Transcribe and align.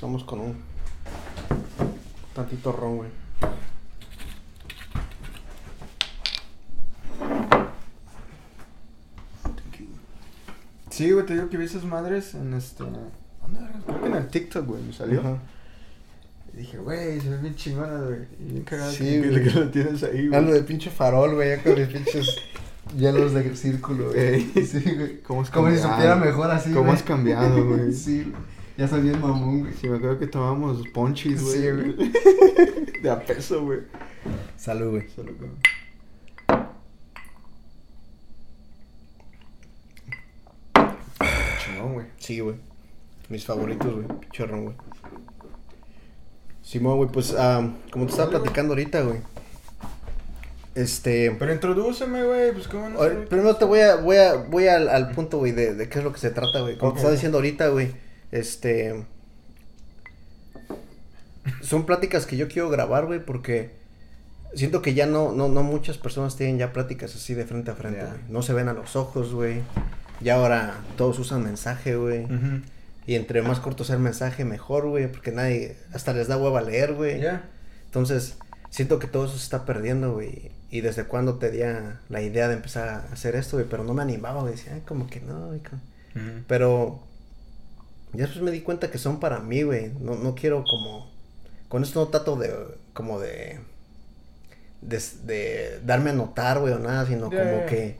Empezamos 0.00 0.24
con 0.24 0.40
un 0.40 0.54
tantito 2.34 2.72
ron, 2.72 2.96
güey. 2.96 3.10
Sí, 10.88 11.10
güey, 11.10 11.26
te 11.26 11.34
digo 11.34 11.50
que 11.50 11.58
vi 11.58 11.66
esas 11.66 11.84
madres 11.84 12.32
en 12.34 12.54
este. 12.54 12.82
¿Dónde 12.82 13.00
era? 13.58 13.72
Creo 13.86 14.00
que 14.00 14.06
en 14.08 14.14
el 14.14 14.28
TikTok, 14.28 14.66
güey, 14.66 14.82
me 14.82 14.94
salió. 14.94 15.20
Ajá. 15.20 15.36
Y 16.54 16.56
dije, 16.56 16.78
güey, 16.78 17.20
se 17.20 17.28
ve 17.28 17.36
bien 17.36 17.54
chingona, 17.56 18.00
güey. 18.00 18.20
Y 18.40 18.52
bien 18.52 18.64
cagada 18.64 18.90
Sí, 18.90 19.04
que, 19.04 19.28
güey. 19.28 19.44
que 19.44 19.50
lo 19.50 19.68
tienes 19.68 20.02
ahí, 20.02 20.28
güey. 20.28 20.38
Ando 20.38 20.54
de 20.54 20.62
pinche 20.62 20.88
farol, 20.88 21.34
güey, 21.34 21.50
ya 21.50 21.62
con 21.62 21.74
mis 21.74 21.88
pinches 21.88 22.36
hielos 22.96 23.34
de 23.34 23.54
círculo, 23.54 24.12
güey. 24.12 24.50
Ey. 24.54 24.66
Sí, 24.66 24.80
güey. 24.96 25.20
¿Cómo 25.20 25.42
has 25.42 25.50
Como 25.50 25.70
si 25.70 25.76
supiera 25.76 26.16
mejor 26.16 26.50
así, 26.50 26.70
¿Cómo 26.70 26.84
güey. 26.86 26.96
has 26.96 27.02
cambiado, 27.02 27.66
güey? 27.66 27.92
Sí, 27.92 28.22
güey. 28.22 28.59
Ya 28.80 28.88
soy 28.88 29.02
bien 29.02 29.20
mamón, 29.20 29.60
güey. 29.60 29.74
Sí, 29.74 29.88
me 29.90 29.98
acuerdo 29.98 30.18
que 30.18 30.26
tomábamos 30.26 30.82
ponchis, 30.94 31.42
güey. 31.42 31.54
Sí, 31.60 31.70
güey. 31.70 32.12
De 33.02 33.10
a 33.10 33.22
peso, 33.22 33.62
güey. 33.62 33.80
Salud, 34.56 34.92
güey. 34.92 35.06
Solo 35.14 35.32
que- 35.36 36.60
Chingón, 41.64 41.94
güey. 41.94 42.06
Sí, 42.18 42.40
güey. 42.40 42.56
Mis 43.28 43.44
favoritos, 43.44 43.92
güey. 43.94 44.06
Ron, 44.48 44.64
güey. 44.64 44.76
Simón, 46.62 46.96
güey, 46.98 47.08
pues, 47.10 47.34
ah, 47.36 47.68
como 47.90 48.06
te 48.06 48.12
estaba 48.12 48.26
Dale, 48.26 48.38
güey. 48.38 48.42
platicando 48.42 48.72
ahorita, 48.74 49.00
güey. 49.02 49.18
Este... 50.74 51.34
Pero 51.38 51.52
introdúceme, 51.52 52.22
güey, 52.24 52.52
pues 52.52 52.68
cómo 52.68 52.88
no? 52.88 52.98
Primero 53.28 53.56
te 53.56 53.64
voy 53.64 53.80
a, 53.80 53.96
voy 53.96 54.16
a, 54.16 54.34
voy 54.36 54.68
al, 54.68 54.88
al 54.88 55.10
punto, 55.10 55.38
güey, 55.38 55.52
de, 55.52 55.74
de 55.74 55.88
qué 55.88 55.98
es 55.98 56.04
lo 56.04 56.12
que 56.12 56.20
se 56.20 56.30
trata, 56.30 56.60
güey. 56.60 56.78
Como 56.78 56.90
Ok. 56.90 56.94
te 56.94 56.98
estaba 57.00 57.12
diciendo 57.14 57.38
ahorita, 57.38 57.68
güey, 57.68 57.92
este... 58.32 59.04
Son 61.62 61.86
pláticas 61.86 62.26
que 62.26 62.36
yo 62.36 62.48
quiero 62.48 62.68
grabar, 62.68 63.06
güey, 63.06 63.24
porque 63.24 63.70
siento 64.54 64.82
que 64.82 64.94
ya 64.94 65.06
no, 65.06 65.32
no, 65.32 65.48
no 65.48 65.62
muchas 65.62 65.98
personas 65.98 66.36
tienen 66.36 66.58
ya 66.58 66.72
pláticas 66.72 67.14
así 67.14 67.34
de 67.34 67.44
frente 67.44 67.70
a 67.70 67.74
frente, 67.74 68.00
güey. 68.00 68.20
No 68.28 68.42
se 68.42 68.52
ven 68.52 68.68
a 68.68 68.72
los 68.72 68.96
ojos, 68.96 69.32
güey. 69.32 69.62
Ya 70.20 70.36
ahora 70.36 70.74
todos 70.96 71.18
usan 71.18 71.42
mensaje, 71.42 71.96
güey. 71.96 72.26
Y 73.06 73.14
entre 73.14 73.42
más 73.42 73.60
corto 73.60 73.84
sea 73.84 73.96
el 73.96 74.02
mensaje, 74.02 74.44
mejor, 74.44 74.86
güey, 74.88 75.10
porque 75.10 75.32
nadie, 75.32 75.76
hasta 75.92 76.12
les 76.12 76.28
da 76.28 76.36
hueva 76.36 76.60
leer, 76.60 76.94
güey. 76.94 77.20
Ya. 77.20 77.48
Entonces, 77.86 78.36
siento 78.68 78.98
que 78.98 79.06
todo 79.06 79.24
eso 79.24 79.36
se 79.36 79.44
está 79.44 79.64
perdiendo, 79.64 80.12
güey. 80.12 80.52
Y 80.70 80.82
desde 80.82 81.04
cuando 81.04 81.36
te 81.36 81.50
di 81.50 81.60
la 82.08 82.22
idea 82.22 82.48
de 82.48 82.54
empezar 82.54 82.88
a 82.88 82.98
hacer 83.12 83.34
esto, 83.34 83.56
güey, 83.56 83.68
pero 83.68 83.82
no 83.82 83.94
me 83.94 84.02
animaba, 84.02 84.42
güey. 84.42 84.52
Decía, 84.52 84.74
ay, 84.74 84.82
como 84.86 85.08
que 85.08 85.20
no, 85.20 85.48
güey. 85.48 85.60
como-". 85.60 85.82
Ujú. 86.14 86.44
Pero 86.46 87.00
ya 88.12 88.24
después 88.24 88.42
me 88.42 88.50
di 88.50 88.60
cuenta 88.60 88.90
que 88.90 88.98
son 88.98 89.20
para 89.20 89.40
mí, 89.40 89.62
güey. 89.62 89.92
No, 90.00 90.16
no 90.16 90.34
quiero 90.34 90.64
como... 90.64 91.10
Con 91.68 91.82
esto 91.82 92.00
no 92.00 92.08
trato 92.08 92.36
de, 92.36 92.52
como 92.92 93.20
de... 93.20 93.60
De, 94.80 95.00
de 95.24 95.80
darme 95.84 96.10
a 96.10 96.14
notar, 96.14 96.58
güey, 96.58 96.72
o 96.72 96.78
nada, 96.78 97.06
sino 97.06 97.26
como 97.26 97.66
que... 97.66 97.96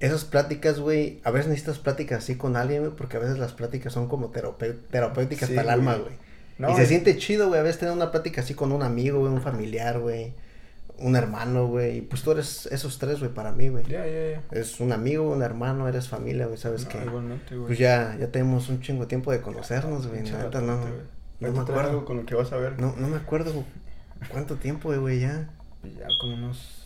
Esas 0.00 0.24
pláticas, 0.24 0.80
güey, 0.80 1.20
a 1.22 1.30
veces 1.30 1.48
necesitas 1.48 1.78
pláticas 1.78 2.24
así 2.24 2.34
con 2.34 2.56
alguien, 2.56 2.82
güey, 2.82 2.96
porque 2.96 3.18
a 3.18 3.20
veces 3.20 3.38
las 3.38 3.52
pláticas 3.52 3.92
son 3.92 4.08
como 4.08 4.30
terapéuticas 4.30 5.48
Sí, 5.48 5.54
para 5.54 5.68
el 5.68 5.70
alma, 5.70 5.94
güey. 5.94 6.14
No, 6.58 6.70
y 6.70 6.74
se 6.74 6.86
siente 6.86 7.16
chido, 7.18 7.48
güey, 7.48 7.60
a 7.60 7.62
veces 7.62 7.78
tener 7.78 7.94
una 7.94 8.10
plática 8.10 8.40
así 8.40 8.54
con 8.54 8.72
un 8.72 8.82
amigo, 8.82 9.20
güey, 9.20 9.32
un 9.32 9.40
familiar, 9.40 10.00
güey, 10.00 10.34
un 11.02 11.16
hermano, 11.16 11.66
güey. 11.66 11.98
Y 11.98 12.00
pues 12.02 12.22
tú 12.22 12.30
eres 12.32 12.66
esos 12.66 12.98
tres, 12.98 13.18
güey, 13.20 13.32
para 13.32 13.52
mí, 13.52 13.68
güey. 13.68 13.84
Ya, 13.84 14.06
ya, 14.06 14.30
ya. 14.32 14.42
Es 14.52 14.80
un 14.80 14.92
amigo, 14.92 15.30
un 15.30 15.42
hermano, 15.42 15.88
eres 15.88 16.08
familia, 16.08 16.46
güey, 16.46 16.58
sabes 16.58 16.84
No, 16.84 16.88
que 16.90 16.98
igualmente, 17.04 17.54
güey. 17.54 17.66
pues 17.68 17.78
ya, 17.78 18.16
ya 18.18 18.28
tenemos 18.28 18.68
un 18.68 18.80
chingo 18.80 19.02
de 19.02 19.08
tiempo 19.08 19.32
de 19.32 19.40
conocernos, 19.40 20.06
güey. 20.06 20.22
No, 20.22 20.28
güey. 20.30 20.32
no 20.32 20.38
Ahorita 20.38 20.60
me 20.60 20.70
algo 21.42 21.60
acuerdo. 21.60 22.04
con 22.04 22.16
lo 22.18 22.24
que 22.26 22.34
vas 22.34 22.52
a 22.52 22.56
ver. 22.56 22.80
No, 22.80 22.94
no 22.96 23.08
me 23.08 23.16
acuerdo 23.16 23.64
cuánto 24.30 24.56
tiempo, 24.56 24.88
güey, 24.88 25.00
güey, 25.00 25.20
ya. 25.20 25.50
Pues 25.80 25.94
Ya 25.96 26.06
como 26.20 26.34
unos. 26.34 26.81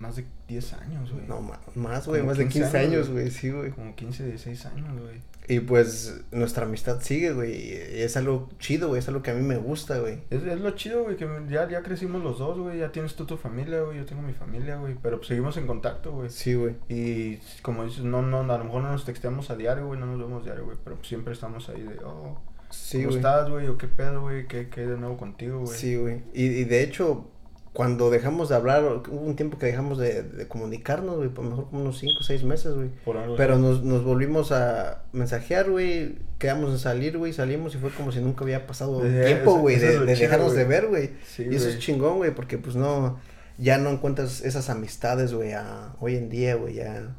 Más 0.00 0.16
de 0.16 0.24
10 0.46 0.72
años, 0.74 1.12
güey. 1.12 1.26
No, 1.26 1.40
más, 1.74 2.06
güey, 2.06 2.22
más 2.22 2.38
de 2.38 2.44
15 2.44 2.60
15 2.60 2.78
años, 2.78 3.10
güey. 3.10 3.30
sí, 3.30 3.50
güey. 3.50 3.70
Como 3.70 3.94
15, 3.96 4.26
16 4.26 4.66
años, 4.66 5.00
güey. 5.00 5.20
Y 5.48 5.60
pues 5.60 6.20
nuestra 6.30 6.66
amistad 6.66 7.00
sigue, 7.00 7.32
güey. 7.32 7.72
Es 7.72 8.16
algo 8.18 8.50
chido, 8.58 8.88
güey, 8.88 9.00
es 9.00 9.08
algo 9.08 9.22
que 9.22 9.30
a 9.30 9.34
mí 9.34 9.42
me 9.42 9.56
gusta, 9.56 9.98
güey. 9.98 10.18
Es, 10.28 10.42
es 10.42 10.60
lo 10.60 10.72
chido, 10.72 11.04
güey, 11.04 11.16
que 11.16 11.26
ya, 11.48 11.68
ya 11.68 11.82
crecimos 11.82 12.22
los 12.22 12.38
dos, 12.38 12.58
güey. 12.58 12.78
Ya 12.78 12.92
tienes 12.92 13.14
tú 13.14 13.24
tu 13.24 13.38
familia, 13.38 13.80
güey. 13.80 13.96
Yo 13.96 14.04
tengo 14.04 14.20
mi 14.20 14.34
familia, 14.34 14.76
güey. 14.76 14.94
Pero 15.02 15.16
pues, 15.16 15.28
seguimos 15.28 15.56
en 15.56 15.66
contacto, 15.66 16.12
güey. 16.12 16.28
Sí, 16.28 16.54
güey. 16.54 16.76
Y 16.88 17.38
como 17.62 17.84
dices, 17.84 18.04
no, 18.04 18.20
no, 18.20 18.40
a 18.40 18.58
lo 18.58 18.64
mejor 18.64 18.82
no 18.82 18.92
nos 18.92 19.06
texteamos 19.06 19.50
a 19.50 19.56
diario, 19.56 19.86
güey. 19.86 19.98
No 19.98 20.06
nos 20.06 20.18
vemos 20.18 20.44
diario, 20.44 20.66
güey. 20.66 20.76
Pero 20.84 20.96
pues, 20.96 21.08
siempre 21.08 21.32
estamos 21.32 21.68
ahí 21.70 21.82
de, 21.82 21.98
oh, 22.04 22.38
Sí, 22.70 23.02
¿cómo 23.02 23.16
estás, 23.16 23.48
güey? 23.48 23.66
¿O 23.68 23.78
qué 23.78 23.88
pedo, 23.88 24.20
güey? 24.20 24.46
¿Qué, 24.46 24.68
¿Qué 24.68 24.82
hay 24.82 24.86
de 24.86 24.98
nuevo 24.98 25.16
contigo, 25.16 25.60
güey? 25.60 25.78
Sí, 25.78 25.96
güey. 25.96 26.22
Y, 26.34 26.44
y 26.44 26.64
de 26.64 26.82
hecho, 26.82 27.30
cuando 27.72 28.10
dejamos 28.10 28.48
de 28.48 28.56
hablar, 28.56 28.82
hubo 28.84 29.20
un 29.20 29.36
tiempo 29.36 29.58
que 29.58 29.66
dejamos 29.66 29.98
de, 29.98 30.22
de 30.22 30.48
comunicarnos, 30.48 31.16
güey, 31.16 31.28
por 31.28 31.44
lo 31.44 31.50
mejor 31.50 31.70
como 31.70 31.82
unos 31.82 31.98
5 31.98 32.12
o 32.20 32.22
6 32.22 32.44
meses, 32.44 32.74
güey. 32.74 32.90
Pero 33.36 33.56
nos, 33.58 33.84
nos 33.84 34.02
volvimos 34.04 34.50
a 34.52 35.02
mensajear, 35.12 35.70
güey. 35.70 36.16
Quedamos 36.38 36.70
en 36.72 36.78
salir, 36.78 37.18
güey. 37.18 37.32
Salimos 37.32 37.74
y 37.74 37.78
fue 37.78 37.90
como 37.90 38.10
si 38.10 38.20
nunca 38.20 38.42
había 38.44 38.66
pasado 38.66 39.04
Eh, 39.06 39.24
tiempo, 39.26 39.58
güey, 39.58 39.76
de, 39.76 39.86
de 39.86 39.92
chido, 39.94 40.06
dejarnos 40.06 40.54
de 40.54 40.64
ver, 40.64 40.86
güey. 40.88 41.10
Sí, 41.26 41.46
y 41.50 41.54
eso 41.54 41.68
es 41.68 41.78
chingón, 41.78 42.16
güey, 42.16 42.34
porque 42.34 42.58
pues 42.58 42.74
no, 42.74 43.20
ya 43.58 43.78
no 43.78 43.90
encuentras 43.90 44.40
esas 44.40 44.70
amistades, 44.70 45.32
güey, 45.34 45.52
a- 45.52 45.94
hoy 46.00 46.16
en 46.16 46.28
día, 46.30 46.54
güey, 46.56 46.74
ya. 46.74 47.14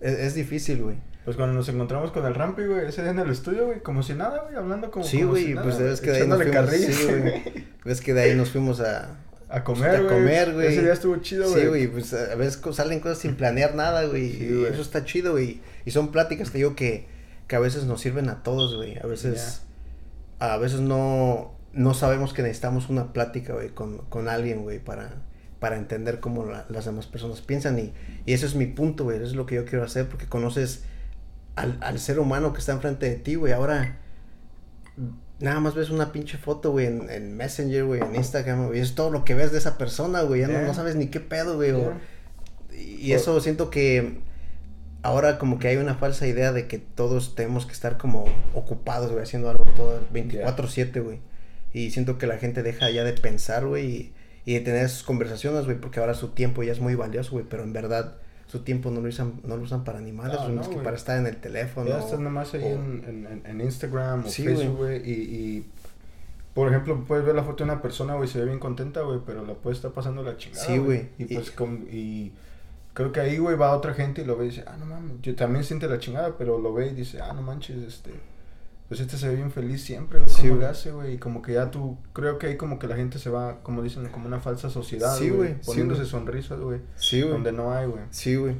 Es, 0.00 0.18
es 0.18 0.34
difícil, 0.34 0.82
güey. 0.82 0.96
Pues 1.24 1.36
cuando 1.36 1.54
nos 1.54 1.68
encontramos 1.68 2.10
con 2.12 2.24
el 2.24 2.34
Rampi, 2.34 2.64
güey, 2.64 2.86
ese 2.88 3.02
día 3.02 3.10
en 3.10 3.18
el 3.18 3.28
estudio, 3.30 3.66
güey, 3.66 3.80
como 3.82 4.02
si 4.02 4.14
nada, 4.14 4.44
güey, 4.44 4.56
hablando 4.56 4.90
como 4.90 5.04
Sí, 5.04 5.22
güey, 5.24 5.52
nada, 5.52 5.64
pues 5.64 5.78
ves 5.78 6.00
que 6.00 6.10
de 6.12 6.22
ahí 6.22 6.26
nos 6.28 6.38
fuimos, 6.38 6.54
carrilla, 6.54 6.92
sí, 6.92 7.04
güey. 7.06 7.42
Ves 7.84 8.00
que 8.00 8.14
de 8.14 8.20
ahí 8.22 8.34
nos 8.34 8.50
fuimos 8.50 8.80
a, 8.80 9.16
A 9.50 9.64
comer, 9.64 9.90
a 9.96 10.00
güey. 10.00 10.08
comer, 10.08 10.52
güey. 10.54 10.66
Ese 10.68 10.82
día 10.82 10.92
estuvo 10.92 11.16
chido, 11.16 11.48
güey. 11.50 11.62
Sí, 11.62 11.68
güey, 11.68 11.86
pues 11.88 12.12
a 12.12 12.34
veces 12.34 12.60
salen 12.74 13.00
cosas 13.00 13.18
sin 13.18 13.34
planear 13.36 13.74
nada, 13.74 14.04
güey. 14.04 14.30
Sí, 14.32 14.44
y 14.60 14.64
eso 14.64 14.82
está 14.82 15.04
chido, 15.04 15.32
güey. 15.32 15.60
Y 15.86 15.90
son 15.90 16.12
pláticas, 16.12 16.50
te 16.50 16.58
digo, 16.58 16.74
que, 16.76 17.06
que 17.46 17.56
a 17.56 17.58
veces 17.58 17.84
nos 17.84 18.00
sirven 18.00 18.28
a 18.28 18.42
todos, 18.42 18.76
güey. 18.76 18.98
A 18.98 19.06
veces, 19.06 19.62
a 20.38 20.56
veces 20.58 20.80
no, 20.80 21.54
no 21.72 21.94
sabemos 21.94 22.34
que 22.34 22.42
necesitamos 22.42 22.90
una 22.90 23.12
plática, 23.14 23.54
güey, 23.54 23.70
con, 23.70 23.98
con 24.10 24.28
alguien, 24.28 24.62
güey, 24.62 24.80
para, 24.80 25.12
para 25.60 25.76
entender 25.76 26.20
cómo 26.20 26.44
la- 26.44 26.66
las 26.68 26.84
demás 26.84 27.06
personas 27.06 27.40
piensan. 27.40 27.78
Y, 27.78 27.94
y 28.26 28.34
ese 28.34 28.44
es 28.44 28.54
mi 28.54 28.66
punto, 28.66 29.04
güey. 29.04 29.16
Eso 29.16 29.26
es 29.28 29.34
lo 29.34 29.46
que 29.46 29.54
yo 29.54 29.64
quiero 29.64 29.82
hacer, 29.84 30.08
porque 30.08 30.26
conoces 30.26 30.82
al, 31.56 31.78
al 31.80 31.98
ser 31.98 32.18
humano 32.20 32.52
que 32.52 32.58
está 32.60 32.72
enfrente 32.72 33.08
de 33.08 33.16
ti, 33.16 33.34
güey. 33.36 33.54
Ahora, 33.54 33.98
nada 35.40 35.60
más 35.60 35.74
ves 35.74 35.90
una 35.90 36.12
pinche 36.12 36.38
foto, 36.38 36.72
güey, 36.72 36.86
en, 36.86 37.10
en 37.10 37.36
Messenger, 37.36 37.84
güey, 37.84 38.00
en 38.00 38.14
Instagram, 38.14 38.66
güey. 38.66 38.80
Es 38.80 38.94
todo 38.94 39.10
lo 39.10 39.24
que 39.24 39.34
ves 39.34 39.52
de 39.52 39.58
esa 39.58 39.78
persona, 39.78 40.22
güey. 40.22 40.40
Ya 40.42 40.48
no, 40.48 40.60
no 40.62 40.74
sabes 40.74 40.96
ni 40.96 41.08
qué 41.08 41.20
pedo, 41.20 41.56
güey. 41.56 41.72
Ya. 41.72 42.00
y 42.76 43.12
eso 43.12 43.40
siento 43.40 43.70
que 43.70 44.20
ahora 45.02 45.38
como 45.38 45.58
que 45.58 45.68
hay 45.68 45.76
una 45.76 45.94
falsa 45.94 46.26
idea 46.26 46.52
de 46.52 46.66
que 46.66 46.78
todos 46.78 47.34
tenemos 47.34 47.66
que 47.66 47.72
estar 47.72 47.98
como 47.98 48.24
ocupados, 48.54 49.10
güey, 49.10 49.22
haciendo 49.22 49.50
algo 49.50 49.64
todo 49.76 49.98
el 49.98 50.08
24/7, 50.12 51.02
güey. 51.02 51.20
Y 51.72 51.90
siento 51.90 52.18
que 52.18 52.26
la 52.26 52.38
gente 52.38 52.62
deja 52.62 52.90
ya 52.90 53.04
de 53.04 53.12
pensar, 53.12 53.66
güey, 53.66 53.86
y, 53.86 54.14
y 54.44 54.54
de 54.54 54.60
tener 54.60 54.84
esas 54.84 55.02
conversaciones, 55.02 55.64
güey, 55.66 55.78
porque 55.78 56.00
ahora 56.00 56.14
su 56.14 56.28
tiempo 56.28 56.62
ya 56.62 56.72
es 56.72 56.80
muy 56.80 56.94
valioso, 56.94 57.32
güey, 57.32 57.44
pero 57.48 57.62
en 57.62 57.72
verdad 57.72 58.16
su 58.48 58.60
tiempo 58.60 58.90
no 58.90 59.00
lo 59.00 59.08
usan, 59.08 59.40
no 59.44 59.56
lo 59.56 59.62
usan 59.62 59.84
para 59.84 60.00
ni 60.00 60.10
madres, 60.10 60.40
No, 60.40 60.48
no, 60.48 60.68
que 60.70 60.76
para 60.78 60.96
estar 60.96 61.16
en 61.18 61.26
el 61.26 61.36
teléfono. 61.36 61.88
Ya 61.88 62.00
estás 62.00 62.18
nomás 62.18 62.52
ahí 62.54 62.62
o- 62.64 62.66
en, 62.66 63.04
en, 63.06 63.26
en- 63.26 63.42
en 63.46 63.60
Instagram 63.60 64.24
o 64.24 64.28
Sí, 64.28 64.42
Facebook, 64.42 64.76
güey, 64.78 64.96
y, 65.08 65.12
y, 65.12 65.66
por 66.54 66.68
ejemplo, 66.68 67.04
puedes 67.06 67.24
ver 67.24 67.34
la 67.36 67.44
foto 67.44 67.58
de 67.64 67.70
una 67.70 67.80
persona, 67.82 68.14
güey, 68.14 68.28
se 68.28 68.40
ve 68.40 68.46
bien 68.46 68.58
contenta, 68.58 69.02
güey, 69.02 69.20
pero 69.24 69.44
la 69.46 69.54
puede 69.54 69.76
estar 69.76 69.92
pasando 69.92 70.22
la 70.22 70.36
chingada, 70.36 70.64
Sí, 70.64 70.78
güey. 70.78 71.08
Y 71.18 71.24
Y- 71.24 71.34
pues, 71.36 71.50
con- 71.52 71.86
y 71.92 72.32
creo 72.94 73.12
que 73.12 73.20
ahí, 73.20 73.38
güey, 73.38 73.54
va 73.56 73.76
otra 73.76 73.94
gente 73.94 74.22
y 74.22 74.24
lo 74.24 74.36
ve 74.36 74.46
y 74.46 74.48
dice, 74.48 74.64
ah, 74.66 74.76
no 74.78 74.86
mames, 74.86 75.12
yo 75.22 75.36
también 75.36 75.62
siente 75.64 75.86
la 75.86 75.98
chingada, 76.00 76.36
pero 76.36 76.58
lo 76.58 76.72
ve 76.72 76.88
y 76.88 76.94
dice, 76.94 77.20
ah, 77.20 77.32
no 77.34 77.42
manches, 77.42 77.76
este, 77.76 78.10
pues 78.88 79.00
este 79.00 79.16
se 79.18 79.28
ve 79.28 79.36
bien 79.36 79.50
feliz 79.50 79.82
siempre, 79.82 80.18
güey, 80.20 80.30
Sí, 80.30 80.42
¿cómo 80.42 80.52
le 80.54 80.56
güey. 80.60 80.66
hace, 80.70 80.90
güey? 80.92 81.14
Y 81.14 81.18
como 81.18 81.42
que 81.42 81.52
ya 81.52 81.70
tú, 81.70 81.98
creo 82.12 82.38
que 82.38 82.46
ahí 82.48 82.56
como 82.56 82.78
que 82.78 82.86
la 82.86 82.96
gente 82.96 83.18
se 83.18 83.28
va, 83.30 83.62
como 83.62 83.82
dicen, 83.82 84.08
como 84.08 84.26
una 84.26 84.40
falsa 84.40 84.70
sociedad, 84.70 85.16
Sí, 85.16 85.28
güey, 85.30 85.60
poniéndose 85.60 86.04
sonrisas, 86.06 86.58
güey, 86.58 86.80
Sí, 86.96 87.20
güey. 87.20 87.32
donde 87.32 87.52
no 87.52 87.72
hay, 87.74 87.86
güey. 87.86 88.02
Sí, 88.10 88.36
güey. 88.36 88.54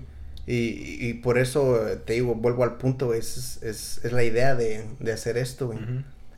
Y, 0.46 1.06
y 1.08 1.14
por 1.14 1.38
eso 1.38 1.86
eh, 1.88 1.96
te 1.96 2.14
digo, 2.14 2.34
vuelvo 2.34 2.64
al 2.64 2.76
punto, 2.78 3.06
güey, 3.06 3.18
es, 3.20 3.58
es, 3.62 4.00
es 4.04 4.12
la 4.12 4.22
idea 4.24 4.54
de, 4.54 4.84
de 4.98 5.12
hacer 5.12 5.36
esto, 5.36 5.66
güey. 5.68 5.78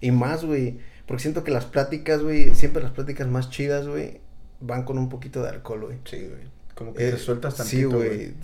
Y 0.01 0.11
más, 0.11 0.45
güey. 0.45 0.79
Porque 1.07 1.23
siento 1.23 1.43
que 1.45 1.51
las 1.51 1.65
pláticas, 1.65 2.23
güey, 2.23 2.55
siempre 2.55 2.83
las 2.83 2.93
pláticas 2.93 3.27
más 3.29 3.51
chidas, 3.51 3.87
güey, 3.89 4.21
van 4.61 4.85
con 4.85 4.99
un 4.99 5.09
poquito 5.09 5.43
de 5.43 5.49
alcohol, 5.51 5.81
güey. 5.87 5.99
Sí, 6.05 6.17
güey, 6.29 6.43
como 6.75 6.95
que 6.95 7.09
Eh, 7.09 7.13
te 7.13 7.19
sueltas 7.19 7.57
tantito, 7.57 7.91
güey. 7.91 8.09
güey. 8.09 8.35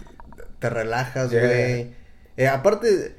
Te 0.58 0.70
relajas, 0.70 1.30
Yeah. 1.30 1.46
güey. 1.46 1.90
Eh, 2.36 2.48
aparte, 2.48 3.16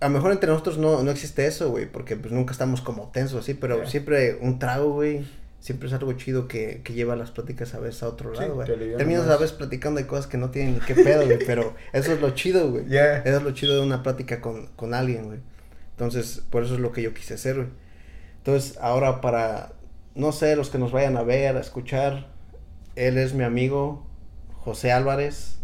a 0.00 0.08
lo 0.08 0.14
mejor 0.14 0.32
entre 0.32 0.48
nosotros 0.50 0.78
no, 0.78 1.02
no 1.02 1.10
existe 1.10 1.46
eso, 1.46 1.70
güey, 1.70 1.90
porque 1.90 2.16
pues 2.16 2.32
nunca 2.32 2.52
estamos 2.52 2.80
como 2.80 3.10
tensos 3.10 3.40
así, 3.42 3.54
pero 3.54 3.76
Yeah. 3.78 3.86
siempre 3.86 4.38
un 4.40 4.58
trago, 4.58 4.92
güey, 4.92 5.24
siempre 5.60 5.88
es 5.88 5.94
algo 5.94 6.12
chido 6.12 6.46
que, 6.46 6.82
que 6.84 6.92
lleva 6.94 7.16
las 7.16 7.30
pláticas 7.32 7.74
a 7.74 7.80
veces 7.80 8.02
a 8.04 8.08
otro 8.08 8.32
Sí, 8.34 8.40
lado, 8.42 8.54
güey. 8.56 8.68
aliviana 8.70 8.98
Terminas 8.98 9.26
más. 9.26 9.34
a 9.36 9.38
veces 9.38 9.56
platicando 9.56 10.00
de 10.00 10.06
cosas 10.06 10.26
que 10.28 10.36
no 10.38 10.50
tienen 10.50 10.74
ni 10.74 10.80
qué 10.80 10.94
pedo, 10.94 11.24
güey, 11.24 11.38
pero 11.44 11.74
eso 11.92 12.12
es 12.12 12.20
lo 12.20 12.30
chido, 12.30 12.70
güey. 12.70 12.86
Yeah. 12.86 13.18
Eso 13.18 13.38
es 13.38 13.42
lo 13.42 13.50
chido 13.52 13.74
de 13.74 13.80
una 13.80 14.02
plática 14.02 14.40
con, 14.40 14.66
con 14.76 14.94
alguien, 14.94 15.24
güey. 15.26 15.40
Entonces, 15.90 16.42
por 16.50 16.62
eso 16.62 16.74
es 16.74 16.80
lo 16.80 16.92
que 16.92 17.02
yo 17.02 17.12
quise 17.12 17.34
hacer, 17.34 17.56
güey. 17.56 17.68
Entonces, 18.38 18.78
ahora 18.80 19.20
para, 19.20 19.72
no 20.14 20.30
sé, 20.30 20.54
los 20.54 20.70
que 20.70 20.78
nos 20.78 20.92
vayan 20.92 21.16
a 21.16 21.22
ver, 21.24 21.56
a 21.56 21.60
escuchar, 21.60 22.28
él 22.94 23.18
es 23.18 23.34
mi 23.34 23.42
amigo 23.42 24.06
José 24.60 24.92
Álvarez, 24.92 25.58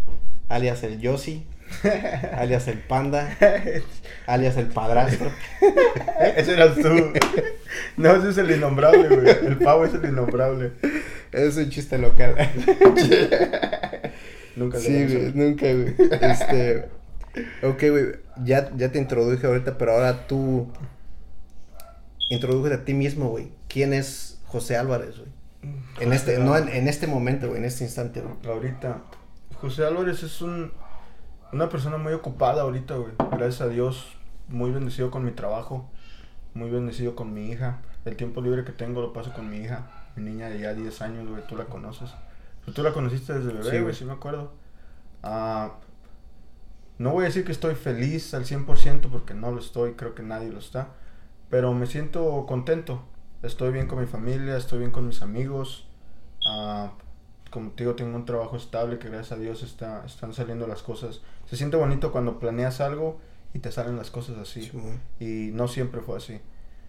alias 0.48 0.82
el 0.82 1.00
Yossi, 1.00 1.46
alias 2.36 2.68
el 2.68 2.78
Panda, 2.78 3.36
alias 4.26 4.56
el 4.56 4.66
Padrastro. 4.66 5.30
ese 6.36 6.52
eras 6.52 6.74
tú. 6.76 7.12
No, 7.96 8.14
ese 8.16 8.30
es 8.30 8.38
el 8.38 8.50
innombrable, 8.50 9.08
güey. 9.08 9.28
El 9.46 9.58
pavo 9.58 9.84
es 9.84 9.94
el 9.94 10.04
innombrable. 10.04 10.72
Es 11.32 11.56
un 11.56 11.70
chiste 11.70 11.98
local. 11.98 12.34
nunca 14.56 14.78
Sí, 14.78 15.06
güey, 15.06 15.32
nunca, 15.34 15.66
güey. 15.72 15.94
Este, 16.20 16.88
ok, 17.62 17.78
güey, 17.90 18.06
ya, 18.44 18.70
ya 18.76 18.90
te 18.90 18.98
introduje 18.98 19.46
ahorita, 19.46 19.76
pero 19.78 19.92
ahora 19.92 20.26
tú 20.26 20.68
introduje 22.30 22.74
a 22.74 22.84
ti 22.84 22.94
mismo, 22.94 23.30
güey. 23.30 23.48
¿Quién 23.68 23.92
es 23.92 24.38
José 24.46 24.76
Álvarez, 24.76 25.16
güey? 25.18 25.34
En 26.00 26.12
este, 26.12 26.38
no 26.38 26.56
en, 26.56 26.68
en 26.68 26.88
este 26.88 27.06
momento, 27.06 27.48
güey, 27.48 27.58
en 27.58 27.64
este 27.64 27.84
instante, 27.84 28.20
güey. 28.20 28.34
Ahorita. 28.46 29.02
José 29.60 29.84
Álvarez 29.84 30.22
es 30.22 30.42
un, 30.42 30.72
una 31.54 31.68
persona 31.68 31.98
muy 31.98 32.12
ocupada 32.12 32.62
ahorita, 32.62 32.96
güey. 32.96 33.12
Gracias 33.30 33.60
a 33.60 33.68
Dios, 33.68 34.08
muy 34.48 34.72
bendecido 34.72 35.12
con 35.12 35.24
mi 35.24 35.30
trabajo, 35.30 35.88
muy 36.52 36.68
bendecido 36.68 37.14
con 37.14 37.32
mi 37.32 37.48
hija. 37.48 37.80
El 38.04 38.16
tiempo 38.16 38.40
libre 38.40 38.64
que 38.64 38.72
tengo 38.72 39.00
lo 39.00 39.12
paso 39.12 39.32
con 39.32 39.48
mi 39.48 39.58
hija, 39.58 39.88
mi 40.16 40.24
niña 40.24 40.48
de 40.48 40.58
ya 40.58 40.74
10 40.74 41.00
años, 41.02 41.28
güey, 41.28 41.46
tú 41.46 41.56
la 41.56 41.66
conoces. 41.66 42.10
Pero 42.62 42.74
tú 42.74 42.82
la 42.82 42.92
conociste 42.92 43.34
desde 43.34 43.52
bebé, 43.52 43.62
Sí, 43.62 43.70
güey, 43.70 43.82
güey. 43.82 43.94
sí 43.94 44.04
me 44.04 44.12
acuerdo. 44.14 44.52
Ah, 45.22 45.74
no 46.98 47.10
voy 47.12 47.22
a 47.22 47.26
decir 47.26 47.44
que 47.44 47.52
estoy 47.52 47.76
feliz 47.76 48.34
al 48.34 48.44
100% 48.44 49.08
porque 49.08 49.34
no 49.34 49.52
lo 49.52 49.60
estoy, 49.60 49.92
creo 49.92 50.16
que 50.16 50.24
nadie 50.24 50.50
lo 50.50 50.58
está. 50.58 50.88
Pero 51.50 51.72
me 51.72 51.86
siento 51.86 52.46
contento. 52.46 53.04
Estoy 53.44 53.72
bien 53.72 53.86
con 53.86 54.00
mi 54.00 54.06
familia, 54.06 54.56
estoy 54.56 54.80
bien 54.80 54.90
con 54.90 55.06
mis 55.06 55.22
amigos. 55.22 55.86
Ah, 56.48 56.94
como 57.50 57.70
te 57.70 57.84
digo, 57.84 57.94
tengo 57.94 58.16
un 58.16 58.24
trabajo 58.24 58.56
estable 58.56 58.98
que 58.98 59.08
gracias 59.08 59.32
a 59.32 59.36
Dios 59.40 59.62
está, 59.62 60.04
están 60.04 60.34
saliendo 60.34 60.66
las 60.66 60.82
cosas. 60.82 61.20
Se 61.46 61.56
siente 61.56 61.76
bonito 61.76 62.12
cuando 62.12 62.38
planeas 62.38 62.80
algo 62.80 63.20
y 63.52 63.58
te 63.58 63.70
salen 63.70 63.96
las 63.96 64.10
cosas 64.10 64.38
así. 64.38 64.62
Sí. 64.62 64.72
Y 65.20 65.50
no 65.52 65.68
siempre 65.68 66.00
fue 66.00 66.16
así. 66.18 66.40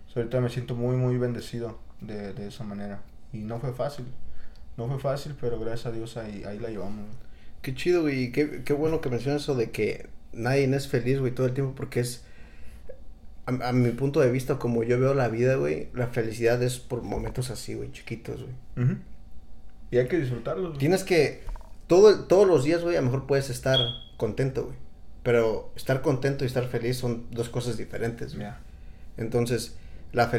So, 0.08 0.20
ahorita 0.20 0.40
me 0.42 0.50
siento 0.50 0.76
muy, 0.76 0.96
muy 0.96 1.18
bendecido 1.18 1.78
de, 2.02 2.34
de 2.34 2.48
esa 2.48 2.64
manera. 2.64 3.02
Y 3.34 3.40
no 3.40 3.60
fue 3.60 3.74
fácil. 3.74 4.06
No 4.78 4.88
fue 4.88 5.00
fácil, 5.00 5.36
pero 5.40 5.60
gracias 5.60 5.86
a 5.88 5.92
Dios 5.92 6.18
ahí, 6.18 6.44
ahí 6.46 6.60
la 6.60 6.70
llevamos. 6.70 7.06
Qué 7.62 7.74
chido, 7.74 8.02
güey. 8.02 8.24
y 8.26 8.32
Qué, 8.32 8.64
qué 8.64 8.74
bueno 8.74 9.02
que 9.02 9.10
mencionas 9.10 9.44
eso 9.44 9.56
de 9.56 9.72
que 9.72 10.08
nadie 10.34 10.66
es 10.76 10.88
feliz, 10.88 11.20
güey, 11.20 11.34
todo 11.34 11.48
el 11.48 11.54
tiempo, 11.54 11.74
porque 11.76 12.00
es. 12.02 12.24
A, 13.46 13.70
a 13.70 13.72
mi 13.74 13.92
punto 13.92 14.20
de 14.22 14.32
vista, 14.32 14.58
como 14.58 14.84
yo 14.84 15.00
veo 15.00 15.14
la 15.14 15.28
vida, 15.30 15.56
güey, 15.56 15.90
la 15.94 16.08
felicidad 16.08 16.62
es 16.64 16.80
por 16.80 17.04
momentos 17.04 17.52
así, 17.52 17.76
güey, 17.76 17.92
chiquitos, 17.92 18.42
güey. 18.42 18.98
Y 19.92 19.98
hay 19.98 20.08
que 20.08 20.18
disfrutarlos. 20.20 20.70
güey. 20.70 20.80
Tienes 20.80 21.04
que. 21.04 21.44
Todo, 21.88 22.26
todos 22.26 22.48
los 22.48 22.64
días, 22.64 22.82
güey, 22.84 22.96
a 22.96 23.02
lo 23.02 23.06
mejor 23.06 23.28
puedes 23.28 23.50
estar 23.50 23.78
contento, 24.18 24.66
güey. 24.66 24.76
Pero 25.24 25.72
estar 25.76 26.02
contento 26.02 26.44
y 26.44 26.48
estar 26.48 26.68
feliz 26.68 26.98
son 26.98 27.26
dos 27.32 27.50
cosas 27.50 27.78
diferentes, 27.78 28.36
güey. 28.36 28.48
Entonces, 29.18 29.76
la, 30.12 30.32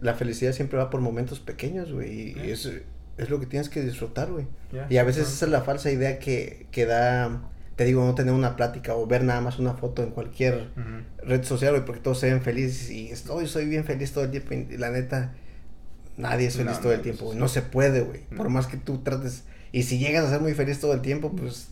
la 0.00 0.14
felicidad 0.14 0.52
siempre 0.52 0.78
va 0.78 0.90
por 0.90 1.00
momentos 1.00 1.40
pequeños, 1.40 1.92
güey. 1.92 2.12
Y 2.30 2.34
Ya. 2.34 2.44
es, 2.44 2.70
es 3.16 3.30
lo 3.30 3.40
que 3.40 3.46
tienes 3.46 3.68
que 3.68 3.82
disfrutar, 3.82 4.30
güey. 4.30 4.46
Y 4.90 4.96
a 4.98 5.04
veces 5.04 5.28
esa 5.28 5.46
es 5.46 5.50
la 5.50 5.62
falsa 5.62 5.90
idea 5.90 6.18
que, 6.18 6.66
que 6.72 6.84
da, 6.84 7.42
te 7.76 7.84
digo, 7.84 8.04
no 8.04 8.14
tener 8.14 8.34
una 8.34 8.56
plática 8.56 8.94
o 8.96 9.06
ver 9.06 9.24
nada 9.24 9.40
más 9.40 9.58
una 9.58 9.74
foto 9.74 10.02
en 10.02 10.10
cualquier 10.10 10.68
red 11.24 11.42
social, 11.44 11.72
güey, 11.72 11.84
porque 11.84 12.00
todos 12.02 12.18
se 12.18 12.30
ven 12.30 12.42
felices 12.42 12.90
y 12.90 13.10
estoy, 13.10 13.46
soy 13.46 13.66
bien 13.66 13.84
feliz 13.84 14.12
todo 14.12 14.24
el 14.24 14.30
tiempo. 14.30 14.52
Y 14.54 14.76
la 14.76 14.90
neta, 14.90 15.32
nadie 16.16 16.48
es 16.48 16.56
feliz 16.56 16.74
No, 16.76 16.80
todo 16.80 16.92
el 16.92 17.00
tiempo, 17.02 17.24
güey. 17.26 17.36
no. 17.38 17.44
No 17.44 17.48
se 17.48 17.62
puede, 17.62 18.00
güey. 18.02 18.20
Por 18.36 18.48
más 18.50 18.66
que 18.66 18.76
tú 18.76 18.98
trates. 18.98 19.44
Y 19.72 19.84
si 19.84 19.98
llegas 19.98 20.24
a 20.26 20.30
ser 20.30 20.40
muy 20.40 20.54
feliz 20.54 20.80
todo 20.80 20.92
el 20.92 21.00
tiempo, 21.00 21.32
pues. 21.32 21.68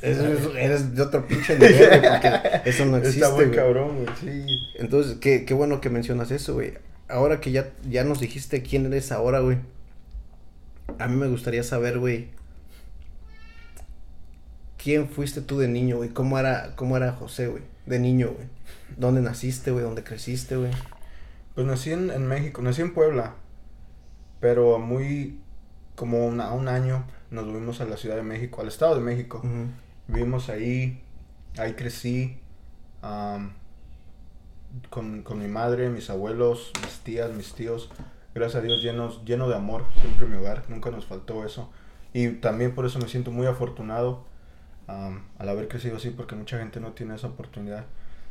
Eres, 0.00 0.40
eres 0.56 0.94
de 0.94 1.02
otro 1.02 1.26
pinche 1.26 1.54
nivel, 1.58 2.00
porque 2.00 2.30
eso 2.70 2.84
no 2.86 2.96
existe, 2.98 3.20
Está 3.20 3.34
muy 3.34 3.46
güey. 3.46 3.56
cabrón, 3.56 4.04
güey. 4.04 4.16
Sí. 4.20 4.58
Entonces, 4.76 5.16
qué, 5.20 5.44
qué 5.44 5.54
bueno 5.54 5.80
que 5.80 5.90
mencionas 5.90 6.30
eso, 6.30 6.54
güey. 6.54 6.74
Ahora 7.08 7.40
que 7.40 7.50
ya, 7.52 7.70
ya 7.88 8.04
nos 8.04 8.20
dijiste 8.20 8.62
quién 8.62 8.86
eres 8.86 9.10
ahora, 9.12 9.40
güey. 9.40 9.58
A 10.98 11.08
mí 11.08 11.16
me 11.16 11.26
gustaría 11.28 11.62
saber, 11.62 11.98
güey. 11.98 12.28
¿Quién 14.82 15.08
fuiste 15.08 15.40
tú 15.40 15.58
de 15.58 15.68
niño, 15.68 15.96
güey? 15.96 16.10
¿Cómo 16.10 16.38
era, 16.38 16.74
cómo 16.76 16.96
era 16.96 17.12
José, 17.12 17.48
güey? 17.48 17.62
De 17.86 17.98
niño, 17.98 18.30
güey. 18.34 18.46
¿Dónde 18.96 19.20
naciste, 19.20 19.70
güey? 19.70 19.84
¿Dónde 19.84 20.04
creciste, 20.04 20.56
güey? 20.56 20.70
Pues 21.54 21.66
nací 21.66 21.90
en, 21.90 22.10
en 22.10 22.26
México, 22.26 22.62
nací 22.62 22.82
en 22.82 22.94
Puebla, 22.94 23.34
pero 24.40 24.78
muy, 24.78 25.40
como 25.96 26.24
una- 26.26 26.52
un 26.52 26.68
año 26.68 27.04
nos 27.30 27.46
movimos 27.46 27.80
a 27.80 27.84
la 27.84 27.96
Ciudad 27.96 28.14
de 28.16 28.22
México, 28.22 28.60
al 28.62 28.68
Estado 28.68 28.94
de 28.94 29.00
México. 29.00 29.38
Ujú. 29.38 29.66
Vivimos 30.08 30.48
ahí, 30.48 31.02
ahí 31.58 31.74
crecí, 31.74 32.38
am, 33.02 33.52
con, 34.90 35.22
con 35.22 35.38
mi 35.38 35.48
madre, 35.48 35.90
mis 35.90 36.08
abuelos, 36.10 36.72
mis 36.82 36.98
tías, 37.00 37.30
mis 37.32 37.52
tíos. 37.52 37.90
Gracias 38.34 38.62
a 38.62 38.66
Dios 38.66 38.82
llenos, 38.82 39.24
lleno 39.24 39.48
de 39.48 39.56
amor, 39.56 39.84
siempre 40.00 40.24
en 40.24 40.32
mi 40.32 40.38
hogar, 40.38 40.64
nunca 40.68 40.90
nos 40.90 41.06
faltó 41.06 41.44
eso. 41.44 41.70
Y 42.12 42.28
también 42.28 42.74
por 42.74 42.86
eso 42.86 42.98
me 42.98 43.08
siento 43.08 43.30
muy 43.30 43.46
afortunado 43.46 44.24
am, 44.86 45.24
al 45.38 45.48
haber 45.50 45.68
crecido 45.68 45.96
así, 45.96 46.10
porque 46.10 46.34
mucha 46.34 46.58
gente 46.58 46.80
no 46.80 46.92
tiene 46.92 47.14
esa 47.14 47.26
oportunidad. 47.26 47.84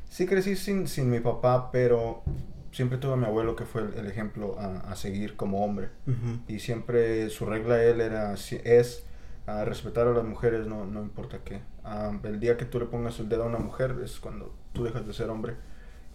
Sí 0.09 0.25
crecí 0.25 0.55
sin, 0.55 0.87
sin 0.87 1.09
mi 1.11 1.19
papá, 1.19 1.71
pero 1.71 2.23
siempre 2.71 2.97
tuve 2.97 3.13
a 3.13 3.17
mi 3.17 3.25
abuelo 3.25 3.55
que 3.55 3.65
fue 3.65 3.81
el, 3.81 3.93
el 3.95 4.07
ejemplo 4.07 4.57
a, 4.59 4.79
a 4.91 4.95
seguir 4.95 5.35
como 5.35 5.63
hombre. 5.63 5.89
Ujú. 6.07 6.39
Y 6.47 6.59
siempre 6.59 7.29
su 7.29 7.45
regla 7.45 7.83
él 7.83 8.01
era, 8.01 8.33
es 8.33 9.05
ah, 9.47 9.65
respetar 9.65 10.05
a 10.07 10.11
las 10.11 10.23
mujeres, 10.23 10.67
no, 10.67 10.85
no 10.85 11.01
importa 11.01 11.39
qué. 11.43 11.61
Ah, 11.83 12.11
el 12.23 12.39
día 12.39 12.57
que 12.57 12.65
tú 12.65 12.79
le 12.79 12.85
pongas 12.85 13.19
el 13.19 13.27
dedo 13.29 13.43
a 13.43 13.47
una 13.47 13.57
mujer 13.59 13.95
es 14.03 14.19
cuando 14.19 14.53
tú 14.73 14.83
dejas 14.83 15.07
de 15.07 15.13
ser 15.13 15.29
hombre. 15.29 15.55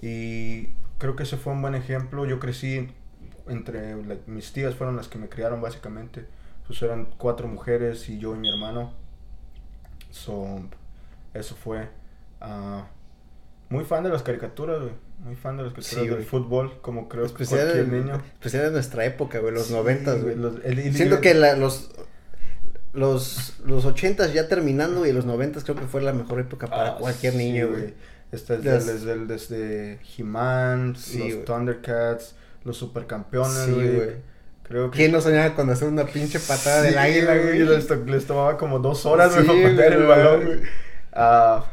Y 0.01 0.69
creo 0.99 1.17
que 1.17 1.23
ese 1.25 1.37
fue 1.37 1.53
un 1.53 1.63
buen 1.63 1.75
ejemplo. 1.75 2.25
Yo 2.27 2.39
crecí 2.39 2.89
entre 3.49 3.97
mis 4.27 4.53
tías 4.53 4.75
fueron 4.77 4.97
las 4.97 5.09
que 5.09 5.19
me 5.19 5.29
criaron 5.29 5.61
básicamente. 5.61 6.27
Pues 6.67 6.81
eran 6.83 7.09
cuatro 7.19 7.49
mujeres 7.49 8.09
y 8.09 8.19
yo 8.19 8.35
y 8.37 8.39
mi 8.39 8.49
hermano. 8.49 8.93
So, 10.11 10.61
eso 11.35 11.55
fue. 11.57 11.89
ah, 12.41 12.87
muy 13.69 13.85
fan 13.85 14.03
de 14.05 14.11
las 14.11 14.23
caricaturas, 14.23 14.81
güey. 14.81 14.93
Muy 15.25 15.35
fan 15.37 15.57
de 15.57 15.63
las 15.63 15.73
caricaturas 15.73 16.05
Sí, 16.05 16.11
del 16.15 16.25
fútbol, 16.25 16.79
como 16.83 17.09
creo 17.09 17.23
que 17.23 17.29
Especial, 17.45 17.61
cualquier 17.71 17.85
en- 17.85 18.05
niño. 18.07 18.17
especial 18.35 18.67
en 18.67 18.73
nuestra 18.75 19.05
época, 19.07 19.39
güey, 19.39 19.55
los 19.55 19.69
Sí, 19.69 19.73
noventas, 19.73 20.23
güey. 20.23 20.37
los- 20.37 20.57
el- 20.65 20.79
el- 20.81 20.95
Siento 20.95 21.15
el- 21.17 21.21
que 21.23 21.33
la- 21.35 21.57
los, 21.57 21.91
los, 22.93 23.55
los 23.65 23.85
ochentas 23.85 24.33
ya 24.35 24.49
terminando 24.49 25.07
y 25.07 25.13
los 25.13 25.25
noventas 25.25 25.65
creo 25.65 25.77
que 25.77 25.87
fue 25.87 26.03
la 26.03 26.13
mejor 26.13 26.41
época 26.41 26.67
para 26.67 26.91
Ah, 26.91 26.97
cualquier 26.99 27.33
sí, 27.33 27.39
niño, 27.39 27.69
güey. 27.71 27.95
Este 28.33 28.55
es 28.55 28.65
Las- 28.65 28.87
desde, 28.87 29.17
desde, 29.17 29.27
desde 29.27 30.01
He-Man, 30.17 30.95
Sí, 30.97 31.31
los. 31.31 31.45
Thundercats, 31.45 32.35
los 32.65 32.77
Supercampeones, 32.77 33.75
güey. 33.75 33.95
güey. 33.97 34.11
Creo 34.65 34.91
que... 34.91 34.97
¿Quién 34.99 35.13
no 35.13 35.21
soñaba 35.21 35.55
con 35.55 35.69
hacer 35.71 35.89
una 35.89 36.07
pinche 36.07 36.39
patada 36.39 36.83
del 36.83 36.97
águila, 36.97 37.37
güey? 37.37 37.59
Les, 37.59 37.87
to- 37.87 38.05
les 38.07 38.27
tomaba 38.27 38.57
como 38.57 38.79
dos 38.79 39.05
horas, 39.07 39.35
güey, 39.35 39.47
para 39.47 39.63
patear 39.71 39.93
el 39.95 40.07
balón, 40.07 40.45
güey. 40.47 40.61
Ah, 41.13 41.65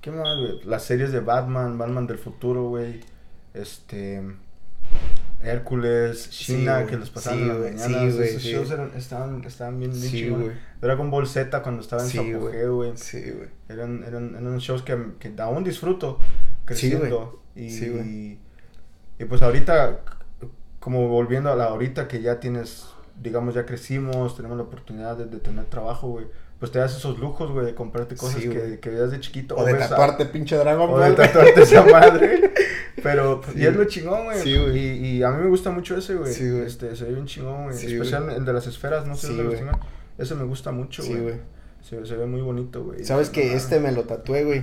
¿Qué 0.00 0.10
más, 0.10 0.38
güey? 0.38 0.60
Las 0.64 0.84
series 0.84 1.12
de 1.12 1.20
Batman, 1.20 1.76
Batman 1.78 2.06
del 2.06 2.18
futuro, 2.18 2.68
güey. 2.68 3.00
Este... 3.54 4.22
Hércules, 5.44 6.22
Sí, 6.30 6.64
güey. 6.64 6.86
que 6.86 6.96
los 6.96 7.10
pasaban 7.10 7.38
Sí, 7.40 7.44
en 7.44 7.58
mañanas. 7.60 7.82
Sí, 7.82 7.92
güey, 8.16 8.28
Esos 8.28 8.42
shows 8.42 8.70
eran, 8.70 8.90
estaban, 8.96 9.44
estaban 9.44 9.78
bien, 9.78 9.90
bien 9.90 10.02
Sí, 10.02 10.28
güey. 10.28 10.52
Dragon 10.80 11.10
Ball 11.10 11.26
Z 11.26 11.62
cuando 11.62 11.82
estaba 11.82 12.02
en 12.02 12.08
su 12.08 12.18
güey. 12.22 12.34
apogeo, 12.34 12.74
güey. 12.76 12.92
Sí, 12.96 13.20
güey. 13.30 13.48
Eran, 13.68 14.04
eran, 14.06 14.30
eran 14.30 14.46
unos 14.46 14.62
shows 14.62 14.82
que, 14.82 14.96
que 15.18 15.32
aún 15.40 15.64
disfruto 15.64 16.18
Sí, 16.20 16.24
güey. 16.24 16.64
creciendo. 16.64 17.42
y, 17.56 17.70
Sí, 17.70 17.88
güey. 17.88 18.38
y 19.18 19.24
pues 19.24 19.42
ahorita, 19.42 20.00
como 20.80 21.08
volviendo 21.08 21.52
a 21.52 21.56
la 21.56 21.64
ahorita 21.64 22.08
que 22.08 22.22
ya 22.22 22.40
tienes, 22.40 22.86
digamos, 23.20 23.54
ya 23.54 23.66
crecimos, 23.66 24.36
tenemos 24.36 24.56
la 24.56 24.64
oportunidad 24.64 25.16
de, 25.16 25.26
de 25.26 25.38
tener 25.38 25.64
trabajo, 25.66 26.08
güey. 26.08 26.26
Pues 26.62 26.70
te 26.70 26.78
das 26.78 26.96
esos 26.96 27.18
lujos, 27.18 27.50
güey, 27.50 27.66
de 27.66 27.74
comprarte 27.74 28.14
cosas 28.14 28.40
Sí, 28.40 28.48
que, 28.48 28.56
güey. 28.56 28.78
que 28.80 28.88
veías 28.88 29.10
de 29.10 29.18
chiquito. 29.18 29.56
O 29.56 29.64
de 29.64 29.72
ves 29.72 29.82
a- 29.82 29.88
tatuarte 29.88 30.26
pinche 30.26 30.54
Dragon 30.56 30.88
o 30.90 30.96
de 31.00 31.08
Ball. 31.08 31.16
tatuarte 31.16 31.60
esa 31.60 31.82
madre. 31.90 32.52
Pero, 33.02 33.40
pues, 33.40 33.54
Sí, 33.56 33.62
y 33.62 33.66
es 33.66 33.70
lo 33.72 33.78
güey. 33.78 33.88
chingón, 33.88 34.24
güey. 34.26 34.38
Sí, 34.38 34.56
güey. 34.56 34.78
y, 34.78 35.06
y 35.18 35.22
a 35.24 35.30
mí 35.32 35.42
me 35.42 35.48
gusta 35.48 35.70
mucho 35.70 35.96
ese, 35.96 36.14
güey. 36.14 36.32
Sí, 36.32 36.48
güey. 36.48 36.64
Este, 36.66 36.94
se 36.94 37.04
ve 37.06 37.14
bien 37.14 37.26
chingón, 37.26 37.64
güey. 37.64 37.74
Especial 37.74 38.24
güey. 38.26 38.36
el 38.36 38.44
de 38.44 38.52
las 38.52 38.68
esferas, 38.68 39.06
no 39.08 39.16
sé 39.16 39.32
güey. 39.34 39.58
chingón. 39.58 39.76
Ese 40.18 40.36
me 40.36 40.44
gusta 40.44 40.70
mucho, 40.70 41.02
Sí, 41.02 41.08
güey. 41.10 41.22
güey. 41.22 41.34
se, 41.82 42.06
se 42.06 42.14
ve 42.16 42.26
muy 42.26 42.42
bonito, 42.42 42.84
güey. 42.84 43.04
¿Sabes 43.04 43.28
que 43.28 43.54
este 43.54 43.80
me 43.80 43.90
lo 43.90 44.04
tatué, 44.04 44.44
güey? 44.44 44.62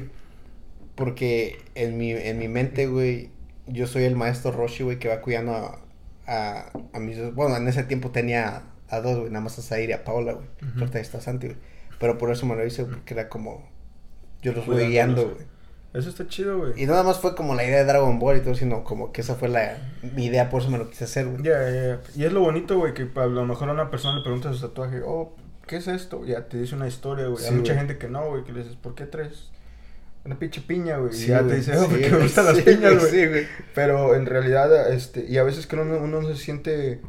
Porque 0.95 1.57
en 1.75 1.97
mi, 1.97 2.11
en 2.11 2.39
mi 2.39 2.47
mente, 2.47 2.87
güey, 2.87 3.29
yo 3.67 3.87
soy 3.87 4.03
el 4.03 4.15
maestro 4.15 4.51
Roshi, 4.51 4.83
güey, 4.83 4.99
que 4.99 5.07
va 5.09 5.21
cuidando 5.21 5.53
a, 5.53 5.79
a, 6.27 6.71
a 6.93 6.99
mis 6.99 7.17
dos. 7.17 7.33
Bueno, 7.35 7.57
en 7.57 7.67
ese 7.67 7.83
tiempo 7.83 8.11
tenía 8.11 8.63
a 8.89 9.01
dos, 9.01 9.17
güey, 9.19 9.29
nada 9.31 9.43
más 9.43 9.59
a 9.59 9.61
Zaire 9.61 9.91
y 9.91 9.93
a 9.95 10.03
Paula, 10.03 10.33
güey. 10.33 10.47
Ujú. 10.61 10.79
Ahorita 10.79 10.99
está 10.99 11.19
Santi, 11.21 11.47
güey. 11.47 11.57
Pero 11.99 12.17
por 12.17 12.31
eso 12.31 12.45
me 12.45 12.55
lo 12.55 12.65
hice, 12.65 12.85
porque 12.85 13.13
era 13.13 13.29
como. 13.29 13.69
Yo 14.41 14.53
los 14.53 14.65
voy 14.65 14.77
Cuidándolos. 14.85 14.91
guiando, 14.91 15.35
güey. 15.35 15.59
Eso 15.93 16.09
está 16.09 16.27
chido, 16.27 16.59
güey. 16.59 16.73
Y 16.81 16.85
nada 16.85 17.03
más 17.03 17.19
fue 17.19 17.35
como 17.35 17.55
la 17.55 17.63
idea 17.63 17.79
de 17.79 17.85
Dragon 17.85 18.19
Ball 18.19 18.37
y 18.37 18.41
todo, 18.41 18.53
sino 18.55 18.83
como 18.83 19.11
que 19.11 19.21
esa 19.21 19.35
fue 19.35 19.49
la 19.49 19.77
mi 20.15 20.25
idea, 20.25 20.49
por 20.49 20.61
eso 20.61 20.69
me 20.69 20.77
lo 20.77 20.89
quise 20.89 21.05
hacer, 21.05 21.25
güey. 21.25 21.43
Ya, 21.43 21.63
ya, 21.69 21.81
ya. 21.81 22.01
Y 22.15 22.25
es 22.25 22.31
lo 22.31 22.41
bonito, 22.41 22.77
güey, 22.77 22.93
que 22.93 23.09
a 23.15 23.25
lo 23.25 23.45
mejor 23.45 23.69
a 23.69 23.73
una 23.73 23.89
persona 23.89 24.17
le 24.17 24.23
pregunta 24.23 24.53
su 24.53 24.67
tatuaje, 24.67 25.01
oh, 25.03 25.35
¿qué 25.65 25.77
es 25.77 25.87
esto? 25.87 26.23
Ya 26.25 26.47
te 26.47 26.57
dice 26.59 26.75
una 26.75 26.87
historia, 26.87 27.25
güey. 27.25 27.43
Sí, 27.43 27.49
Hay 27.49 27.55
mucha 27.55 27.73
gente 27.75 27.97
que 27.97 28.07
no, 28.07 28.29
güey, 28.29 28.43
que 28.43 28.51
le 28.53 28.59
dices, 28.59 28.75
¿por 28.75 28.93
qué 28.93 29.05
traes 29.07 29.49
una 30.23 30.37
pinche 30.37 30.61
piña, 30.61 30.97
güey? 30.97 31.11
Sí, 31.11 31.25
y 31.25 31.27
ya 31.29 31.41
te 31.41 31.55
dice, 31.55 31.75
oh, 31.75 31.85
Sí, 31.85 31.87
porque 31.89 32.09
me 32.11 32.17
gustan 32.19 32.45
las 32.45 32.61
piñas, 32.61 32.99
güey. 32.99 33.11
Sí, 33.11 33.27
güey. 33.27 33.47
Pero 33.73 34.13
en 34.15 34.27
realidad, 34.27 34.93
este, 34.93 35.25
y 35.27 35.37
a 35.37 35.43
veces 35.43 35.65
que 35.65 35.75
uno, 35.75 35.97
uno 35.97 36.21
no 36.21 36.27
se 36.27 36.35
siente 36.35 37.01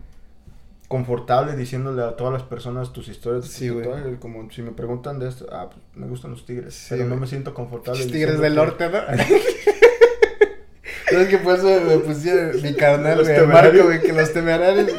confortable 0.90 1.54
diciéndole 1.54 2.02
a 2.02 2.16
todas 2.16 2.32
las 2.32 2.42
personas 2.42 2.92
tus 2.92 3.06
historias 3.06 3.44
Sí, 3.46 3.68
güey. 3.68 3.86
como 4.18 4.50
si 4.50 4.60
me 4.60 4.72
preguntan 4.72 5.20
de 5.20 5.28
esto, 5.28 5.46
ah, 5.52 5.70
pues 5.70 5.80
me 5.94 6.08
gustan 6.08 6.32
los 6.32 6.44
tigres, 6.44 6.74
Sí, 6.74 6.86
pero 6.90 7.04
no 7.04 7.14
me 7.16 7.28
siento 7.28 7.54
confortable. 7.54 8.02
Los 8.02 8.10
tigres 8.10 8.40
del 8.40 8.54
que- 8.54 8.58
norte, 8.58 8.88
¿no? 8.90 8.98
¿Sabes 11.10 11.28
qué 11.28 11.38
por 11.38 11.54
eso 11.56 11.80
me 11.86 11.98
pusieron 11.98 12.60
mi 12.60 12.74
carnal, 12.74 13.22
güey? 13.22 13.46
Marco, 13.46 13.84
güey, 13.84 14.00
que 14.00 14.12
los 14.12 14.32
temerarios. 14.32 14.90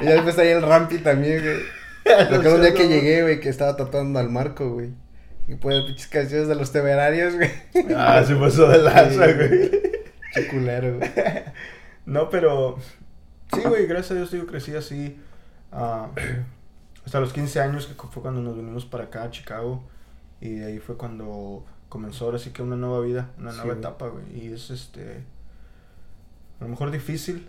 Y 0.00 0.04
ya 0.04 0.12
después 0.14 0.36
ahí 0.38 0.48
el 0.48 0.62
Rampi 0.62 0.98
también, 0.98 1.42
güey. 1.42 1.56
Me 2.30 2.36
acuerdo 2.36 2.56
un 2.56 2.60
día 2.62 2.74
que 2.74 2.88
llegué, 2.88 3.22
güey, 3.22 3.40
que 3.40 3.48
estaba 3.48 3.76
tatuando 3.76 4.18
al 4.18 4.28
Marco, 4.28 4.68
güey. 4.70 4.90
Y 5.48 5.54
pues 5.54 5.80
pinches 5.84 6.08
canciones 6.08 6.48
de 6.48 6.56
los 6.56 6.72
temerarios, 6.72 7.34
güey. 7.36 7.50
Ah, 7.96 8.22
se 8.26 8.34
pasó 8.34 8.68
de 8.68 8.78
lanza, 8.78 9.32
güey. 9.32 9.70
Qué 10.34 10.48
culero, 10.50 10.98
güey. 10.98 11.10
No, 12.04 12.30
pero 12.30 12.78
sí, 13.54 13.60
güey, 13.64 13.86
gracias 13.86 14.10
a 14.10 14.14
Dios 14.14 14.30
yo 14.32 14.44
crecí 14.46 14.74
así 14.74 15.16
ah, 15.76 16.08
hasta 17.06 17.20
los 17.20 17.32
15 17.32 17.60
años, 17.60 17.86
que 17.86 17.94
fue 17.94 18.22
cuando 18.22 18.40
nos 18.42 18.56
vinimos 18.56 18.84
para 18.84 19.04
acá 19.04 19.22
a 19.24 19.30
Chicago. 19.30 19.82
Y 20.40 20.50
de 20.56 20.66
ahí 20.66 20.78
fue 20.80 20.96
cuando 20.96 21.64
comenzó 21.88 22.24
ahora 22.26 22.38
sí 22.38 22.50
que 22.50 22.62
una 22.62 22.76
nueva 22.76 23.00
vida, 23.00 23.30
una 23.38 23.50
Sí, 23.52 23.56
nueva 23.58 23.72
güey. 23.74 23.78
etapa, 23.78 24.08
güey. 24.08 24.24
Y 24.44 24.52
es 24.52 24.70
este, 24.70 25.22
a 26.60 26.64
lo 26.64 26.68
mejor 26.70 26.90
difícil 26.90 27.48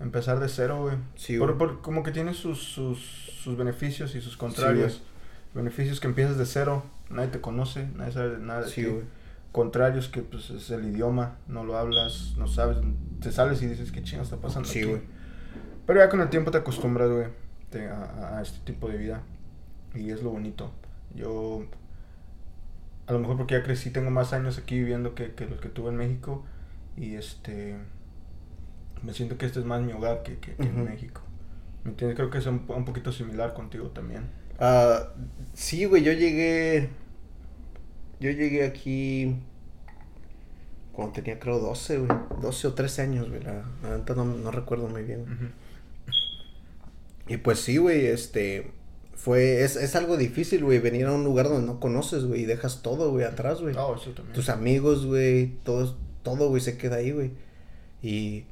empezar 0.00 0.40
de 0.40 0.48
cero, 0.48 0.80
güey. 0.82 0.96
Sí, 1.14 1.38
Por- 1.38 1.56
por- 1.56 1.80
como 1.82 2.02
que 2.02 2.10
tiene 2.10 2.34
sus, 2.34 2.58
sus, 2.62 2.98
sus 2.98 3.56
beneficios 3.56 4.14
y 4.14 4.20
sus 4.20 4.36
contrarios. 4.36 5.02
beneficios 5.54 6.00
que 6.00 6.06
empiezas 6.08 6.36
de 6.36 6.44
cero, 6.44 6.82
nadie 7.08 7.28
te 7.28 7.40
conoce, 7.40 7.88
nadie 7.94 8.12
sabe 8.12 8.30
de 8.30 8.38
nada 8.38 8.62
de 8.62 8.68
Sí, 8.68 8.82
ti 8.82 8.88
güey. 8.90 9.04
contrarios 9.52 10.08
que 10.08 10.20
pues 10.20 10.50
es 10.50 10.68
el 10.70 10.84
idioma, 10.84 11.36
no 11.48 11.64
lo 11.64 11.78
hablas, 11.78 12.34
no 12.36 12.46
sabes, 12.46 12.76
te 13.22 13.32
sales 13.32 13.62
y 13.62 13.66
dices 13.66 13.90
qué 13.90 14.02
chingo 14.02 14.22
está 14.22 14.36
pasando 14.36 14.68
Sí, 14.68 14.80
aquí?" 14.80 14.88
güey. 14.88 15.00
Pero 15.86 16.00
ya 16.00 16.10
con 16.10 16.20
el 16.20 16.28
tiempo 16.28 16.50
te 16.50 16.58
acostumbras, 16.58 17.08
güey, 17.08 17.28
a, 17.74 18.40
este 18.42 18.58
tipo 18.64 18.88
de 18.88 18.98
vida 18.98 19.22
y 19.94 20.10
es 20.10 20.22
lo 20.22 20.30
bonito. 20.30 20.70
Yo 21.14 21.64
a 23.06 23.12
lo 23.12 23.18
mejor 23.20 23.36
porque 23.36 23.54
ya 23.54 23.62
crecí, 23.62 23.90
tengo 23.90 24.10
más 24.10 24.32
años 24.32 24.58
aquí 24.58 24.78
viviendo 24.78 25.14
que, 25.14 25.32
que 25.34 25.46
los 25.46 25.60
que 25.60 25.68
tuve 25.68 25.90
en 25.90 25.96
México 25.96 26.44
y 26.96 27.14
este 27.14 27.76
me 29.02 29.12
siento 29.12 29.36
que 29.38 29.46
este 29.46 29.60
es 29.60 29.64
más 29.66 29.82
mi 29.82 29.92
hogar 29.92 30.22
que, 30.22 30.38
que- 30.38 30.54
que 30.54 30.62
en. 30.62 30.84
México. 30.84 31.20
¿Me 31.84 31.90
entiendes? 31.90 32.16
Creo 32.16 32.30
que 32.30 32.38
es 32.38 32.46
un, 32.46 32.64
un 32.68 32.84
poquito 32.84 33.12
similar 33.12 33.54
contigo 33.54 33.88
también. 33.90 34.24
Ah, 34.58 35.10
sí, 35.54 35.84
güey, 35.84 36.02
yo 36.02 36.12
llegué. 36.12 36.88
Yo 38.18 38.30
llegué 38.30 38.64
aquí. 38.64 39.36
Cuando 40.92 41.12
tenía, 41.12 41.38
creo, 41.38 41.58
12, 41.58 41.98
güey. 41.98 42.18
12 42.40 42.68
o 42.68 42.74
13 42.74 43.02
años, 43.02 43.28
güey. 43.28 43.42
La, 43.42 43.62
la 43.82 44.14
no, 44.14 44.24
no 44.24 44.50
recuerdo 44.50 44.88
muy 44.88 45.02
bien. 45.02 45.52
Y 47.28 47.38
pues 47.38 47.60
sí, 47.60 47.76
güey, 47.78 48.06
este. 48.06 48.70
Fue. 49.14 49.62
Es, 49.62 49.76
es 49.76 49.96
algo 49.96 50.16
difícil, 50.16 50.64
güey. 50.64 50.78
Venir 50.78 51.06
a 51.06 51.12
un 51.12 51.24
lugar 51.24 51.48
donde 51.48 51.66
no 51.66 51.80
conoces, 51.80 52.24
güey. 52.24 52.42
Y 52.42 52.46
dejas 52.46 52.82
todo, 52.82 53.10
güey, 53.10 53.24
atrás, 53.24 53.60
güey. 53.60 53.74
Oh, 53.76 53.96
eso 53.96 54.10
también. 54.10 54.34
Tus 54.34 54.48
amigos, 54.48 55.06
güey. 55.06 55.58
Todo, 55.64 55.96
todo, 56.22 56.48
güey, 56.48 56.60
se 56.60 56.78
queda 56.78 56.96
ahí, 56.96 57.10
güey. 57.10 57.32
Y. 58.02 58.44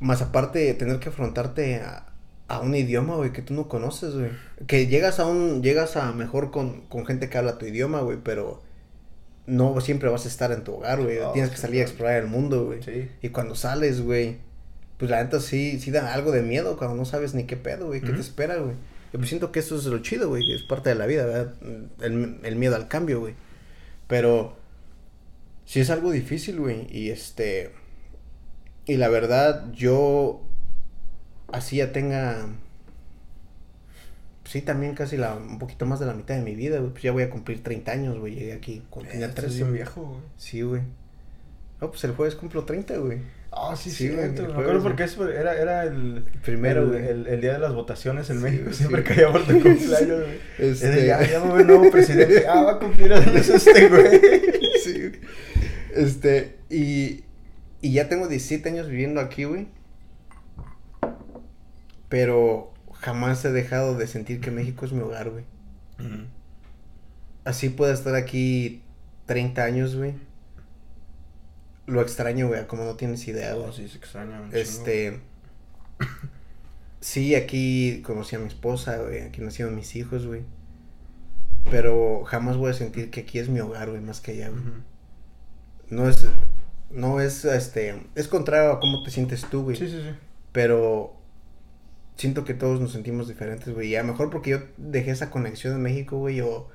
Más 0.00 0.22
aparte, 0.22 0.72
tener 0.74 0.98
que 0.98 1.08
afrontarte 1.08 1.76
a, 1.76 2.12
a 2.48 2.60
un 2.60 2.74
idioma, 2.74 3.16
güey, 3.16 3.32
que 3.32 3.42
tú 3.42 3.54
no 3.54 3.68
conoces, 3.68 4.14
güey. 4.14 4.30
Que 4.66 4.86
llegas 4.86 5.18
a 5.18 5.26
un. 5.26 5.62
Llegas 5.62 5.96
a 5.96 6.12
mejor 6.12 6.50
con, 6.50 6.82
con 6.82 7.06
gente 7.06 7.28
que 7.28 7.38
habla 7.38 7.58
tu 7.58 7.66
idioma, 7.66 8.00
güey, 8.00 8.18
pero. 8.22 8.62
No 9.46 9.78
siempre 9.82 10.08
vas 10.08 10.24
a 10.24 10.28
estar 10.28 10.52
en 10.52 10.64
tu 10.64 10.74
hogar, 10.74 11.02
güey. 11.02 11.18
Oh, 11.18 11.32
Tienes 11.32 11.50
que 11.50 11.58
salir 11.58 11.80
a 11.80 11.84
explorar 11.84 12.22
el 12.22 12.28
mundo, 12.28 12.64
güey. 12.64 12.82
Sí. 12.82 13.10
Y 13.20 13.28
cuando 13.28 13.54
sales, 13.54 14.00
güey, 14.00 14.38
pues 15.04 15.10
la 15.10 15.22
neta 15.22 15.38
sí, 15.38 15.78
sí 15.80 15.90
da 15.90 16.14
algo 16.14 16.32
de 16.32 16.40
miedo 16.40 16.78
cuando 16.78 16.96
no 16.96 17.04
sabes 17.04 17.34
ni 17.34 17.44
qué 17.44 17.58
pedo, 17.58 17.88
güey, 17.88 18.00
qué 18.00 18.12
te 18.12 18.22
espera, 18.22 18.56
güey. 18.56 18.74
Yo 19.12 19.18
pues 19.18 19.28
siento 19.28 19.52
que 19.52 19.60
eso 19.60 19.76
es 19.76 19.84
lo 19.84 19.98
chido, 19.98 20.30
güey, 20.30 20.42
que 20.46 20.54
es 20.54 20.62
parte 20.62 20.88
de 20.88 20.94
la 20.94 21.04
vida, 21.04 21.26
¿verdad? 21.26 21.54
El, 22.00 22.40
el 22.42 22.56
miedo 22.56 22.74
al 22.74 22.88
cambio, 22.88 23.20
güey. 23.20 23.34
Pero 24.08 24.56
sí 25.66 25.80
es 25.80 25.90
algo 25.90 26.10
difícil, 26.10 26.58
güey, 26.58 26.86
y 26.90 27.10
este... 27.10 27.72
Y 28.86 28.96
la 28.96 29.08
verdad, 29.08 29.70
yo 29.74 30.40
así 31.52 31.76
ya 31.76 31.92
tenga... 31.92 32.46
Sí, 34.46 34.62
también 34.62 34.94
casi 34.94 35.18
la, 35.18 35.34
un 35.34 35.58
poquito 35.58 35.84
más 35.84 36.00
de 36.00 36.06
la 36.06 36.14
mitad 36.14 36.34
de 36.34 36.40
mi 36.42 36.54
vida, 36.54 36.78
güey. 36.78 36.92
Pues 36.92 37.02
ya 37.02 37.12
voy 37.12 37.24
a 37.24 37.30
cumplir 37.30 37.62
30 37.62 37.92
años, 37.92 38.18
güey. 38.18 38.36
Llegué 38.36 38.54
aquí 38.54 38.82
cuando 38.88 39.10
tenía 39.10 39.26
Eh, 39.26 39.28
estás 39.28 39.44
13. 39.44 39.56
bien 39.56 39.68
güey. 39.68 39.78
viejo, 39.82 40.00
güey. 40.02 40.20
Sí, 40.38 40.62
güey. 40.62 40.80
No, 41.82 41.90
pues 41.90 42.02
el 42.04 42.12
jueves 42.12 42.36
cumplo 42.36 42.64
30, 42.64 42.96
güey. 42.96 43.18
Ah, 43.56 43.76
sí, 43.76 43.90
Sí, 43.90 44.08
sí, 44.08 44.14
güey, 44.14 44.30
Me 44.32 44.40
acuerdo 44.52 44.82
porque 44.82 45.04
eso 45.04 45.28
era, 45.30 45.56
era 45.60 45.84
el 45.84 46.24
Primero, 46.44 46.82
el, 46.82 46.88
güey. 46.88 47.06
el, 47.08 47.26
el 47.28 47.40
día 47.40 47.52
de 47.52 47.58
las 47.60 47.72
votaciones 47.72 48.28
en 48.30 48.38
Sí, 48.38 48.42
México. 48.42 48.72
Siempre 48.72 49.02
sí. 49.02 49.08
caía 49.08 49.30
por 49.30 49.44
tu 49.44 49.52
cumpleaños, 49.62 50.22
güey. 50.24 50.38
Este- 50.58 51.06
Era, 51.06 51.20
Ya, 51.22 51.30
ya 51.30 51.40
haber 51.42 51.66
nuevo 51.66 51.90
presidente. 51.90 52.46
Ah, 52.48 52.62
va 52.62 52.72
a 52.72 52.78
cumplir 52.78 53.12
años 53.12 53.48
este, 53.48 53.88
güey. 53.88 54.20
Sí. 54.82 55.12
Este, 55.94 56.56
y, 56.68 57.24
y 57.80 57.92
ya 57.92 58.08
tengo 58.08 58.26
17 58.28 58.68
años 58.68 58.88
viviendo 58.88 59.20
aquí, 59.20 59.44
güey. 59.44 59.68
Pero 62.08 62.72
jamás 62.92 63.44
he 63.44 63.52
dejado 63.52 63.96
de 63.96 64.06
sentir 64.06 64.40
que 64.40 64.50
México 64.50 64.84
es 64.84 64.92
mi 64.92 65.00
hogar, 65.00 65.30
güey. 65.30 65.44
Así 67.44 67.68
puedo 67.68 67.92
estar 67.92 68.14
aquí 68.14 68.82
30 69.26 69.62
años, 69.64 69.96
güey. 69.96 70.14
Lo 71.86 72.00
extraño, 72.00 72.48
güey, 72.48 72.66
como 72.66 72.84
no 72.84 72.96
tienes 72.96 73.26
idea, 73.28 73.54
güey. 73.54 73.68
Oh, 73.68 73.72
sí, 73.72 73.88
se 73.88 73.98
extraña 73.98 74.40
un. 74.40 74.54
Este. 74.54 75.20
Sí, 77.00 77.34
aquí 77.34 78.00
conocí 78.00 78.34
a 78.34 78.38
mi 78.38 78.46
esposa, 78.46 78.96
güey. 78.96 79.20
Aquí 79.20 79.42
nacieron 79.42 79.76
mis 79.76 79.94
hijos, 79.94 80.26
güey. 80.26 80.42
Pero 81.70 82.24
jamás 82.24 82.56
voy 82.56 82.70
a 82.70 82.74
sentir 82.74 83.10
que 83.10 83.20
aquí 83.20 83.38
es 83.38 83.50
mi 83.50 83.60
hogar, 83.60 83.90
güey, 83.90 84.00
más 84.00 84.22
que 84.22 84.32
allá, 84.32 84.48
güey. 84.48 84.62
No 85.90 86.08
es. 86.08 86.26
No 86.90 87.20
es, 87.20 87.44
este. 87.44 88.02
Es 88.14 88.28
contrario 88.28 88.72
a 88.72 88.80
cómo 88.80 89.02
te 89.02 89.10
sientes 89.10 89.44
tú, 89.50 89.64
güey. 89.64 89.76
Sí, 89.76 89.88
sí, 89.88 90.00
sí. 90.02 90.16
Pero. 90.52 91.14
Siento 92.16 92.44
que 92.44 92.54
todos 92.54 92.80
nos 92.80 92.92
sentimos 92.92 93.28
diferentes, 93.28 93.74
güey. 93.74 93.88
Y 93.88 93.96
a 93.96 94.02
lo 94.02 94.12
mejor 94.12 94.30
porque 94.30 94.50
yo 94.50 94.58
dejé 94.78 95.10
esa 95.10 95.30
conexión 95.30 95.74
en 95.74 95.82
México, 95.82 96.16
güey, 96.16 96.40
o. 96.40 96.70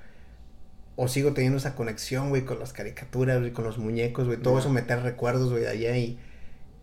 O 1.01 1.07
sigo 1.07 1.31
teniendo 1.33 1.57
esa 1.59 1.75
conexión, 1.75 2.27
güey, 2.29 2.43
con 2.43 2.59
las 2.59 2.73
caricaturas, 2.73 3.39
güey, 3.39 3.53
con 3.53 3.63
los 3.63 3.77
muñecos, 3.77 4.27
güey. 4.27 4.37
Todo 4.37 4.59
eso 4.59 4.69
me 4.69 4.81
trae 4.81 4.99
recuerdos, 4.99 5.49
güey, 5.49 5.63
de 5.63 5.69
allá 5.69 5.97
y. 5.97 6.19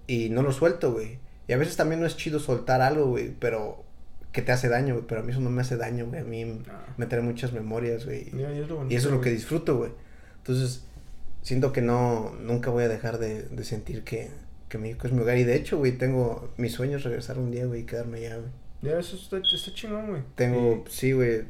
Y 0.06 0.30
no 0.30 0.40
lo 0.42 0.52
suelto, 0.52 0.92
güey. 0.92 1.18
Y 1.48 1.52
a 1.52 1.58
veces 1.58 1.76
también 1.76 2.00
no 2.00 2.06
es 2.06 2.16
chido 2.16 2.40
soltar 2.40 2.80
algo, 2.80 3.06
güey, 3.08 3.34
pero. 3.38 3.84
Que 4.32 4.40
te 4.40 4.52
hace 4.52 4.68
daño, 4.70 4.94
güey. 4.94 5.06
Pero 5.06 5.20
a 5.20 5.24
mí 5.24 5.32
eso 5.32 5.40
no 5.40 5.50
me 5.50 5.60
hace 5.60 5.76
daño, 5.76 6.06
güey. 6.06 6.20
A 6.20 6.24
mí 6.24 6.62
Ah. 6.70 6.86
me 6.96 7.04
trae 7.06 7.20
muchas 7.20 7.52
memorias, 7.52 8.06
güey. 8.06 8.30
Y 8.34 8.42
es 8.42 8.68
lo 8.68 8.86
Y 8.90 8.94
eso 8.94 9.08
es 9.08 9.14
lo 9.14 9.20
que 9.20 9.30
disfruto, 9.30 9.76
güey. 9.76 9.90
Entonces, 10.38 10.84
siento 11.42 11.72
que 11.74 11.82
no, 11.82 12.34
nunca 12.40 12.70
voy 12.70 12.84
a 12.84 12.88
dejar 12.88 13.18
de, 13.18 13.42
de 13.42 13.64
sentir 13.64 14.02
que, 14.02 14.30
que 14.70 14.78
México 14.78 15.06
es 15.06 15.12
mi 15.12 15.20
hogar. 15.20 15.36
Y 15.36 15.44
de 15.44 15.56
hecho, 15.56 15.76
güey, 15.76 15.92
tengo, 15.92 16.52
mi 16.56 16.70
sueño 16.70 16.96
es 16.96 17.04
regresar 17.04 17.38
un 17.38 17.50
día, 17.50 17.66
güey, 17.66 17.82
y 17.82 17.84
quedarme 17.84 18.18
allá, 18.18 18.36
güey. 18.38 18.50
Ya, 18.80 18.98
eso 18.98 19.16
está, 19.16 19.36
está 19.38 19.74
chingón, 19.74 20.08
güey. 20.08 20.22
Tengo, 20.36 20.84
sí, 20.88 21.12
güey. 21.12 21.42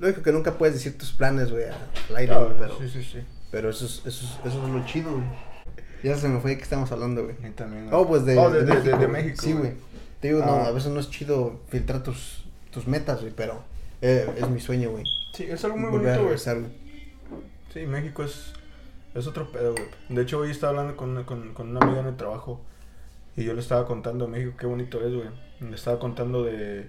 Único 0.00 0.22
que 0.22 0.32
nunca 0.32 0.52
puedes 0.58 0.74
decir 0.74 0.96
tus 0.98 1.12
planes, 1.12 1.50
güey, 1.50 1.64
al 2.10 2.16
aire, 2.16 2.32
Ah, 2.34 2.38
güey, 2.40 2.52
pero, 2.58 2.78
Sí, 2.78 2.88
sí, 2.88 3.02
sí. 3.02 3.18
pero 3.50 3.70
eso, 3.70 3.86
es, 3.86 4.02
eso, 4.06 4.26
es, 4.26 4.46
eso 4.52 4.64
es 4.66 4.70
lo 4.72 4.84
chido, 4.86 5.10
güey. 5.12 5.24
Ya 6.02 6.16
se 6.16 6.28
me 6.28 6.38
fue 6.40 6.50
de 6.52 6.58
qué 6.58 6.62
estamos 6.64 6.92
hablando, 6.92 7.24
güey. 7.24 7.36
También. 7.52 7.88
Oh, 7.92 8.06
pues 8.06 8.24
de, 8.24 8.36
Oh, 8.38 8.50
de, 8.50 8.62
México, 8.62 8.84
de 8.84 9.06
güey. 9.06 9.08
México, 9.08 9.42
Sí, 9.42 9.52
güey. 9.52 9.72
Te 10.20 10.28
digo, 10.28 10.40
no, 10.40 10.52
Ah. 10.52 10.66
a 10.66 10.70
veces 10.70 10.90
no 10.92 11.00
es 11.00 11.10
chido 11.10 11.60
filtrar 11.68 12.02
tus, 12.02 12.44
tus 12.70 12.86
metas, 12.86 13.20
güey, 13.20 13.32
pero 13.34 13.62
eh, 14.02 14.28
es 14.36 14.48
mi 14.48 14.60
sueño, 14.60 14.90
güey. 14.90 15.04
Sí, 15.32 15.44
es 15.44 15.64
algo 15.64 15.76
muy 15.78 15.90
Volver 15.90 16.18
bonito, 16.20 16.52
güey. 16.54 16.66
Sí, 17.72 17.80
México 17.86 18.22
es, 18.22 18.52
es 19.14 19.26
otro 19.26 19.50
pedo, 19.50 19.72
güey. 19.72 19.84
De 20.08 20.22
hecho, 20.22 20.38
hoy 20.38 20.50
estaba 20.50 20.70
hablando 20.70 20.96
con, 20.96 21.24
con, 21.24 21.52
con 21.54 21.68
una 21.70 21.80
amiga 21.80 22.00
en 22.00 22.06
el 22.06 22.16
trabajo 22.16 22.60
y 23.36 23.44
yo 23.44 23.52
le 23.54 23.60
estaba 23.60 23.86
contando 23.86 24.24
a 24.26 24.28
México 24.28 24.52
qué 24.58 24.66
bonito 24.66 25.00
es, 25.06 25.12
güey. 25.14 25.28
Le 25.60 25.74
estaba 25.74 25.98
contando 25.98 26.42
de 26.44 26.88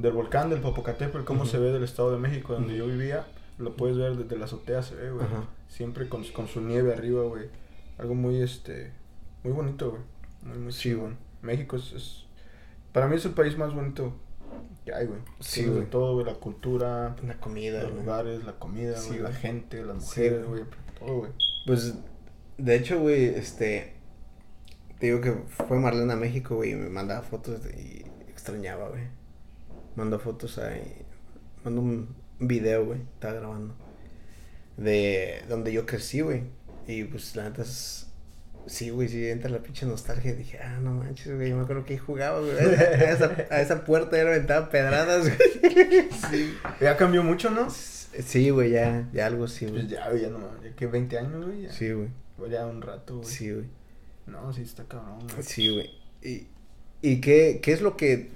del 0.00 0.12
volcán 0.12 0.50
del 0.50 0.60
Popocatépetl, 0.60 1.24
cómo 1.24 1.42
Ujú. 1.42 1.50
se 1.50 1.58
ve 1.58 1.72
del 1.72 1.84
Estado 1.84 2.10
de 2.12 2.18
México, 2.18 2.54
donde 2.54 2.76
yo 2.76 2.86
vivía. 2.86 3.26
Lo 3.58 3.76
puedes 3.76 3.96
ver 3.98 4.16
desde 4.16 4.38
la 4.38 4.46
azotea, 4.46 4.82
se 4.82 4.94
ve, 4.94 5.10
güey. 5.10 5.26
Siempre 5.68 6.08
con, 6.08 6.24
con 6.24 6.48
su 6.48 6.60
nieve 6.62 6.92
arriba, 6.94 7.22
güey. 7.24 7.44
Algo 7.98 8.14
muy, 8.14 8.40
este, 8.40 8.92
muy 9.44 9.52
bonito, 9.52 9.90
güey. 9.90 10.02
Muy, 10.42 10.58
muy 10.58 10.72
Sí. 10.72 10.96
México 11.42 11.76
es, 11.76 11.92
es- 11.92 12.24
para 12.92 13.06
mí 13.06 13.16
es 13.16 13.24
el 13.26 13.32
país 13.32 13.56
más 13.58 13.74
bonito 13.74 14.14
que 14.84 14.94
hay, 14.94 15.06
güey. 15.06 15.20
Sí, 15.40 15.66
güey. 15.66 15.84
todo, 15.90 16.14
güey. 16.14 16.24
La 16.26 16.34
cultura, 16.34 17.14
La 17.26 17.34
comida, 17.38 17.82
los 17.82 17.92
güey. 17.92 18.02
lugares, 18.04 18.44
la 18.44 18.52
comida, 18.58 18.96
Sí, 18.96 19.10
güey, 19.10 19.20
la 19.20 19.32
gente, 19.32 19.84
las 19.84 19.96
mujeres, 19.96 20.46
güey. 20.46 20.60
güey. 20.62 20.72
todo, 20.98 21.18
güey. 21.18 21.32
Pues, 21.66 21.94
de 22.56 22.76
hecho, 22.76 22.98
güey, 23.00 23.26
este. 23.26 23.94
Te 24.98 25.06
digo 25.06 25.20
que 25.20 25.32
fue 25.66 25.78
Marlena 25.78 26.14
a 26.14 26.16
México, 26.16 26.56
güey, 26.56 26.72
y 26.72 26.74
me 26.74 26.88
mandaba 26.90 27.22
fotos 27.22 27.62
de- 27.64 27.80
y 27.80 28.30
extrañaba, 28.30 28.88
güey. 28.88 29.02
Mandó 30.00 30.18
fotos 30.18 30.56
ahí. 30.56 30.94
Mandó 31.62 31.82
un 31.82 32.08
video, 32.38 32.86
güey, 32.86 33.00
estaba 33.02 33.34
grabando. 33.34 33.74
De 34.78 35.42
donde 35.46 35.74
yo 35.74 35.84
crecí, 35.84 36.22
güey. 36.22 36.44
Y 36.86 37.04
pues, 37.04 37.36
la 37.36 37.44
neta 37.50 37.60
es. 37.60 38.06
Sí, 38.66 38.88
güey, 38.88 39.08
sí, 39.08 39.28
entra 39.28 39.50
la 39.50 39.58
pinche 39.58 39.84
nostalgia. 39.84 40.32
Dije, 40.34 40.58
ah, 40.58 40.78
no 40.80 40.92
manches, 40.94 41.34
güey, 41.34 41.50
yo 41.50 41.56
me 41.56 41.64
acuerdo 41.64 41.84
que 41.84 41.92
ahí 41.92 41.98
jugaba, 41.98 42.40
güey. 42.40 42.52
A 42.58 43.10
esa, 43.10 43.46
a 43.50 43.60
esa 43.60 43.84
puerta 43.84 44.16
ya 44.16 44.24
le 44.24 44.30
aventaba 44.30 44.70
pedradas, 44.70 45.24
güey. 45.28 46.08
Sí. 46.30 46.54
Ya 46.80 46.96
cambió 46.96 47.22
mucho, 47.22 47.50
¿no? 47.50 47.68
Sí, 47.68 48.48
güey, 48.48 48.70
ya, 48.70 49.06
ya 49.12 49.26
algo 49.26 49.48
sí, 49.48 49.66
Pues 49.66 49.82
güey. 49.84 49.88
ya, 49.88 50.08
güey, 50.08 50.22
ya 50.22 50.28
no 50.30 50.38
ya 50.64 50.74
que 50.74 50.86
20 50.86 51.18
años, 51.18 51.44
güey. 51.44 51.62
Ya. 51.64 51.72
Sí, 51.72 51.92
güey. 51.92 52.08
Güey, 52.38 52.50
Ya 52.52 52.64
un 52.64 52.80
rato, 52.80 53.18
güey. 53.18 53.28
Sí, 53.28 53.52
güey. 53.52 53.66
No, 54.26 54.50
sí 54.54 54.62
está 54.62 54.84
cabrón, 54.84 55.18
güey. 55.30 55.42
Sí, 55.42 55.68
güey. 55.68 55.90
¿Y, 56.22 56.46
y 57.02 57.20
qué, 57.20 57.60
qué 57.62 57.72
es 57.72 57.82
lo 57.82 57.98
que, 57.98 58.30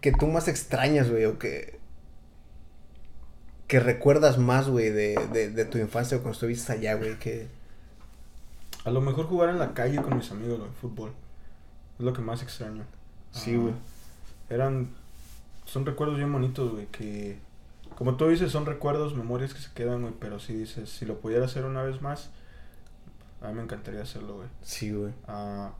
que 0.00 0.12
tú 0.12 0.26
más 0.28 0.48
extrañas, 0.48 1.10
güey? 1.10 1.24
O 1.26 1.38
que, 1.38 1.78
que 3.66 3.80
recuerdas 3.80 4.38
más, 4.38 4.68
güey, 4.68 4.90
de, 4.90 5.14
de, 5.32 5.50
de 5.50 5.64
tu 5.64 5.78
infancia 5.78 6.16
o 6.16 6.20
cuando 6.20 6.34
estuviste 6.34 6.72
allá, 6.72 6.94
güey? 6.94 7.18
Que... 7.18 7.48
A 8.84 8.90
lo 8.90 9.00
mejor 9.00 9.26
jugar 9.26 9.48
en 9.48 9.58
la 9.58 9.72
calle 9.72 10.00
con 10.02 10.16
mis 10.16 10.30
amigos, 10.30 10.58
güey, 10.58 10.70
fútbol. 10.80 11.12
Es 11.98 12.04
lo 12.04 12.12
que 12.12 12.20
más 12.20 12.42
extraño. 12.42 12.84
Sí, 13.32 13.54
Ah, 13.54 13.58
güey. 13.58 13.74
Eran. 14.50 14.90
Son 15.64 15.86
recuerdos 15.86 16.18
bien 16.18 16.32
bonitos, 16.32 16.72
güey, 16.72 16.86
que. 16.86 17.38
Como 17.96 18.16
tú 18.16 18.28
dices, 18.28 18.50
son 18.52 18.66
recuerdos, 18.66 19.14
memorias 19.14 19.54
que 19.54 19.60
se 19.60 19.72
quedan, 19.72 20.02
güey, 20.02 20.12
pero 20.20 20.38
si 20.40 20.52
dices, 20.52 20.90
si 20.90 21.06
lo 21.06 21.20
pudiera 21.20 21.44
hacer 21.46 21.64
una 21.64 21.82
vez 21.82 22.02
más, 22.02 22.30
a 23.40 23.48
mí 23.48 23.54
me 23.54 23.62
encantaría 23.62 24.02
hacerlo, 24.02 24.36
güey. 24.36 24.48
Sí, 24.62 24.90
güey. 24.90 25.12
Ah, 25.28 25.72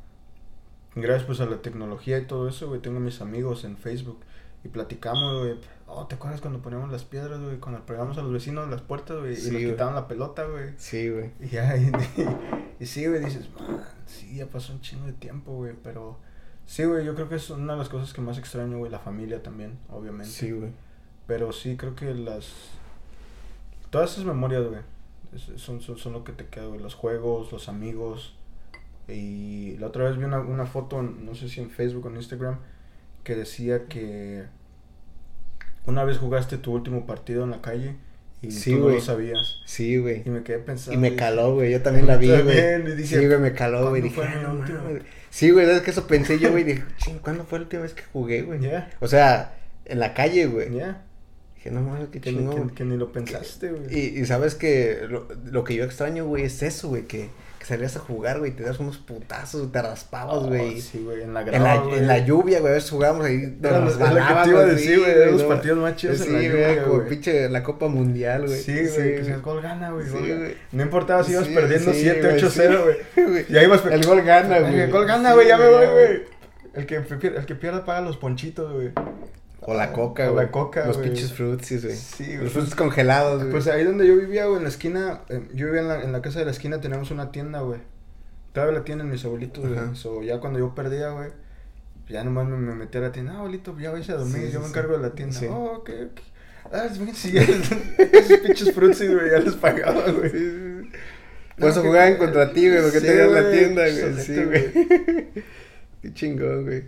gracias 0.95 1.25
pues 1.25 1.41
a 1.41 1.47
la 1.47 1.61
tecnología 1.63 2.19
y 2.19 2.27
todo 2.27 2.49
eso, 2.49 2.69
güey, 2.69 2.81
tengo 2.81 3.01
mis 3.01 3.21
amigos 3.21 3.65
en 3.65 3.77
Facebook 3.77 4.21
y 4.65 4.69
platicamos, 4.69 5.41
güey. 5.41 5.57
Oh, 5.87 6.07
¿te 6.07 6.15
acuerdas 6.15 6.41
cuando 6.41 6.61
poníamos 6.63 6.91
las 6.91 7.05
piedras, 7.05 7.41
güey? 7.41 7.59
Cuando 7.59 7.85
pegamos 7.85 8.17
a 8.19 8.23
los 8.23 8.33
vecinos 8.33 8.69
las 8.71 8.81
puertas, 8.81 9.19
güey, 9.21 9.37
Sí, 9.37 9.49
y 9.49 9.53
nos 9.53 9.61
güey. 9.63 9.73
quitaban 9.73 9.95
la 9.95 10.09
pelota, 10.09 10.45
güey. 10.47 10.71
Sí, 10.77 11.11
güey. 11.11 11.31
Y 11.41 11.49
ya, 11.49 11.77
y, 11.77 11.91
y 12.81 12.87
sí, 12.87 13.07
güey, 13.07 13.23
dices, 13.25 13.49
man, 13.59 13.85
sí, 14.07 14.37
ya 14.37 14.47
pasó 14.47 14.73
un 14.73 14.81
chingo 14.81 15.07
de 15.07 15.13
tiempo, 15.13 15.53
güey, 15.53 15.75
pero 15.83 16.19
sí, 16.67 16.85
güey, 16.85 17.05
yo 17.05 17.15
creo 17.15 17.29
que 17.29 17.37
es 17.37 17.51
una 17.51 17.75
de 17.75 17.79
las 17.79 17.89
cosas 17.89 18.13
que 18.13 18.21
más 18.23 18.39
extraño, 18.39 18.79
güey, 18.79 18.91
la 18.91 18.99
familia 18.99 19.43
también, 19.43 19.79
obviamente. 19.91 20.33
Sí, 20.33 20.51
güey. 20.53 20.71
Pero 21.27 21.53
sí, 21.53 21.77
creo 21.77 21.95
que 21.95 22.15
las... 22.15 22.53
Todas 23.91 24.13
esas 24.13 24.25
memorias, 24.25 24.65
güey, 24.67 24.81
son, 25.57 25.81
son, 25.81 25.97
son 25.99 26.13
lo 26.15 26.25
que 26.25 26.33
te 26.33 26.47
queda, 26.47 26.67
güey, 26.67 26.81
los 26.81 26.95
juegos, 26.95 27.53
los 27.53 27.69
amigos. 27.69 28.35
Y 29.09 29.77
la 29.79 29.89
otra 29.89 30.05
vez 30.09 30.17
vi 30.17 30.25
una, 30.25 30.41
una 30.41 30.67
foto, 30.67 31.03
no 31.03 31.35
sé 31.35 31.49
si 31.49 31.61
en 31.61 31.71
Facebook 31.71 32.07
o 32.07 32.11
en 32.11 32.17
Instagram, 32.17 32.59
que 33.23 33.35
decía 33.35 33.85
que 33.89 34.45
una 35.87 36.05
vez 36.05 36.19
jugaste 36.19 36.57
tu 36.59 36.73
último 36.73 37.07
partido 37.07 37.45
en 37.45 37.51
la 37.51 37.61
calle 37.61 37.97
y 38.41 38.51
Sí, 38.51 38.73
tú 38.73 38.81
no 38.81 38.89
lo 38.91 39.01
sabías. 39.01 39.61
Sí, 39.67 39.97
güey. 39.99 40.23
Y 40.25 40.31
me 40.31 40.43
quedé 40.43 40.59
pensando. 40.59 40.99
Y 40.99 41.01
me 41.01 41.17
caló, 41.17 41.55
güey. 41.55 41.73
Yo 41.73 41.83
también 41.83 42.07
la 42.07 42.17
vi, 42.17 42.29
güey. 42.29 43.07
Sí, 43.07 43.27
güey, 43.27 43.39
me 43.39 43.53
caló, 43.53 43.89
güey. 43.91 44.03
¿cuándo 44.11 44.65
Dije, 44.65 44.77
ah, 44.77 44.93
no. 44.93 44.99
Sí, 45.31 45.51
güey, 45.51 45.69
es 45.69 45.81
que 45.83 45.91
eso 45.91 46.07
pensé 46.07 46.39
yo, 46.39 46.51
güey. 46.51 46.65
Dije, 46.65 46.85
ching, 46.99 47.19
¿cuándo 47.19 47.45
fue 47.45 47.59
la 47.59 47.65
última 47.65 47.83
vez 47.83 47.95
que 47.95 48.03
jugué, 48.13 48.43
güey? 48.43 48.61
O 49.01 49.09
sea, 49.09 49.55
en 49.85 49.99
la 49.99 50.15
calle, 50.15 50.47
güey. 50.47 50.75
ya. 50.75 51.03
Dije, 51.57 51.71
no 51.71 51.81
mames, 51.81 52.09
qué 52.09 52.21
chingón. 52.21 52.69
que- 52.71 52.75
que 52.77 52.85
ni 52.85 52.97
lo 52.99 53.13
pensaste, 53.13 53.71
güey. 53.73 53.99
Y, 53.99 54.21
y 54.21 54.25
sabes 54.27 54.55
que 54.55 55.07
lo, 55.09 55.27
lo 55.47 55.65
que 55.65 55.75
yo 55.75 55.85
extraño, 55.85 56.27
güey, 56.27 56.45
es 56.45 56.63
eso, 56.63 56.89
güey, 56.89 57.07
que, 57.07 57.31
que 57.65 57.69
salías 57.69 57.97
a 57.97 58.01
jugar, 58.01 58.41
güey, 58.41 58.51
te 58.51 58.63
das 58.63 58.79
unos 58.79 58.99
putazos, 58.99 59.73
te 59.73 59.81
raspabas, 59.81 60.37
Oh, 60.37 60.49
güey. 60.49 60.83
sí, 60.83 60.99
güey, 61.03 61.23
en 61.23 61.33
la 61.33 61.41
en, 61.41 61.47
grada, 61.47 61.65
la, 61.77 61.81
güey. 61.81 61.99
en 61.99 62.07
la 62.07 62.19
lluvia, 62.19 62.61
güey, 62.61 62.73
a 62.73 62.75
veces 62.75 62.91
jugábamos 62.91 63.25
ahí. 63.25 63.57
nos 63.59 63.97
que 63.97 64.03
a 64.05 64.65
sí, 64.67 64.71
decir, 64.75 64.99
güey, 64.99 65.13
güey, 65.15 65.19
de 65.25 65.33
los 65.33 65.43
no. 65.43 65.49
partidos 65.49 65.79
más 65.79 65.97
chidos 65.97 66.19
Sí, 66.19 66.27
en 66.27 66.33
la 66.35 66.39
güey, 66.41 66.51
lluvia, 66.51 66.83
como 66.83 66.97
güey. 66.97 67.09
pinche 67.09 67.49
la 67.49 67.63
Copa 67.63 67.89
Mundial, 67.89 68.47
güey. 68.47 68.61
Sí, 68.61 68.73
güey, 68.73 69.17
que 69.17 69.25
si 69.25 69.31
el 69.31 69.41
gol 69.41 69.63
gana, 69.63 69.91
güey. 69.93 70.07
Sí, 70.07 70.13
güey. 70.19 70.55
No 70.73 70.83
importaba 70.83 71.25
si 71.25 71.33
ibas 71.33 71.47
Sí, 71.47 71.55
perdiendo 71.55 71.93
sí, 71.95 72.01
7, 72.03 72.21
güey, 72.21 72.35
8, 72.35 72.51
sí. 72.51 72.55
0, 72.63 72.85
güey. 72.85 73.27
güey. 73.31 73.47
Ya 73.49 73.63
ibas 73.63 73.83
El 73.87 74.05
gol 74.05 74.21
gana, 74.23 74.59
güey. 74.61 74.81
El 74.81 74.91
gol 74.91 75.07
gana, 75.07 75.29
Sí, 75.31 75.35
güey, 75.35 75.49
ya 75.49 75.57
me 75.57 75.69
voy, 75.71 75.87
güey. 75.87 76.87
Que, 76.87 76.97
el 76.97 77.47
que 77.47 77.55
pierda 77.55 77.85
paga 77.87 78.03
los 78.03 78.19
ponchitos, 78.19 78.73
güey. 78.73 78.91
O 79.67 79.75
la 79.75 79.93
coca, 79.93 80.29
O 80.31 80.35
güey. 80.35 80.45
la 80.47 80.51
coca, 80.53 80.87
Los 80.87 80.99
pinches 80.99 81.33
fruitsis, 81.33 81.85
güey. 81.85 81.97
Sí, 81.97 82.25
güey. 82.27 82.45
Los 82.45 82.53
fruits 82.53 82.75
congelados, 82.75 83.41
güey. 83.41 83.51
Pues 83.51 83.67
ahí 83.67 83.85
donde 83.85 84.07
yo 84.07 84.17
vivía, 84.17 84.45
güey, 84.47 84.59
en 84.59 84.63
la 84.65 84.69
esquina, 84.69 85.21
eh, 85.29 85.43
yo 85.55 85.67
vivía 85.67 85.81
en 85.81 85.89
la, 85.89 86.03
en 86.03 86.13
la 86.13 86.21
casa 86.23 86.39
de 86.41 86.45
la 86.45 86.51
esquina, 86.51 86.81
teníamos 86.81 87.11
una 87.11 87.33
tienda, 87.33 87.61
güey. 87.61 87.81
Todavía 88.53 88.79
la 88.79 88.85
tienen 88.85 89.11
mis 89.11 89.25
abuelitos, 89.25 89.67
güey. 89.67 89.79
Ajá. 89.79 89.95
So, 89.95 90.23
ya 90.23 90.39
cuando 90.39 90.59
yo 90.59 90.75
perdía, 90.75 91.09
güey, 91.11 91.31
ya 92.09 92.23
nomás 92.25 92.47
me, 92.47 92.57
me 92.57 92.75
metí 92.75 92.99
a 92.99 93.01
la 93.01 93.13
tienda. 93.13 93.33
Ah, 93.35 93.39
abuelito, 93.39 93.77
ya 93.79 93.91
vais 93.91 94.09
a 94.11 94.15
dormir, 94.17 94.37
Sí, 94.37 94.47
sí, 94.49 94.53
yo 94.53 94.61
me 94.61 94.67
sí. 94.67 94.71
encargo 94.71 94.97
de 94.97 95.03
la 95.03 95.11
tienda. 95.15 95.35
Sí. 95.39 95.47
Oh, 95.51 95.73
ok, 95.79 95.91
ok. 96.13 96.21
Ah, 96.73 96.87
es 96.91 96.99
bien, 96.99 97.15
sí, 97.15 97.37
esos 97.99 98.39
pinches 98.41 98.73
fruits, 98.73 98.99
güey, 99.01 99.31
ya 99.31 99.39
les 99.39 99.55
pagaba, 99.55 100.11
güey. 100.11 100.31
Por 101.59 101.71
eso 101.71 101.83
jugaban 101.83 102.17
contra 102.17 102.53
ti, 102.53 102.69
güey, 102.69 102.83
porque 102.83 103.01
tenías 103.01 103.31
la 103.31 103.51
tienda, 103.51 103.83
güey. 103.83 104.15
Sí, 104.23 104.45
güey. 104.45 104.73
Qué 106.03 106.13
chingón, 106.13 106.65
güey. 106.65 106.85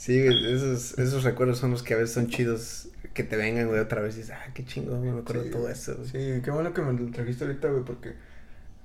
Sí, 0.00 0.18
esos, 0.18 0.98
esos 0.98 1.24
recuerdos 1.24 1.58
son 1.58 1.72
los 1.72 1.82
que 1.82 1.92
a 1.92 1.98
veces 1.98 2.14
son 2.14 2.28
chidos 2.28 2.88
que 3.12 3.22
te 3.22 3.36
vengan, 3.36 3.68
güey, 3.68 3.80
otra 3.80 4.00
vez 4.00 4.14
y 4.14 4.20
dices, 4.20 4.34
ah, 4.34 4.50
qué 4.54 4.64
chingón, 4.64 5.02
me 5.02 5.20
acuerdo 5.20 5.42
Sí, 5.42 5.50
todo 5.50 5.68
eso, 5.68 5.94
güey. 5.94 6.08
Sí, 6.08 6.40
qué 6.42 6.50
bueno 6.50 6.72
que 6.72 6.80
me 6.80 6.98
lo 6.98 7.10
trajiste 7.10 7.44
ahorita, 7.44 7.68
güey, 7.68 7.84
porque 7.84 8.14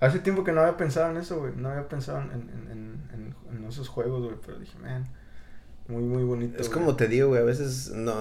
hace 0.01 0.19
tiempo 0.19 0.43
que 0.43 0.51
no 0.51 0.60
había 0.60 0.75
pensado 0.75 1.10
en 1.12 1.15
eso, 1.15 1.39
güey. 1.39 1.54
No 1.56 1.69
había 1.69 1.88
pensado 1.88 2.19
en, 2.19 2.32
en, 2.69 3.34
en, 3.49 3.65
esos 3.65 3.88
juegos, 3.88 4.25
güey, 4.25 4.36
pero 4.45 4.60
dije, 4.60 4.78
man, 4.80 5.08
muy, 5.88 6.04
muy 6.04 6.25
bonito. 6.25 6.60
Es 6.60 6.67
güey". 6.67 6.80
como 6.80 6.97
te 6.97 7.08
digo, 7.08 7.30
güey, 7.30 7.41
a 7.41 7.45
veces 7.45 7.91
no, 7.91 8.13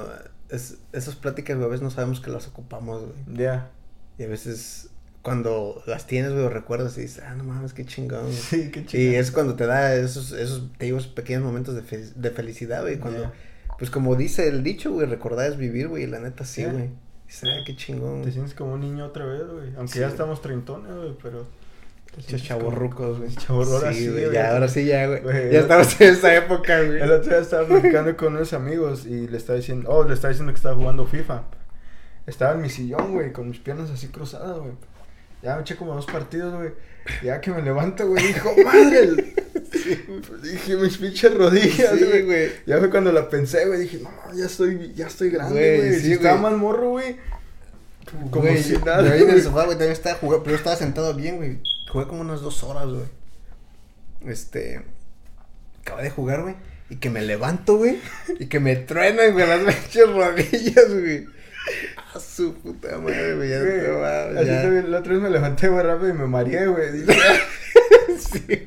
es, 0.48 0.78
esas 0.92 1.16
pláticas, 1.16 1.56
güey, 1.56 1.66
a 1.66 1.70
veces 1.72 1.82
no 1.82 1.90
sabemos 1.90 2.20
que 2.20 2.30
las 2.30 2.46
ocupamos, 2.46 3.06
güey. 3.06 3.36
Ya, 3.36 3.72
Y 4.18 4.22
a 4.22 4.28
veces 4.28 4.90
cuando 5.24 5.82
las 5.86 6.06
tienes, 6.06 6.32
güey, 6.32 6.46
recuerdas 6.48 6.96
y 6.98 7.00
dices, 7.00 7.24
ah, 7.26 7.34
no 7.34 7.42
mames, 7.42 7.72
qué 7.72 7.84
chingón, 7.84 8.22
güey. 8.24 8.32
sí, 8.50 8.70
qué 8.70 8.84
chido. 8.86 9.02
Y 9.02 9.16
es 9.16 9.32
cuando 9.32 9.56
te 9.56 9.66
da 9.66 9.96
esos, 9.96 10.30
esos, 10.30 10.70
te 10.78 10.84
digo, 10.84 10.98
esos 10.98 11.10
pequeños 11.10 11.42
momentos 11.42 11.74
de, 11.74 11.82
fe- 11.82 12.12
de 12.14 12.30
felicidad, 12.30 12.82
güey, 12.82 12.98
cuando, 12.98 13.32
pues 13.78 13.90
como 13.90 14.14
dice 14.14 14.46
el 14.46 14.62
dicho, 14.62 14.92
güey, 14.92 15.06
recordar 15.08 15.50
es 15.50 15.56
vivir, 15.56 15.88
güey, 15.88 16.04
y 16.04 16.06
la 16.06 16.20
neta 16.20 16.44
sí, 16.44 16.64
güey. 16.64 16.90
Dices, 17.26 17.50
ah, 17.52 17.62
qué 17.66 17.74
chingón, 17.74 18.22
Te 18.22 18.30
sientes 18.30 18.54
como 18.54 18.74
un 18.74 18.80
niño 18.80 19.06
otra 19.06 19.24
vez, 19.24 19.42
güey. 19.50 19.74
Aunque 19.76 19.94
Sí, 19.94 19.98
ya 20.00 20.08
estamos 20.08 20.40
treintones, 20.42 20.94
güey, 20.94 21.16
pero. 21.22 21.46
chavorrucos, 22.36 23.18
güey. 23.18 23.30
Chavor- 23.30 23.66
ahora 23.66 23.92
sí, 23.92 24.08
güey, 24.08 24.30
ya, 24.32 24.52
ahora 24.52 24.68
sí, 24.68 24.84
ya, 24.84 25.06
güey. 25.06 25.22
Güey, 25.22 25.34
Ya 25.50 25.58
el- 25.58 25.64
estamos 25.64 26.00
en 26.00 26.12
esa 26.12 26.34
época, 26.34 26.82
güey. 26.82 27.00
El 27.00 27.10
otro 27.10 27.30
día 27.30 27.38
estaba 27.40 27.66
platicando 27.66 28.16
con 28.16 28.36
unos 28.36 28.52
amigos 28.52 29.06
y 29.06 29.26
le 29.26 29.36
estaba 29.36 29.56
diciendo, 29.56 29.88
oh, 29.90 30.04
le 30.04 30.14
estaba 30.14 30.30
diciendo 30.30 30.52
que 30.52 30.56
estaba 30.58 30.76
jugando 30.76 31.06
FIFA. 31.06 31.42
Estaba 32.26 32.52
en 32.54 32.62
mi 32.62 32.70
sillón, 32.70 33.12
güey, 33.12 33.32
con 33.32 33.48
mis 33.48 33.58
piernas 33.58 33.90
así 33.90 34.08
cruzadas, 34.08 34.58
güey. 34.58 34.72
Ya 35.44 35.56
me 35.56 35.60
eché 35.60 35.76
como 35.76 35.94
dos 35.94 36.06
partidos, 36.06 36.54
güey. 36.54 36.72
Ya 37.22 37.38
que 37.40 37.50
me 37.50 37.60
levanto, 37.60 38.08
güey, 38.08 38.28
dijo, 38.28 38.50
madre. 38.64 39.34
Dije, 40.42 40.76
mis 40.76 40.96
pinches 40.96 41.34
rodillas, 41.34 41.98
güey. 41.98 42.22
güey. 42.22 42.52
Ya 42.64 42.78
fue 42.78 42.88
cuando 42.88 43.12
la 43.12 43.28
pensé, 43.28 43.66
güey, 43.66 43.80
dije, 43.80 43.98
no, 43.98 44.10
ya 44.34 44.46
estoy, 44.46 44.94
ya 44.94 45.06
estoy 45.06 45.28
grande, 45.28 45.76
Güey, 45.76 45.94
sí, 45.96 46.00
si 46.00 46.12
estaba 46.12 46.40
más 46.40 46.54
morro, 46.54 46.90
güey. 46.90 47.16
Como 48.30 48.46
Güey, 48.46 48.62
si 48.62 48.78
nada, 48.78 49.06
yo 49.06 49.12
ahí 49.12 49.22
en 49.22 49.30
el 49.30 49.42
sofá, 49.42 49.64
güey, 49.64 49.76
también 49.76 49.92
estaba 49.92 50.16
jugando, 50.16 50.42
pero 50.44 50.52
yo 50.52 50.58
estaba 50.58 50.76
sentado 50.76 51.12
bien, 51.14 51.36
güey. 51.36 51.60
Jugué 51.90 52.06
como 52.06 52.22
unas 52.22 52.40
dos 52.40 52.62
horas, 52.64 52.86
güey. 52.86 53.04
Este, 54.32 54.82
acabé 55.82 56.04
de 56.04 56.10
jugar, 56.10 56.42
güey, 56.42 56.54
y 56.88 56.96
que 56.96 57.10
me 57.10 57.20
levanto, 57.20 57.76
güey, 57.76 57.98
y 58.38 58.46
que 58.46 58.60
me 58.60 58.76
truenan, 58.76 59.32
güey, 59.32 59.46
las 59.46 59.74
pinches 59.74 60.08
rodillas, 60.08 60.88
güey. 60.88 61.26
A 62.14 62.20
su 62.36 62.54
puta 62.54 62.98
madre, 62.98 63.34
güey, 63.34 63.50
ya 63.50 63.60
Güey, 63.60 64.38
así 64.38 64.46
también, 64.62 64.90
la 64.90 64.98
otra 64.98 65.12
vez 65.14 65.22
me 65.22 65.30
levanté, 65.30 65.68
güey, 65.68 65.84
rápido 65.84 66.10
y 66.10 66.12
me 66.14 66.26
mareé, 66.26 66.66
güey. 66.66 66.92
Dije, 66.92 67.12
Sí, 68.18 68.66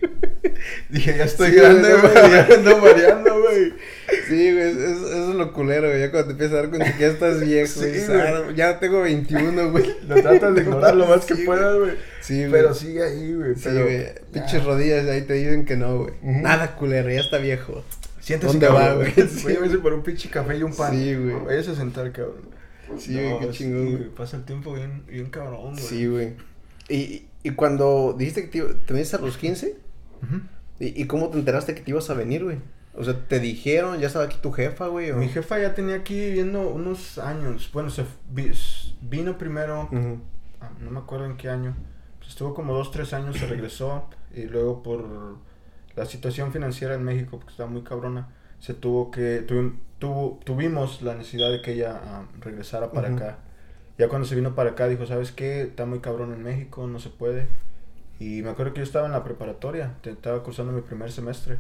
dije, 0.90 1.18
ya 1.18 1.24
estoy 1.26 1.52
Sí, 1.52 1.56
grande, 1.56 1.90
güey, 1.94 2.02
güey, 2.12 2.32
ya 2.32 2.48
ando 2.56 2.78
mareando, 2.80 3.42
güey. 3.42 3.74
sí, 4.28 4.52
güey, 4.54 4.70
eso, 4.70 4.82
eso 5.08 5.30
es 5.32 5.36
lo 5.36 5.54
culero, 5.54 5.88
güey, 5.88 6.00
ya 6.02 6.12
cuando 6.12 6.28
te 6.28 6.32
empiezas 6.34 6.54
a 6.54 6.58
dar 6.62 6.70
cuenta 6.70 6.94
que 6.94 7.00
ya 7.02 7.08
estás 7.08 7.40
viejo, 7.46 7.68
Sí, 7.68 7.80
güey, 7.90 8.06
güey. 8.08 8.20
"Ah, 8.22 8.44
ya 8.56 8.80
tengo 8.80 9.02
21, 9.02 9.72
güey. 9.72 9.96
Lo 10.08 10.16
tratas 10.22 10.56
de 10.56 10.62
ignorar 10.62 10.96
lo 10.96 11.06
más 11.08 11.26
que 11.26 11.36
puedas, 11.36 11.78
güey. 11.78 11.92
Sí, 12.22 12.40
güey. 12.40 12.52
Pero 12.52 12.74
sigue 12.74 13.04
ahí, 13.04 13.34
güey. 13.34 13.56
Sí, 13.56 13.62
pero 13.64 13.84
güey, 13.84 14.06
pinches 14.34 14.64
rodillas 14.66 15.08
ahí 15.08 15.22
te 15.22 15.34
dicen 15.34 15.66
que 15.66 15.78
no, 15.78 16.00
güey. 16.00 16.14
Nada 16.22 16.76
culero, 16.76 17.10
ya 17.10 17.22
está 17.22 17.38
viejo. 17.38 17.84
Siéntese, 18.20 18.52
¿Dónde 18.52 18.68
cabrón, 18.68 18.84
va, 18.84 18.94
güey? 18.96 19.14
Voy 19.58 19.78
a 19.78 19.82
por 19.82 19.94
un 19.94 20.04
pinche 20.04 20.30
café 20.30 20.58
y 20.58 20.64
un 20.64 20.76
pan. 20.76 20.92
Sí, 20.92 21.16
güey. 21.16 21.46
Vayas 21.46 21.70
a 21.70 21.76
sentar, 21.76 22.12
cabrón. 22.12 22.57
Sí, 22.98 23.14
güey, 23.14 23.40
qué 23.40 23.50
chingón, 23.52 23.92
güey. 23.98 24.10
Pasa 24.10 24.38
el 24.38 24.46
tiempo 24.46 24.74
bien, 24.74 25.04
bien 25.08 25.30
cabrón, 25.30 25.74
güey. 25.74 25.78
Sí, 25.84 26.08
güey. 26.08 26.34
Y, 26.90 27.26
y 27.44 27.52
cuando 27.52 28.16
dijiste 28.18 28.50
que 28.50 28.62
te, 28.62 28.74
te 28.74 28.94
viniste 28.94 29.16
a 29.18 29.20
los 29.20 29.38
15, 29.38 29.78
Ujú. 30.24 30.42
¿y, 30.80 31.02
y 31.02 31.06
cómo 31.08 31.30
te 31.30 31.38
enteraste 31.38 31.76
que 31.76 31.82
te 31.82 31.92
ibas 31.92 32.10
a 32.10 32.14
venir, 32.14 32.44
güey? 32.44 32.58
O 32.96 33.04
sea, 33.04 33.28
¿te 33.28 33.40
dijeron? 33.40 34.00
¿Ya 34.00 34.08
estaba 34.08 34.26
aquí 34.26 34.38
tu 34.42 34.52
jefa, 34.52 34.88
güey? 34.88 35.12
o- 35.12 35.18
Mi 35.18 35.28
jefa 35.30 35.60
ya 35.60 35.76
tenía 35.76 35.96
aquí 35.98 36.16
viviendo 36.20 36.68
unos 36.70 37.18
años. 37.20 37.70
Bueno, 37.74 37.90
se 37.92 38.04
vi- 38.32 38.52
vino 39.02 39.38
primero, 39.38 39.90
ah, 40.62 40.70
no 40.82 40.92
me 40.92 41.00
acuerdo 41.00 41.26
en 41.26 41.38
qué 41.38 41.50
año. 41.50 41.76
Estuvo 42.28 42.54
como 42.54 42.74
dos, 42.74 42.92
tres 42.92 43.14
años, 43.14 43.38
se 43.38 43.46
regresó 43.48 44.10
y 44.36 44.44
luego 44.44 44.82
por 44.84 45.38
la 45.96 46.06
situación 46.06 46.52
financiera 46.52 46.96
en 46.96 47.04
México, 47.04 47.38
porque 47.38 47.52
estaba 47.52 47.70
muy 47.70 47.84
cabrona, 47.84 48.28
se 48.60 48.74
tuvo 48.74 49.12
que, 49.12 49.46
tuvo, 50.00 50.40
tuvimos 50.44 51.02
la 51.02 51.16
necesidad 51.16 51.52
de 51.52 51.62
que 51.62 51.74
ella 51.74 52.02
ah, 52.04 52.26
regresara 52.42 52.92
para 52.92 53.10
acá. 53.10 53.40
Ya 53.98 54.10
cuando 54.10 54.28
se 54.28 54.36
vino 54.36 54.54
para 54.54 54.72
acá 54.72 54.88
dijo, 54.88 55.06
¿sabes 55.06 55.32
qué? 55.32 55.62
Está 55.62 55.86
muy 55.86 56.00
cabrón 56.00 56.34
en 56.34 56.44
México, 56.44 56.86
no 56.88 57.00
se 57.00 57.10
puede. 57.10 57.48
Y 58.20 58.42
me 58.42 58.50
acuerdo 58.50 58.74
que 58.74 58.80
yo 58.80 58.84
estaba 58.84 59.06
en 59.06 59.12
la 59.12 59.24
preparatoria, 59.24 59.96
estaba 60.04 60.44
cursando 60.44 60.72
mi 60.72 60.82
primer 60.82 61.12
semestre. 61.12 61.58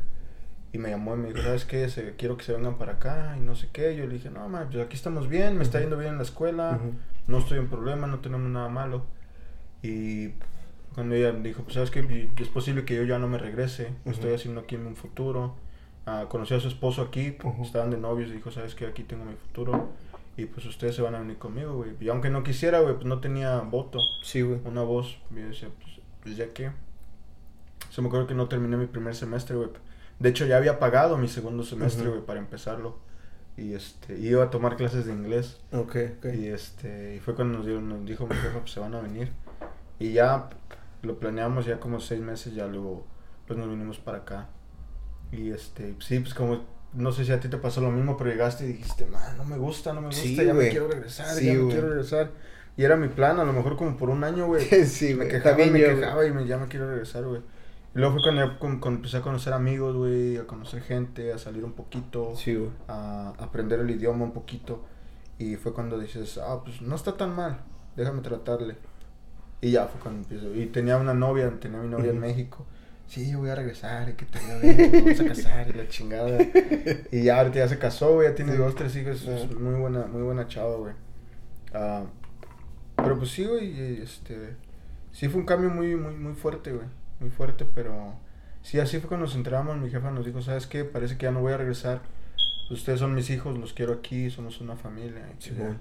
Y 0.73 0.79
me 0.79 0.89
llamó 0.89 1.15
y 1.15 1.19
me 1.19 1.27
dijo, 1.29 1.41
¿sabes 1.41 1.65
qué? 1.65 1.87
Se, 1.89 2.15
quiero 2.15 2.35
que 2.37 2.43
se 2.43 2.53
vengan 2.53 2.77
para 2.77 2.93
acá 2.93 3.35
y 3.37 3.41
no 3.41 3.55
sé 3.55 3.69
qué. 3.71 3.95
Yo 3.95 4.05
le 4.05 4.15
dije, 4.15 4.29
no, 4.29 4.47
man, 4.49 4.67
pues 4.71 4.85
aquí 4.85 4.95
estamos 4.95 5.29
bien, 5.29 5.57
me 5.57 5.63
está 5.63 5.79
yendo 5.79 5.97
bien 5.97 6.11
en 6.11 6.17
la 6.17 6.23
escuela, 6.23 6.79
no 7.25 7.37
estoy 7.39 7.57
en 7.57 7.67
problema, 7.67 8.05
no 8.05 8.19
tenemos 8.19 8.49
nada 8.49 8.69
malo. 8.69 9.05
Y 9.81 10.33
cuando 10.93 11.15
ella 11.15 11.31
dijo, 11.31 11.63
pues 11.63 11.75
sabes 11.75 11.89
que 11.89 12.29
es 12.37 12.49
posible 12.49 12.85
que 12.85 12.95
yo 12.95 13.03
ya 13.03 13.17
no 13.17 13.27
me 13.27 13.37
regrese, 13.37 13.93
estoy 14.05 14.33
haciendo 14.33 14.61
aquí 14.61 14.75
en 14.75 14.85
un 14.85 14.95
futuro. 14.95 15.55
Uh, 16.07 16.25
conocí 16.29 16.53
a 16.53 16.59
su 16.61 16.69
esposo 16.69 17.01
aquí, 17.01 17.37
estaban 17.61 17.91
de 17.91 17.97
novios 17.97 18.29
y 18.29 18.33
dijo, 18.33 18.49
sabes 18.49 18.75
que 18.75 18.85
aquí 18.85 19.03
tengo 19.03 19.25
mi 19.25 19.35
futuro 19.35 19.89
y 20.37 20.45
pues 20.45 20.65
ustedes 20.67 20.95
se 20.95 21.01
van 21.01 21.15
a 21.15 21.19
venir 21.19 21.37
conmigo, 21.37 21.73
güey. 21.73 21.95
Y 21.99 22.09
aunque 22.09 22.29
no 22.29 22.43
quisiera, 22.43 22.79
güey, 22.79 22.93
pues 22.93 23.07
no 23.07 23.19
tenía 23.19 23.59
voto. 23.59 23.99
Sí, 24.21 24.41
güey. 24.41 24.61
Una 24.65 24.83
voz. 24.83 25.17
Y 25.31 25.41
yo 25.41 25.47
decía, 25.47 25.69
pues, 25.81 25.99
pues 26.21 26.37
ya 26.37 26.53
que. 26.53 26.71
Se 27.89 28.01
me 28.01 28.07
acuerdo 28.07 28.27
que 28.27 28.35
no 28.35 28.47
terminé 28.47 28.77
mi 28.77 28.85
primer 28.85 29.15
semestre, 29.15 29.55
güey. 29.55 29.69
De 30.19 30.29
hecho, 30.29 30.45
ya 30.45 30.57
había 30.57 30.77
pagado 30.77 31.17
mi 31.17 31.27
segundo 31.27 31.63
semestre, 31.63 32.07
güey, 32.07 32.21
para 32.21 32.39
empezarlo. 32.39 32.99
Y 33.57 33.73
este, 33.73 34.19
iba 34.19 34.43
a 34.43 34.49
tomar 34.51 34.77
clases 34.77 35.07
de 35.07 35.13
inglés. 35.13 35.59
Ok, 35.71 35.95
ok. 36.19 36.25
Y 36.35 36.47
este, 36.47 37.15
y 37.15 37.19
fue 37.19 37.33
cuando 37.33 37.57
nos, 37.57 37.81
nos 37.81 38.05
dijo 38.05 38.27
mi 38.27 38.35
jefa, 38.35 38.59
pues 38.59 38.71
se 38.71 38.79
van 38.79 38.93
a 38.93 39.01
venir. 39.01 39.31
Y 39.97 40.13
ya 40.13 40.49
lo 41.01 41.17
planeamos 41.17 41.65
ya 41.65 41.79
como 41.79 41.99
seis 41.99 42.21
meses, 42.21 42.53
ya 42.53 42.67
luego, 42.67 43.07
pues 43.47 43.57
nos 43.57 43.67
vinimos 43.67 43.97
para 43.97 44.19
acá. 44.19 44.49
Y 45.31 45.51
este, 45.51 45.95
sí, 45.99 46.19
pues 46.19 46.33
como, 46.33 46.63
no 46.93 47.11
sé 47.11 47.25
si 47.25 47.31
a 47.31 47.39
ti 47.39 47.49
te 47.49 47.57
pasó 47.57 47.81
lo 47.81 47.91
mismo, 47.91 48.17
pero 48.17 48.29
llegaste 48.29 48.65
y 48.65 48.67
dijiste, 48.69 49.05
man, 49.05 49.37
no 49.37 49.45
me 49.45 49.57
gusta, 49.57 49.93
no 49.93 50.01
me 50.01 50.07
gusta, 50.07 50.43
ya 50.43 50.53
me 50.53 50.69
quiero 50.69 50.87
regresar, 50.87 51.39
ya 51.39 51.53
me 51.53 51.67
quiero 51.67 51.89
regresar. 51.89 52.31
Y 52.77 52.83
era 52.83 52.95
mi 52.95 53.07
plan, 53.07 53.39
a 53.39 53.43
lo 53.43 53.53
mejor 53.53 53.75
como 53.75 53.97
por 53.97 54.09
un 54.09 54.23
año, 54.23 54.45
güey. 54.45 54.63
sí, 54.85 55.15
me 55.15 55.27
quejaba 55.27 55.61
y 55.63 55.69
me 55.69 55.79
quejaba 55.79 56.25
y 56.25 56.31
me, 56.31 56.45
ya 56.45 56.57
me 56.57 56.67
quiero 56.67 56.89
regresar, 56.89 57.23
güey. 57.23 57.41
Y 57.95 57.99
luego 57.99 58.13
fue 58.13 58.21
cuando, 58.59 58.97
empecé 58.97 59.17
a 59.17 59.21
conocer 59.21 59.53
amigos, 59.53 59.95
güey, 59.95 60.37
a 60.37 60.45
conocer 60.45 60.83
gente, 60.83 61.33
a 61.33 61.39
salir 61.39 61.63
un 61.65 61.73
poquito, 61.73 62.35
sí, 62.35 62.55
a 62.87 63.33
aprender 63.39 63.79
el 63.79 63.89
idioma 63.89 64.23
un 64.23 64.33
poquito. 64.33 64.85
Y 65.39 65.55
fue 65.55 65.73
cuando 65.73 65.97
dices, 65.97 66.37
ah, 66.37 66.61
pues 66.63 66.81
no 66.81 66.95
está 66.95 67.17
tan 67.17 67.35
mal, 67.35 67.61
déjame 67.95 68.21
tratarle. 68.21 68.75
Y 69.61 69.71
ya 69.71 69.87
fue 69.87 69.99
cuando 69.99 70.21
empiezo. 70.21 70.53
Y 70.53 70.67
tenía 70.67 70.97
una 70.97 71.15
novia, 71.15 71.51
tenía 71.59 71.79
mi 71.79 71.87
novia 71.87 72.11
en 72.11 72.19
México. 72.19 72.65
Sí, 73.07 73.31
yo 73.31 73.39
voy 73.39 73.49
a 73.49 73.55
regresar, 73.55 74.09
y 74.09 74.13
que 74.13 74.25
te 74.25 74.39
vamos 74.39 75.19
a 75.19 75.25
casar, 75.25 75.69
y 75.69 75.73
la 75.73 75.87
chingada. 75.87 76.39
y 77.11 77.23
ya 77.23 77.39
ahorita 77.39 77.59
ya 77.59 77.67
se 77.69 77.79
casó, 77.79 78.13
güey, 78.13 78.27
ya 78.27 78.35
tiene 78.35 78.55
dos, 78.55 78.75
tres 78.75 78.95
hijos, 78.97 79.25
es 79.25 79.51
muy 79.51 79.79
buena, 79.79 80.05
muy 80.07 80.21
buena 80.21 80.47
chava, 80.47 80.75
güey. 80.75 80.93
Ah, 81.73 82.03
pero 82.97 83.17
pues 83.17 83.31
sí, 83.31 83.45
güey, 83.45 84.01
este, 84.01 84.55
sí 85.11 85.29
fue 85.29 85.39
un 85.39 85.45
cambio 85.45 85.69
muy, 85.69 85.95
muy, 85.95 86.15
muy 86.15 86.33
fuerte, 86.33 86.73
güey, 86.73 86.87
muy 87.21 87.29
fuerte, 87.29 87.65
pero 87.73 88.15
sí, 88.61 88.79
así 88.79 88.99
fue 88.99 89.07
cuando 89.07 89.25
nos 89.25 89.35
enteramos, 89.35 89.77
mi 89.77 89.89
jefa 89.89 90.11
nos 90.11 90.25
dijo, 90.25 90.41
¿sabes 90.41 90.67
qué? 90.67 90.83
Parece 90.83 91.17
que 91.17 91.23
ya 91.23 91.31
no 91.31 91.39
voy 91.39 91.53
a 91.53 91.57
regresar, 91.57 92.01
ustedes 92.69 92.99
son 92.99 93.13
mis 93.15 93.29
hijos, 93.29 93.57
los 93.57 93.71
quiero 93.71 93.93
aquí, 93.93 94.29
somos 94.29 94.59
una 94.59 94.75
familia. 94.75 95.23
Sí, 95.39 95.51
güey. 95.57 95.75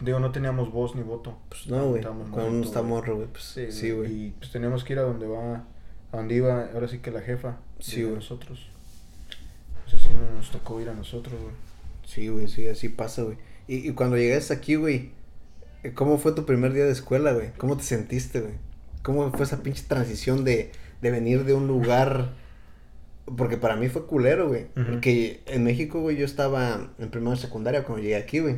Digo, 0.00 0.20
no 0.20 0.30
teníamos 0.30 0.70
voz 0.70 0.94
ni 0.94 1.02
voto. 1.02 1.38
Pues 1.48 1.66
no, 1.66 1.88
güey. 1.88 2.02
Cuando 2.02 2.46
uno 2.46 2.62
está 2.62 2.82
morro, 2.82 3.16
güey, 3.16 3.26
pues 3.26 3.58
sí, 3.74 3.90
güey. 3.90 4.12
y 4.12 4.30
pues 4.30 4.52
teníamos 4.52 4.84
que 4.84 4.92
ir 4.92 5.00
a 5.00 5.02
donde 5.02 5.26
va, 5.26 5.64
a 6.12 6.16
donde 6.16 6.36
iba, 6.36 6.70
ahora 6.72 6.88
sí 6.88 6.98
que 6.98 7.10
la 7.10 7.20
jefa. 7.20 7.58
Sí. 7.78 8.02
Nosotros. 8.02 8.68
Pues 9.84 9.94
así 9.94 10.08
nos 10.34 10.50
tocó 10.50 10.80
ir 10.80 10.88
a 10.88 10.94
nosotros, 10.94 11.40
güey. 11.40 11.54
Sí, 12.04 12.28
güey, 12.28 12.48
sí, 12.48 12.66
así 12.68 12.88
pasa, 12.88 13.22
güey. 13.22 13.36
Y, 13.66 13.88
y 13.88 13.92
cuando 13.92 14.16
llegaste 14.16 14.54
aquí, 14.54 14.76
güey, 14.76 15.10
¿cómo 15.94 16.18
fue 16.18 16.32
tu 16.32 16.46
primer 16.46 16.72
día 16.72 16.84
de 16.84 16.92
escuela, 16.92 17.32
güey? 17.32 17.52
¿Cómo 17.58 17.76
te 17.76 17.82
sentiste, 17.82 18.40
güey? 18.40 18.54
¿Cómo 19.02 19.30
fue 19.32 19.44
esa 19.44 19.62
pinche 19.62 19.84
transición 19.86 20.44
de, 20.44 20.72
de 21.00 21.10
venir 21.10 21.44
de 21.44 21.54
un 21.54 21.66
lugar... 21.66 22.34
Porque 23.36 23.58
para 23.58 23.76
mí 23.76 23.90
fue 23.90 24.06
culero, 24.06 24.48
güey. 24.48 24.68
Porque 24.72 25.42
en 25.44 25.62
México, 25.62 26.00
güey, 26.00 26.16
yo 26.16 26.24
estaba 26.24 26.88
en 26.98 27.10
primera 27.10 27.36
secundaria 27.36 27.84
cuando 27.84 28.02
llegué 28.02 28.16
aquí, 28.16 28.38
güey. 28.38 28.56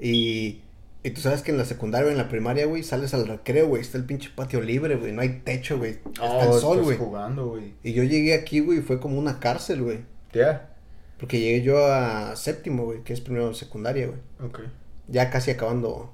Y, 0.00 0.62
y 1.04 1.10
tú 1.10 1.20
sabes 1.20 1.42
que 1.42 1.50
en 1.50 1.58
la 1.58 1.64
secundaria 1.64 2.08
o 2.08 2.10
en 2.10 2.16
la 2.16 2.28
primaria, 2.28 2.64
güey, 2.66 2.84
sales 2.84 3.12
al 3.12 3.26
recreo, 3.26 3.66
güey, 3.66 3.82
está 3.82 3.98
el 3.98 4.04
pinche 4.04 4.30
patio 4.34 4.60
libre, 4.60 4.94
güey, 4.94 5.12
no 5.12 5.20
hay 5.20 5.40
techo, 5.44 5.78
güey, 5.78 5.92
está 5.92 6.44
el 6.44 6.50
oh, 6.50 6.60
sol, 6.60 6.82
güey. 6.82 6.96
jugando, 6.96 7.48
güey. 7.48 7.74
Y 7.82 7.92
yo 7.92 8.04
llegué 8.04 8.34
aquí, 8.34 8.60
güey, 8.60 8.78
y 8.78 8.82
fue 8.82 9.00
como 9.00 9.18
una 9.18 9.40
cárcel, 9.40 9.82
güey. 9.82 10.00
Ya. 10.32 10.70
Porque 11.18 11.40
llegué 11.40 11.62
yo 11.62 11.86
a 11.86 12.36
séptimo, 12.36 12.84
güey, 12.84 13.02
que 13.02 13.12
es 13.12 13.20
primero 13.20 13.52
secundaria, 13.52 14.06
güey. 14.06 14.20
Ok. 14.48 14.60
Ya 15.08 15.30
casi 15.30 15.50
acabando, 15.50 16.12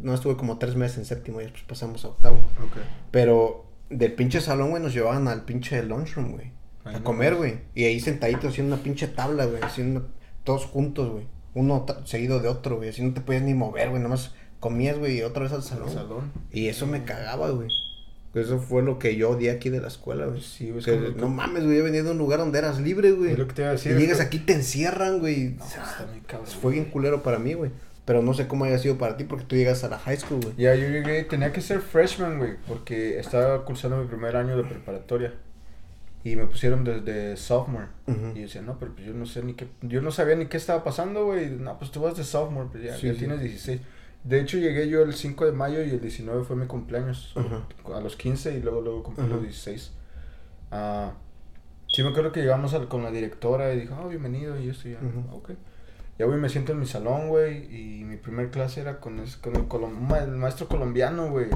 no 0.00 0.14
estuve 0.14 0.36
como 0.36 0.58
tres 0.58 0.76
meses 0.76 0.98
en 0.98 1.04
séptimo 1.04 1.40
y 1.40 1.44
después 1.44 1.64
pasamos 1.64 2.04
a 2.04 2.08
octavo. 2.08 2.36
Ok. 2.36 2.78
Pero 3.10 3.66
del 3.90 4.12
pinche 4.12 4.40
salón, 4.40 4.70
güey, 4.70 4.80
nos 4.80 4.94
llevaban 4.94 5.26
al 5.26 5.44
pinche 5.44 5.82
lunchroom, 5.82 6.32
güey. 6.32 6.52
A 6.84 7.00
comer, 7.00 7.34
güey. 7.34 7.58
Y 7.74 7.84
ahí 7.84 7.98
sentaditos 7.98 8.52
haciendo 8.52 8.74
una 8.74 8.82
pinche 8.82 9.08
tabla, 9.08 9.46
güey, 9.46 9.60
haciendo 9.62 10.08
todos 10.44 10.64
juntos, 10.64 11.10
güey 11.10 11.26
uno 11.54 11.86
seguido 12.04 12.40
de 12.40 12.48
otro, 12.48 12.76
güey. 12.76 12.90
Así 12.90 13.02
no 13.02 13.14
te 13.14 13.20
podías 13.20 13.42
ni 13.42 13.54
mover, 13.54 13.90
güey. 13.90 14.02
Nomás 14.02 14.32
comías, 14.60 14.98
güey, 14.98 15.18
y 15.18 15.22
otra 15.22 15.44
vez 15.44 15.52
al 15.52 15.62
salón. 15.62 15.92
salón. 15.92 16.32
Y 16.52 16.68
eso 16.68 16.86
me 16.86 17.04
cagaba, 17.04 17.50
güey. 17.50 17.68
Eso 18.34 18.58
fue 18.58 18.82
lo 18.82 18.98
que 18.98 19.16
yo 19.16 19.30
odié 19.30 19.50
aquí 19.50 19.70
de 19.70 19.80
la 19.80 19.88
escuela, 19.88 20.26
güey. 20.26 20.40
Sí, 20.42 20.70
güey. 20.70 21.14
no 21.16 21.28
mames, 21.28 21.64
güey. 21.64 21.78
He 21.78 21.82
venido 21.82 22.04
de 22.04 22.10
un 22.10 22.18
lugar 22.18 22.38
donde 22.40 22.58
eras 22.58 22.78
libre, 22.80 23.12
güey. 23.12 23.36
lo 23.36 23.48
que 23.48 23.54
te 23.54 23.62
iba 23.62 23.70
a 23.70 23.72
decir. 23.72 23.92
Y 23.92 24.00
llegas 24.00 24.20
aquí, 24.20 24.38
te 24.38 24.52
encierran, 24.52 25.20
güey. 25.20 25.56
No, 25.58 26.44
fue 26.60 26.72
bien 26.72 26.86
culero 26.86 27.22
para 27.22 27.38
mí, 27.38 27.54
güey. 27.54 27.70
Pero 28.04 28.22
no 28.22 28.32
sé 28.32 28.48
cómo 28.48 28.64
haya 28.64 28.78
sido 28.78 28.96
para 28.96 29.18
ti 29.18 29.24
porque 29.24 29.44
tú 29.44 29.56
llegas 29.56 29.84
a 29.84 29.88
la 29.88 29.98
high 29.98 30.16
school, 30.16 30.40
güey. 30.40 30.54
Ya, 30.56 30.74
yo 30.74 30.88
llegué, 30.88 31.24
tenía 31.24 31.52
que 31.52 31.60
ser 31.60 31.80
freshman, 31.80 32.38
güey. 32.38 32.56
Porque 32.66 33.18
estaba 33.18 33.64
cursando 33.64 33.98
mi 33.98 34.06
primer 34.06 34.36
año 34.36 34.56
de 34.56 34.64
preparatoria. 34.64 35.34
Y 36.28 36.36
me 36.36 36.46
pusieron 36.46 36.84
desde 36.84 37.36
sophomore. 37.36 37.86
Y 38.06 38.12
yo 38.12 38.42
decía, 38.42 38.60
no, 38.60 38.78
pero 38.78 38.92
pues 38.94 39.06
yo 39.06 39.14
no 39.14 39.24
sé 39.24 39.42
ni 39.42 39.54
qué. 39.54 39.68
Yo 39.82 40.02
no 40.02 40.10
sabía 40.10 40.36
ni 40.36 40.46
qué 40.46 40.58
estaba 40.58 40.84
pasando, 40.84 41.24
güey. 41.24 41.48
No, 41.50 41.78
pues 41.78 41.90
tú 41.90 42.00
vas 42.00 42.16
de 42.16 42.24
sophomore, 42.24 42.68
pues 42.70 42.84
ya, 42.84 42.96
ya 42.96 43.14
tienes 43.18 43.40
16. 43.40 43.80
De 44.24 44.40
hecho, 44.40 44.58
llegué 44.58 44.88
yo 44.88 45.02
el 45.02 45.14
5 45.14 45.46
de 45.46 45.52
mayo 45.52 45.82
y 45.82 45.90
el 45.90 46.00
19 46.00 46.44
fue 46.44 46.56
mi 46.56 46.66
cumpleaños. 46.66 47.34
A 47.94 48.00
los 48.00 48.16
15 48.16 48.58
y 48.58 48.60
luego, 48.60 48.82
luego 48.82 49.02
cumplí 49.04 49.26
los 49.26 49.42
16. 49.42 49.92
Ah, 50.70 51.12
sí, 51.86 52.02
me 52.02 52.10
acuerdo 52.10 52.30
que 52.30 52.40
llegamos 52.40 52.74
con 52.88 53.02
la 53.02 53.10
directora 53.10 53.72
y 53.72 53.80
dijo, 53.80 53.96
oh, 54.02 54.08
bienvenido. 54.08 54.60
Y 54.60 54.68
esto 54.68 54.88
ya, 54.88 54.98
ok. 55.32 55.52
Ya, 56.18 56.26
güey, 56.26 56.38
me 56.38 56.48
siento 56.50 56.72
en 56.72 56.80
mi 56.80 56.86
salón, 56.86 57.28
güey. 57.28 57.74
Y 57.74 58.04
mi 58.04 58.16
primer 58.16 58.50
clase 58.50 58.80
era 58.82 59.00
con, 59.00 59.24
con 59.40 59.56
el, 59.56 60.22
el 60.22 60.36
maestro 60.36 60.68
colombiano, 60.68 61.30
güey. 61.30 61.46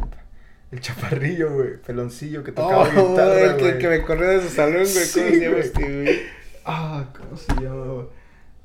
El 0.73 0.81
chaparrillo, 0.81 1.53
güey. 1.53 1.77
Peloncillo 1.77 2.43
que 2.43 2.51
tocaba 2.51 2.91
oh, 2.97 3.11
guitarra, 3.11 3.41
el 3.43 3.57
que, 3.57 3.79
que, 3.79 3.89
me 3.89 4.03
corrió 4.03 4.29
de 4.31 4.41
su 4.41 4.49
salón, 4.49 4.85
güey. 4.85 5.11
¿Cómo 5.13 5.29
se 5.29 5.41
llama 5.41 5.59
este, 5.59 6.03
güey? 6.03 6.23
Ah, 6.65 7.13
¿cómo 7.15 7.37
se 7.37 7.53
llama, 7.63 8.07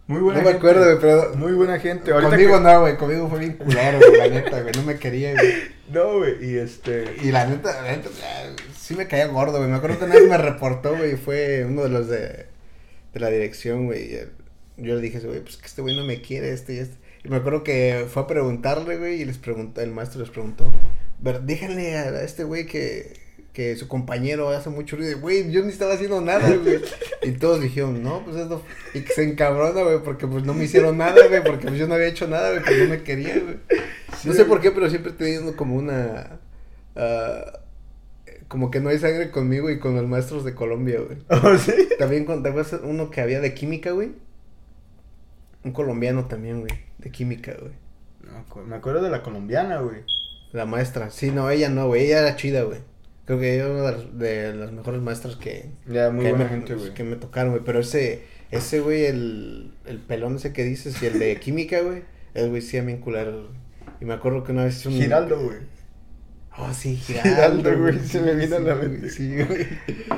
Muy 0.07 0.21
buena 0.21 0.39
No 0.39 0.49
me 0.49 0.55
acuerdo, 0.55 0.85
güey, 0.85 0.97
pero... 1.01 1.35
Muy 1.35 1.51
buena 1.51 1.77
gente. 1.79 2.11
Ahorita 2.11 2.29
conmigo 2.29 2.59
no, 2.61 2.81
güey. 2.81 2.95
Conmigo 2.95 3.27
fue 3.27 3.39
bien 3.39 3.57
culero, 3.57 3.99
güey, 3.99 4.17
la 4.19 4.27
neta, 4.29 4.61
güey. 4.61 4.73
No 4.73 4.83
me 4.83 4.95
quería, 4.97 5.33
güey. 5.33 5.77
No, 5.91 6.17
güey. 6.19 6.45
Y 6.45 6.57
este... 6.57 7.15
Y 7.23 7.31
la 7.31 7.45
neta, 7.45 7.81
la 7.81 7.91
neta, 7.91 8.09
sí 8.77 8.95
me 8.95 9.07
caía 9.07 9.27
gordo, 9.27 9.57
güey. 9.57 9.69
Me 9.69 9.75
acuerdo 9.75 9.99
que 9.99 10.05
una 10.05 10.15
vez 10.15 10.29
me 10.29 10.37
reportó, 10.37 10.95
güey. 10.95 11.17
Fue 11.17 11.65
uno 11.65 11.83
de 11.83 11.89
los 11.89 12.07
de... 12.07 12.45
De 13.13 13.19
la 13.19 13.29
dirección, 13.29 13.85
güey. 13.85 14.17
Yo 14.77 14.95
le 14.95 15.01
dije, 15.01 15.19
güey, 15.19 15.41
pues 15.41 15.57
que 15.57 15.65
este 15.65 15.81
güey 15.81 15.95
no 15.95 16.05
me 16.05 16.21
quiere, 16.21 16.53
este 16.53 16.75
y 16.75 16.79
este. 16.79 16.97
Y 17.23 17.29
me 17.29 17.37
acuerdo 17.37 17.63
que 17.63 18.05
fue 18.09 18.23
a 18.23 18.27
preguntarle, 18.27 18.97
güey, 18.97 19.21
y 19.21 19.25
les 19.25 19.37
preguntó, 19.37 19.81
el 19.81 19.91
maestro 19.91 20.21
les 20.21 20.29
preguntó, 20.29 20.71
ver, 21.19 21.45
díganle 21.45 21.97
a 21.97 22.23
este 22.23 22.43
güey 22.43 22.65
que, 22.65 23.13
que 23.53 23.75
su 23.75 23.88
compañero 23.88 24.49
hace 24.49 24.69
mucho 24.69 24.97
ruido. 24.97 25.19
Güey, 25.19 25.51
yo 25.51 25.63
ni 25.63 25.69
estaba 25.69 25.93
haciendo 25.93 26.21
nada, 26.21 26.56
güey. 26.56 26.80
Y 27.23 27.32
todos 27.32 27.62
dijeron, 27.62 28.03
no, 28.03 28.23
pues 28.23 28.38
eso. 28.38 28.63
Y 28.93 29.01
que 29.01 29.13
se 29.13 29.23
encabrona, 29.23 29.82
güey, 29.82 30.03
porque 30.03 30.27
pues 30.27 30.43
no 30.43 30.53
me 30.53 30.65
hicieron 30.65 30.97
nada, 30.97 31.27
güey, 31.27 31.43
porque 31.43 31.67
pues 31.67 31.80
yo 31.80 31.88
no 31.88 31.95
había 31.95 32.08
hecho 32.08 32.27
nada, 32.27 32.51
güey, 32.51 32.63
pues 32.63 32.80
no 32.80 32.89
me 32.89 33.03
quería, 33.03 33.39
güey. 33.39 33.58
no 34.23 34.34
sé 34.34 34.45
por 34.45 34.62
qué, 34.62 34.71
pero 34.71 34.89
siempre 34.89 35.12
he 35.12 35.15
tenido 35.15 35.56
como 35.56 35.75
una. 35.75 36.39
Uh, 36.95 37.58
como 38.47 38.71
que 38.71 38.80
no 38.80 38.89
hay 38.89 38.99
sangre 38.99 39.30
conmigo 39.32 39.69
y 39.69 39.80
con 39.80 39.95
los 39.95 40.08
maestros 40.08 40.43
de 40.45 40.56
Colombia, 40.56 40.99
güey. 40.99 41.17
¿Oh, 41.30 41.58
sí? 41.58 41.89
También 41.99 42.25
contaba 42.25 42.63
uno 42.84 43.10
que 43.10 43.21
había 43.21 43.41
de 43.41 43.53
química, 43.53 43.91
güey. 43.91 44.12
Un 45.63 45.71
colombiano 45.71 46.25
también, 46.25 46.62
güey, 46.62 46.73
de 46.97 47.12
química, 47.12 47.56
güey. 47.60 47.73
No, 48.21 48.63
me 48.63 48.75
acuerdo 48.75 49.01
de 49.01 49.10
la 49.10 49.23
colombiana, 49.23 49.80
güey. 49.80 50.03
La 50.51 50.65
maestra. 50.65 51.10
Sí, 51.10 51.31
no, 51.31 51.49
ella 51.49 51.69
no, 51.69 51.88
güey. 51.88 52.05
Ella 52.05 52.19
era 52.19 52.36
chida, 52.36 52.63
güey. 52.63 52.79
Creo 53.25 53.39
que 53.39 53.53
ella 53.53 53.65
era 53.65 53.73
una 53.73 53.91
de 53.91 54.55
las, 54.55 54.71
mejores 54.71 55.01
maestras 55.01 55.36
que... 55.36 55.69
Ya, 55.86 56.10
muy 56.10 56.23
buena 56.29 56.45
me, 56.45 56.49
gente, 56.49 56.75
güey. 56.75 56.93
Que 56.93 57.03
me 57.03 57.17
tocaron, 57.17 57.51
güey. 57.51 57.63
Pero 57.65 57.79
ese, 57.79 58.23
ese, 58.51 58.79
güey, 58.79 59.05
el, 59.05 59.73
el 59.86 59.99
pelón 59.99 60.38
ese 60.38 60.53
que 60.53 60.63
dices 60.63 61.01
y 61.01 61.07
el 61.07 61.19
de 61.19 61.36
química, 61.39 61.81
güey. 61.81 62.03
El 62.33 62.49
güey 62.49 62.62
sí 62.62 62.77
a 62.77 62.83
mí 62.83 62.97
culero. 62.97 63.49
Y 63.99 64.05
me 64.05 64.13
acuerdo 64.13 64.43
que 64.43 64.53
una 64.53 64.63
vez 64.63 64.86
un... 64.86 64.93
Giraldo, 64.93 65.39
güey. 65.39 65.57
Oh, 66.57 66.73
sí, 66.73 66.95
Giraldo, 67.05 67.77
güey. 67.77 67.99
Se 67.99 68.21
me 68.21 68.33
vino 68.33 68.55
a 68.55 68.60
la 68.60 68.75
mente. 68.75 69.10
Sí, 69.10 69.36
güey. 69.43 69.67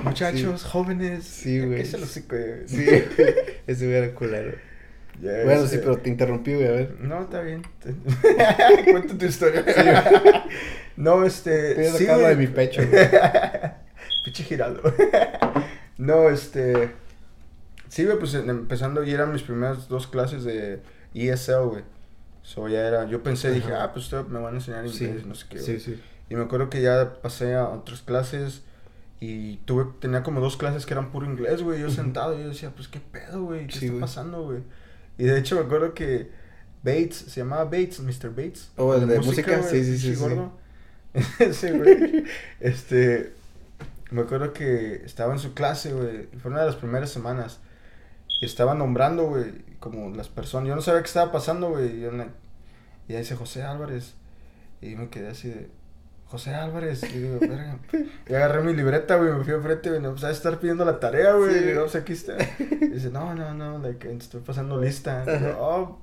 Muchachos, 0.03 0.63
jóvenes. 0.63 1.25
Sí, 1.25 1.59
güey. 1.59 1.79
¿Qué 1.79 1.85
se 1.85 1.97
los 1.97 2.21
güey? 2.29 2.67
Sí, 2.67 2.85
ese 3.67 3.97
era 3.97 4.13
culero. 4.13 4.57
Bueno, 5.21 5.67
sí, 5.67 5.77
pero 5.77 5.97
te 5.97 6.09
interrumpí, 6.09 6.53
güey, 6.53 6.67
a 6.67 6.71
ver. 6.71 6.97
No, 6.99 7.21
está 7.21 7.41
bien. 7.41 7.63
Cuenta 8.91 9.17
tu 9.17 9.25
historia. 9.25 9.63
no, 10.97 11.25
este. 11.25 11.85
Estoy 11.85 12.05
sí, 12.07 12.13
de 12.13 12.35
mi 12.35 12.47
pecho, 12.47 12.81
güey. 12.87 13.09
Piche 14.23 14.43
Giraldo. 14.43 14.81
no, 15.97 16.29
este. 16.29 16.91
Sí, 17.87 18.05
güey, 18.05 18.19
pues 18.19 18.33
empezando, 18.35 19.03
y 19.03 19.11
eran 19.11 19.33
mis 19.33 19.41
primeras 19.41 19.87
dos 19.87 20.07
clases 20.07 20.43
de 20.43 20.81
ESL, 21.13 21.67
güey. 21.69 21.83
So 22.43 22.67
ya 22.67 22.87
era, 22.87 23.05
yo 23.05 23.21
pensé, 23.21 23.51
dije, 23.51 23.73
ah, 23.73 23.91
pues 23.93 24.11
me 24.29 24.39
van 24.39 24.53
a 24.53 24.57
enseñar 24.57 24.85
inglés, 24.85 25.25
no 25.25 25.35
sé 25.35 25.45
qué. 25.49 25.59
Sí, 25.59 25.79
sí. 25.79 26.01
Y 26.29 26.35
me 26.35 26.43
acuerdo 26.43 26.69
que 26.69 26.81
ya 26.81 27.13
pasé 27.21 27.55
a 27.55 27.67
otras 27.67 28.01
clases 28.01 28.63
y 29.19 29.57
tuve, 29.57 29.85
tenía 29.99 30.23
como 30.23 30.39
dos 30.39 30.55
clases 30.55 30.85
que 30.85 30.93
eran 30.93 31.11
puro 31.11 31.25
inglés, 31.25 31.61
güey. 31.61 31.81
Yo 31.81 31.89
sentado, 31.89 32.37
y 32.37 32.43
yo 32.43 32.49
decía, 32.49 32.71
pues 32.71 32.87
qué 32.87 32.99
pedo, 32.99 33.43
güey, 33.43 33.67
qué 33.67 33.85
está 33.85 33.99
pasando, 33.99 34.43
güey. 34.43 34.59
Y 35.19 35.25
de 35.25 35.37
hecho 35.37 35.55
me 35.55 35.61
acuerdo 35.61 35.93
que 35.93 36.31
Bates, 36.81 37.17
se 37.17 37.41
llamaba 37.41 37.65
Bates, 37.65 37.99
Mr. 37.99 38.29
Bates. 38.29 38.71
Oh, 38.77 38.95
el 38.95 39.05
de, 39.05 39.19
música, 39.19 39.61
sí, 39.63 39.83
sí, 39.83 39.97
sí. 39.97 40.15
Gordo. 40.15 40.53
sí, 41.51 41.69
güey. 41.77 42.23
este, 42.61 43.33
me 44.11 44.21
acuerdo 44.21 44.53
que 44.53 45.01
estaba 45.05 45.33
en 45.33 45.39
su 45.39 45.53
clase, 45.53 45.91
güey. 45.91 46.27
Fue 46.41 46.49
una 46.49 46.61
de 46.61 46.67
las 46.67 46.77
primeras 46.77 47.11
semanas. 47.11 47.59
Y 48.41 48.45
estaba 48.45 48.75
nombrando, 48.75 49.25
güey, 49.25 49.51
como 49.81 50.09
las 50.15 50.29
personas. 50.29 50.69
Yo 50.69 50.75
no 50.75 50.81
sabía 50.81 51.01
qué 51.01 51.07
estaba 51.07 51.33
pasando, 51.33 51.71
güey. 51.71 52.01
Y, 52.01 52.05
y 52.05 53.13
ahí 53.13 53.19
dice 53.19 53.35
José 53.35 53.63
Álvarez. 53.63 54.13
Y 54.81 54.95
me 54.95 55.09
quedé 55.09 55.27
así 55.27 55.49
de, 55.49 55.69
José 56.29 56.53
Álvarez. 56.53 57.03
Y 57.03 57.19
digo, 57.19 57.39
verga. 57.39 57.79
Y 58.27 58.33
agarré 58.33 58.61
mi 58.61 58.73
libreta, 58.73 59.15
güey, 59.15 59.33
me 59.33 59.43
fui 59.43 59.53
enfrente, 59.53 59.89
güey, 59.89 60.01
no, 60.01 60.11
pues 60.11 60.23
a 60.23 60.31
estar 60.31 60.59
pidiendo 60.59 60.85
la 60.85 60.99
tarea, 60.99 61.33
güey. 61.33 61.59
Sí. 61.59 61.69
Y 61.69 61.73
no, 61.73 61.81
pues 61.81 61.95
aquí 61.95 62.13
está. 62.13 62.37
Y 62.59 62.89
dice, 62.89 63.09
no, 63.09 63.33
no, 63.33 63.53
no, 63.53 63.79
like, 63.79 64.11
estoy 64.13 64.41
pasando 64.41 64.79
lista. 64.79 65.23
Y 65.25 65.43
digo, 65.43 65.57
oh, 65.59 65.99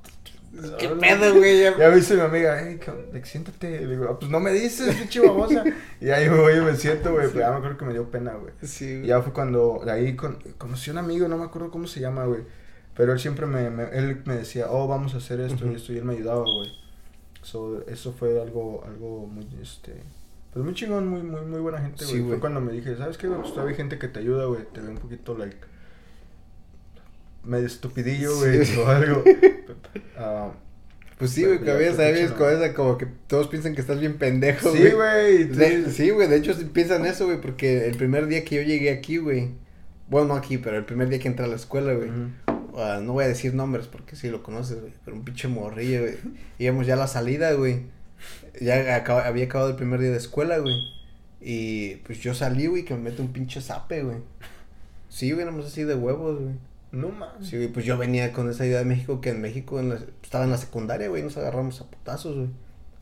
¿Qué 0.79 0.89
pedo, 0.89 1.35
güey? 1.35 1.61
Ya, 1.61 1.77
me 1.77 1.97
dice 1.97 2.15
mi 2.15 2.23
amiga, 2.23 2.59
hey, 2.61 2.81
siéntate. 3.25 3.83
Y 3.83 3.87
digo, 3.87 4.09
ah, 4.11 4.19
pues 4.19 4.31
no 4.31 4.41
me 4.41 4.53
dices, 4.53 4.95
pinche 4.97 5.21
babosa. 5.21 5.65
y 6.01 6.11
ahí 6.11 6.29
me 6.29 6.39
voy 6.39 6.55
y 6.55 6.61
me 6.61 6.75
siento, 6.75 7.13
güey. 7.13 7.29
Pues 7.29 7.39
ya 7.39 7.51
me 7.51 7.57
acuerdo 7.57 7.77
que 7.77 7.85
me 7.85 7.93
dio 7.93 8.11
pena, 8.11 8.33
güey. 8.35 8.53
Sí, 8.63 9.03
Y 9.05 9.07
ya 9.07 9.23
fue 9.23 9.33
cuando, 9.33 9.83
de 9.85 9.93
ahí 9.93 10.17
con, 10.17 10.39
conocí 10.59 10.91
a 10.91 10.95
un 10.95 10.99
amigo, 10.99 11.29
no 11.29 11.37
me 11.37 11.45
acuerdo 11.45 11.71
cómo 11.71 11.87
se 11.87 12.01
llama, 12.01 12.25
güey. 12.25 12.41
Pero 12.97 13.13
él 13.13 13.21
siempre 13.21 13.47
me, 13.47 13.71
me, 13.71 13.85
él 13.93 14.23
me 14.25 14.37
decía, 14.37 14.67
oh, 14.71 14.89
vamos 14.89 15.15
a 15.15 15.19
hacer 15.19 15.41
esto 15.41 15.71
y 15.71 15.75
esto. 15.75 15.93
Y 15.93 15.99
él 15.99 16.05
me 16.05 16.15
ayudaba, 16.15 16.43
güey. 16.43 16.86
So, 17.47 17.87
eso 17.87 18.13
fue 18.13 18.41
algo, 18.43 18.83
algo 18.85 19.25
muy, 19.29 19.47
este, 19.63 19.93
pues 20.53 20.65
muy 20.65 20.75
chingón, 20.75 21.07
muy, 21.07 21.23
muy, 21.23 21.43
muy 21.43 21.61
buena 21.61 21.79
gente, 21.79 22.05
güey. 22.05 22.23
Fue 22.23 22.41
cuando 22.41 22.61
me 22.61 22.73
dije, 22.73 22.97
¿sabes 22.97 23.17
qué? 23.17 23.29
Pues 23.29 23.53
todavía 23.53 23.71
hay 23.71 23.77
gente 23.77 24.01
que 24.01 24.09
te 24.09 24.19
ayuda, 24.19 24.47
güey. 24.47 24.65
Te 24.73 24.81
ve 24.81 24.89
un 24.89 24.99
poquito, 24.99 25.39
like, 25.39 25.57
medio 27.45 27.69
estupidillo, 27.69 28.37
güey, 28.37 28.63
o 28.81 28.89
algo. 28.89 29.23
Uh, 30.19 30.51
pues 31.19 31.31
sí, 31.31 31.45
güey, 31.45 31.61
que 31.61 31.71
había 31.71 31.95
sabido 31.95 32.35
con 32.35 32.53
esa 32.53 32.75
como 32.75 32.99
que 32.99 33.07
todos 33.29 33.47
piensan 33.47 33.77
que 33.77 33.81
estás 33.81 34.01
bien 34.01 34.19
pendejo, 34.19 34.71
güey. 34.71 34.83
Sí, 34.83 34.91
güey. 34.91 35.91
Sí, 35.93 36.11
güey, 36.11 36.27
de 36.27 36.39
hecho 36.39 36.53
piensan 36.73 37.07
eso, 37.07 37.27
güey, 37.27 37.41
porque 37.41 37.87
el 37.87 37.97
primer 37.97 38.27
día 38.27 38.45
que 38.45 38.57
yo 38.57 38.63
llegué 38.63 38.91
aquí, 38.91 39.19
güey. 39.19 39.53
Bueno, 40.09 40.29
no 40.29 40.35
aquí, 40.35 40.59
pero 40.59 40.79
el 40.79 40.85
primer 40.85 41.09
día 41.11 41.21
que 41.21 41.29
entré 41.29 41.45
a 41.45 41.49
la 41.49 41.57
escuela, 41.57 41.93
güey. 41.95 42.11
Ah, 42.77 43.01
no 43.03 43.15
voy 43.15 43.25
a 43.25 43.29
decir 43.29 43.55
nombres 43.55 43.87
porque 43.87 44.17
sí 44.17 44.29
lo 44.29 44.43
conoces, 44.43 44.81
güey. 44.81 44.93
Pero 45.05 45.17
un 45.17 45.25
pinche 45.25 45.49
morrillo, 45.49 46.03
güey. 46.03 46.15
Íbamos 46.59 46.87
ya 46.87 46.95
a 46.95 46.99
la 46.99 47.07
salida, 47.07 47.53
güey. 47.53 47.83
Ya 48.61 48.97
había 49.25 49.45
acabado 49.45 49.71
el 49.71 49.77
primer 49.77 50.01
día 50.01 50.11
de 50.11 50.19
escuela, 50.19 50.59
güey. 50.59 50.75
Y 51.41 51.97
pues 51.97 52.19
yo 52.21 52.35
salí, 52.35 52.67
güey, 52.67 52.85
que 52.85 52.95
me 52.95 53.01
mete 53.11 53.23
un 53.23 53.33
pinche 53.33 53.61
zape, 53.61 54.03
güey. 54.03 54.19
Sí, 55.09 55.33
güey, 55.33 55.43
éramos 55.43 55.67
así 55.67 55.85
de 55.85 55.95
huevos, 55.95 56.41
güey. 56.41 56.55
No 56.93 57.09
más. 57.09 57.31
Sí, 57.41 57.57
güey, 57.57 57.69
pues 57.69 57.85
yo 57.85 57.97
venía 57.99 58.33
con 58.33 58.51
esa 58.51 58.67
idea 58.67 58.79
de 58.79 58.85
México 58.85 59.21
que 59.21 59.31
en 59.31 59.41
México 59.41 59.81
estaba 60.23 60.45
en 60.45 60.51
la 60.51 60.59
secundaria, 60.59 61.09
güey, 61.09 61.23
nos 61.23 61.37
agarramos 61.37 61.81
a 61.81 61.91
putazos, 61.91 62.37
güey. 62.37 62.49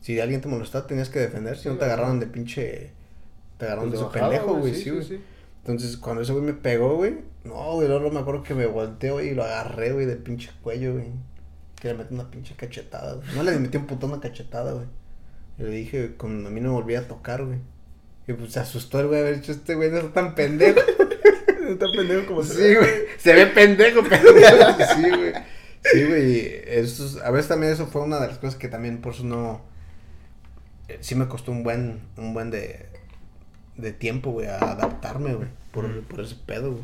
Si 0.01 0.19
alguien 0.19 0.41
te 0.41 0.47
molestaba, 0.47 0.85
tenías 0.85 1.09
que 1.09 1.19
defender, 1.19 1.57
si 1.57 1.67
no 1.67 1.75
te 1.75 1.85
agarraron 1.85 2.19
de 2.19 2.27
pinche. 2.27 2.91
Te 3.57 3.65
agarraron 3.65 3.89
pues 3.89 4.01
de 4.01 4.19
pendejo, 4.19 4.55
güey, 4.55 4.75
sí, 4.75 4.89
güey. 4.89 5.34
Entonces, 5.65 5.97
cuando 5.97 6.21
ese 6.21 6.31
güey 6.31 6.43
me 6.43 6.53
pegó, 6.53 6.95
güey, 6.95 7.15
no, 7.43 7.73
güey, 7.73 7.87
luego 7.87 8.11
me 8.11 8.19
acuerdo 8.19 8.43
que 8.43 8.53
me 8.53 8.67
volteó 8.67 9.19
y 9.19 9.33
lo 9.33 9.43
agarré, 9.43 9.93
güey, 9.93 10.05
del 10.05 10.19
pinche 10.19 10.51
cuello, 10.61 10.93
güey. 10.93 11.07
Que 11.81 11.87
le 11.87 11.95
metí 11.95 12.13
una 12.13 12.29
pinche 12.29 12.55
cachetada, 12.55 13.15
güey. 13.15 13.27
No 13.35 13.41
le 13.41 13.57
metí 13.57 13.75
un 13.77 13.87
putón 13.87 14.11
una 14.11 14.21
cachetada, 14.21 14.73
güey. 14.73 14.85
Y 15.57 15.63
le 15.63 15.69
dije, 15.69 16.15
con, 16.17 16.45
a 16.45 16.51
mí 16.51 16.61
no 16.61 16.69
me 16.69 16.75
volvía 16.75 16.99
a 16.99 17.07
tocar, 17.07 17.43
güey. 17.43 17.57
Y 18.27 18.33
pues 18.33 18.53
se 18.53 18.59
asustó 18.59 18.99
el 18.99 19.07
güey 19.07 19.21
haber 19.21 19.39
dicho, 19.39 19.51
este 19.51 19.73
güey 19.73 19.89
no 19.89 19.97
está 19.97 20.13
tan 20.13 20.35
pendejo. 20.35 20.79
no 21.61 21.69
está 21.69 21.85
pendejo 21.95 22.27
como 22.27 22.43
Sí, 22.43 22.75
güey. 22.75 22.91
Se 23.17 23.33
ve 23.33 23.47
pendejo, 23.47 24.03
pero 24.07 24.21
sí, 24.95 25.09
güey. 25.09 25.33
Sí, 25.81 26.03
güey. 26.03 26.61
Eso, 26.65 27.23
a 27.23 27.31
veces 27.31 27.47
también 27.47 27.73
eso 27.73 27.87
fue 27.87 28.03
una 28.03 28.19
de 28.19 28.27
las 28.27 28.37
cosas 28.37 28.55
que 28.55 28.67
también 28.67 29.01
por 29.01 29.13
eso 29.13 29.23
no. 29.23 29.61
Eh, 30.89 30.99
sí 31.01 31.15
me 31.15 31.27
costó 31.27 31.51
un 31.51 31.63
buen, 31.63 32.01
un 32.17 32.35
buen 32.35 32.51
de, 32.51 32.85
de 33.77 33.91
tiempo, 33.91 34.31
güey, 34.31 34.47
a 34.47 34.57
adaptarme, 34.57 35.33
güey. 35.33 35.47
Por, 35.71 36.01
por 36.03 36.21
ese 36.21 36.35
pedo, 36.45 36.71
güey. 36.71 36.83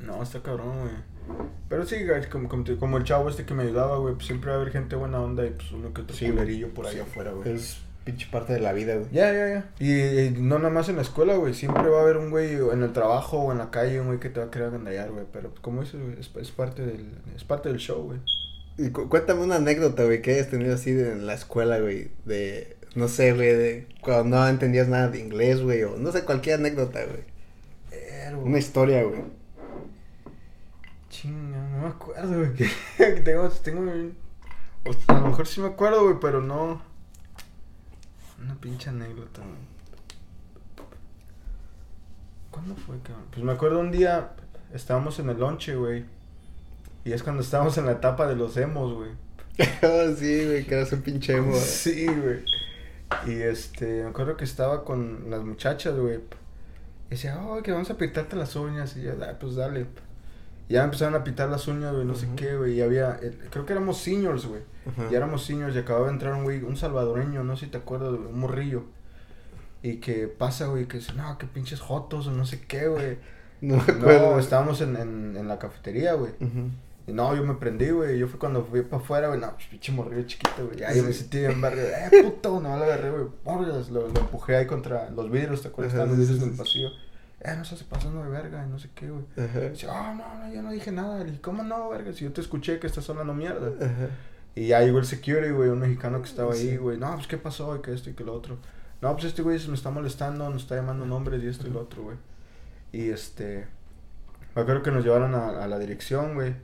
No, 0.00 0.22
está 0.22 0.40
cabrón, 0.40 0.80
güey. 0.80 0.92
Pero 1.68 1.84
sí, 1.84 1.96
como, 2.30 2.48
como, 2.48 2.96
el 2.96 3.04
chavo 3.04 3.28
este 3.28 3.44
que 3.44 3.54
me 3.54 3.64
ayudaba, 3.64 3.98
güey, 3.98 4.14
pues 4.14 4.26
siempre 4.26 4.50
va 4.50 4.56
a 4.56 4.60
haber 4.60 4.72
gente 4.72 4.96
buena 4.96 5.20
onda 5.20 5.44
y 5.44 5.50
pues 5.50 5.70
uno 5.72 5.92
que 5.92 6.02
otro 6.02 6.16
sí, 6.16 6.32
por 6.74 6.86
ahí 6.86 6.98
afuera, 6.98 7.32
güey. 7.32 7.52
Es 7.52 7.78
pinche 8.04 8.26
parte 8.30 8.54
de 8.54 8.60
la 8.60 8.72
vida, 8.72 8.94
güey. 8.96 9.08
Ya, 9.12 9.32
ya, 9.32 9.48
ya. 9.48 9.84
Y, 9.84 10.30
no 10.40 10.58
nada 10.58 10.70
más 10.70 10.88
en 10.88 10.96
la 10.96 11.02
escuela, 11.02 11.36
güey. 11.36 11.52
Siempre 11.52 11.88
va 11.90 11.98
a 11.98 12.02
haber 12.02 12.16
un 12.16 12.30
güey 12.30 12.54
en 12.54 12.82
el 12.82 12.92
trabajo 12.94 13.38
o 13.38 13.52
en 13.52 13.58
la 13.58 13.70
calle, 13.70 14.00
un 14.00 14.06
güey 14.06 14.20
que 14.20 14.30
te 14.30 14.40
va 14.40 14.46
a 14.46 14.50
querer 14.50 14.68
agandallar, 14.68 15.10
güey. 15.10 15.26
Pero 15.30 15.52
como 15.60 15.82
dices, 15.82 16.00
güey, 16.00 16.18
es, 16.18 16.50
parte 16.50 16.86
del, 16.86 17.10
es 17.36 17.44
parte 17.44 17.68
del 17.68 17.78
show, 17.78 18.02
güey. 18.02 18.20
Y 18.78 18.90
cuéntame 18.90 19.42
una 19.42 19.56
anécdota, 19.56 20.04
güey, 20.04 20.22
que 20.22 20.34
hayas 20.34 20.48
tenido 20.48 20.74
así 20.74 20.90
en 20.90 21.26
la 21.26 21.34
escuela, 21.34 21.80
güey, 21.80 22.12
de, 22.24 22.77
no 22.94 23.08
sé, 23.08 23.32
güey, 23.32 23.54
de 23.54 23.88
cuando 24.00 24.36
no 24.36 24.48
entendías 24.48 24.88
nada 24.88 25.08
de 25.08 25.20
inglés, 25.20 25.62
güey, 25.62 25.82
o 25.84 25.96
no 25.96 26.12
sé, 26.12 26.24
cualquier 26.24 26.58
anécdota, 26.58 27.00
güey. 27.04 27.38
Una 28.42 28.58
historia, 28.58 29.02
güey. 29.02 29.22
Chinga, 31.08 31.58
no 31.68 31.78
me 31.82 31.88
acuerdo, 31.88 32.28
güey. 32.28 32.70
tengo, 33.24 33.48
tengo. 33.48 33.90
a 35.06 35.12
lo 35.14 35.26
mejor 35.26 35.46
sí 35.46 35.60
me 35.60 35.68
acuerdo, 35.68 36.04
güey, 36.04 36.16
pero 36.20 36.40
no. 36.40 36.82
Una 38.40 38.54
pinche 38.60 38.90
anécdota, 38.90 39.40
güey. 39.40 39.78
¿Cuándo 42.50 42.76
fue, 42.76 42.98
cabrón? 43.00 43.26
Pues 43.30 43.44
me 43.44 43.52
acuerdo 43.52 43.80
un 43.80 43.90
día, 43.90 44.32
estábamos 44.72 45.18
en 45.18 45.30
el 45.30 45.38
lonche, 45.38 45.76
güey. 45.76 46.04
Y 47.04 47.12
es 47.12 47.22
cuando 47.22 47.42
estábamos 47.42 47.78
en 47.78 47.86
la 47.86 47.92
etapa 47.92 48.26
de 48.26 48.36
los 48.36 48.56
emos, 48.56 48.94
güey. 48.94 49.10
oh, 49.82 50.14
sí, 50.16 50.44
güey, 50.44 50.64
que 50.64 50.74
eras 50.74 50.92
un 50.92 51.02
pinche 51.02 51.34
emo. 51.36 51.56
Sí, 51.56 52.06
güey. 52.06 52.44
Y 53.26 53.32
este, 53.32 54.02
me 54.02 54.08
acuerdo 54.10 54.36
que 54.36 54.44
estaba 54.44 54.84
con 54.84 55.30
las 55.30 55.42
muchachas, 55.42 55.96
güey. 55.96 56.16
Y 57.06 57.10
decía, 57.10 57.40
oh, 57.42 57.62
que 57.62 57.72
vamos 57.72 57.90
a 57.90 57.96
pintarte 57.96 58.36
las 58.36 58.54
uñas. 58.56 58.96
Y 58.96 59.02
yo, 59.02 59.12
ah, 59.22 59.34
pues 59.38 59.56
dale 59.56 59.86
ya 60.68 60.84
empezaron 60.84 61.14
a 61.14 61.24
pitar 61.24 61.48
las 61.48 61.66
uñas, 61.66 61.94
güey, 61.94 62.04
no 62.04 62.14
sé 62.14 62.28
qué, 62.36 62.56
güey. 62.56 62.74
Y 62.74 62.82
había, 62.82 63.18
eh, 63.22 63.36
creo 63.50 63.64
que 63.64 63.72
éramos 63.72 63.98
seniors, 63.98 64.46
güey. 64.46 64.62
Y 65.10 65.14
éramos 65.14 65.44
seniors 65.44 65.74
y 65.74 65.78
acababa 65.78 66.06
de 66.06 66.12
entrar 66.12 66.34
un 66.34 66.44
güey, 66.44 66.62
un 66.62 66.76
salvadoreño, 66.76 67.42
no 67.44 67.56
sé 67.56 67.66
si 67.66 67.70
te 67.70 67.78
acuerdas, 67.78 68.10
güey, 68.14 68.26
un 68.26 68.38
morrillo. 68.38 68.84
Y 69.82 69.96
que 69.96 70.28
pasa, 70.28 70.66
güey, 70.66 70.86
que 70.86 70.98
dice, 70.98 71.12
no, 71.14 71.38
que 71.38 71.46
pinches 71.46 71.80
jotos 71.80 72.26
o 72.26 72.32
no 72.32 72.44
sé 72.44 72.60
qué, 72.60 72.88
güey. 72.88 73.18
No 73.60 73.74
me 73.74 73.82
acuerdo. 73.82 74.30
No, 74.34 74.38
estábamos 74.38 74.80
en, 74.82 74.94
en, 74.94 75.36
en 75.36 75.48
la 75.48 75.58
cafetería, 75.58 76.12
güey. 76.12 76.30
Y 77.08 77.12
no, 77.12 77.34
yo 77.34 77.42
me 77.42 77.54
prendí, 77.54 77.90
güey. 77.90 78.18
Yo 78.18 78.28
fui 78.28 78.38
cuando 78.38 78.64
fui 78.64 78.82
para 78.82 79.02
afuera, 79.02 79.28
güey. 79.28 79.40
No, 79.40 79.50
pues 79.54 79.66
pinche 79.66 79.90
morrillo 79.92 80.26
chiquito, 80.26 80.66
güey. 80.66 80.84
Ahí 80.84 81.00
me 81.00 81.12
sentí 81.12 81.38
en 81.38 81.60
barrio. 81.60 81.82
Eh, 81.84 82.22
puto, 82.22 82.60
no, 82.60 82.76
lo 82.76 82.84
agarré, 82.84 83.10
güey. 83.10 83.24
Lo, 83.90 84.08
lo, 84.08 84.20
empujé 84.20 84.56
ahí 84.56 84.66
contra 84.66 85.08
los 85.10 85.30
vidrios, 85.30 85.62
¿te 85.62 85.68
acuerdas? 85.68 85.94
Estaban 85.94 86.18
los 86.18 86.30
en 86.30 86.42
el 86.42 86.56
pasillo 86.56 86.90
eh, 87.40 87.52
no 87.54 87.62
estás 87.62 87.84
pasando 87.84 88.24
de 88.24 88.30
verga, 88.30 88.66
no 88.66 88.78
sé 88.78 88.90
qué, 88.94 89.08
güey. 89.08 89.24
Dice, 89.70 89.86
oh, 89.86 90.14
no, 90.14 90.38
no, 90.38 90.52
yo 90.52 90.60
no 90.60 90.72
dije 90.72 90.90
nada. 90.90 91.18
Le 91.20 91.26
dije, 91.26 91.40
¿cómo 91.40 91.62
no, 91.62 91.88
verga? 91.88 92.12
Si 92.12 92.24
yo 92.24 92.32
te 92.32 92.40
escuché 92.40 92.80
que 92.80 92.86
estás 92.86 93.08
hablando 93.10 93.32
mierda. 93.32 93.70
Y 94.54 94.68
ya 94.68 94.80
llegó 94.80 94.98
el 94.98 95.06
security, 95.06 95.52
güey, 95.52 95.70
un 95.70 95.78
mexicano 95.78 96.20
que 96.20 96.28
estaba 96.28 96.52
ahí, 96.52 96.76
güey. 96.76 96.98
No, 96.98 97.14
pues, 97.14 97.28
¿qué 97.28 97.36
pasó? 97.38 97.76
Y 97.76 97.80
que 97.80 97.94
esto 97.94 98.10
y 98.10 98.14
que 98.14 98.24
lo 98.24 98.34
otro. 98.34 98.58
No, 99.00 99.12
pues, 99.12 99.26
este 99.26 99.42
güey 99.42 99.58
se 99.60 99.68
me 99.68 99.74
está 99.74 99.90
molestando, 99.90 100.50
nos 100.50 100.62
está 100.62 100.74
llamando 100.74 101.06
nombres 101.06 101.42
y 101.44 101.46
esto 101.46 101.68
y 101.68 101.70
lo 101.70 101.80
otro, 101.80 102.02
güey. 102.02 102.16
Y, 102.90 103.10
este... 103.10 103.68
Me 104.56 104.62
acuerdo 104.62 104.82
que 104.82 104.90
nos 104.90 105.04
llevaron 105.04 105.36
a, 105.36 105.62
a 105.62 105.68
la 105.68 105.78
dirección, 105.78 106.34
güey. 106.34 106.56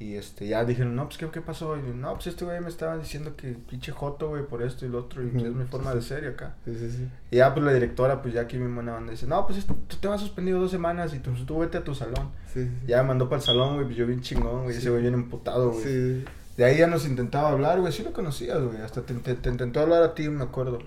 Y 0.00 0.14
este, 0.14 0.46
ya 0.46 0.64
dijeron, 0.64 0.94
no, 0.94 1.06
pues, 1.06 1.18
¿qué, 1.18 1.28
qué 1.28 1.40
pasó? 1.40 1.76
Y 1.76 1.80
no, 1.92 2.14
pues, 2.14 2.28
este 2.28 2.44
güey 2.44 2.60
me 2.60 2.68
estaba 2.68 2.96
diciendo 2.96 3.34
que 3.36 3.56
pinche 3.68 3.90
joto, 3.90 4.28
güey, 4.28 4.46
por 4.46 4.62
esto 4.62 4.86
y 4.86 4.88
lo 4.88 5.00
otro. 5.00 5.24
Y 5.24 5.26
es 5.26 5.52
mi 5.52 5.64
forma 5.64 5.92
de 5.92 6.02
ser 6.02 6.24
acá. 6.24 6.54
Sí, 6.64 6.76
sí, 6.78 6.90
sí. 6.90 7.08
Y 7.32 7.36
ya, 7.38 7.52
pues, 7.52 7.66
la 7.66 7.72
directora, 7.72 8.22
pues, 8.22 8.32
ya 8.32 8.42
aquí 8.42 8.58
mi 8.58 8.72
buena 8.72 8.92
banda 8.92 9.10
dice, 9.10 9.26
no, 9.26 9.44
pues, 9.44 9.66
tú 9.66 9.96
te 10.00 10.06
vas 10.06 10.20
suspendido 10.20 10.60
dos 10.60 10.70
semanas 10.70 11.12
y 11.14 11.18
tú, 11.18 11.32
tú 11.44 11.58
vete 11.58 11.78
a 11.78 11.84
tu 11.84 11.96
salón. 11.96 12.30
Sí, 12.52 12.64
sí. 12.64 12.70
Ya 12.86 13.02
me 13.02 13.08
mandó 13.08 13.28
para 13.28 13.40
el 13.40 13.46
salón, 13.46 13.74
güey, 13.74 13.86
pues, 13.86 13.96
yo 13.96 14.06
bien 14.06 14.20
chingón, 14.20 14.64
güey. 14.64 14.76
Ese 14.76 14.88
güey 14.88 15.02
bien 15.02 15.14
emputado, 15.14 15.72
güey. 15.72 15.82
Sí. 15.82 16.24
De 16.58 16.64
ahí 16.64 16.78
ya 16.78 16.88
nos 16.88 17.06
intentaba 17.06 17.50
hablar, 17.50 17.80
güey. 17.80 17.92
Sí 17.92 18.02
lo 18.02 18.12
conocías, 18.12 18.60
güey. 18.60 18.78
Hasta 18.82 19.02
te, 19.02 19.14
te, 19.14 19.48
intentó 19.48 19.80
hablar 19.80 20.02
a 20.02 20.14
ti, 20.14 20.28
me 20.28 20.42
acuerdo. 20.42 20.80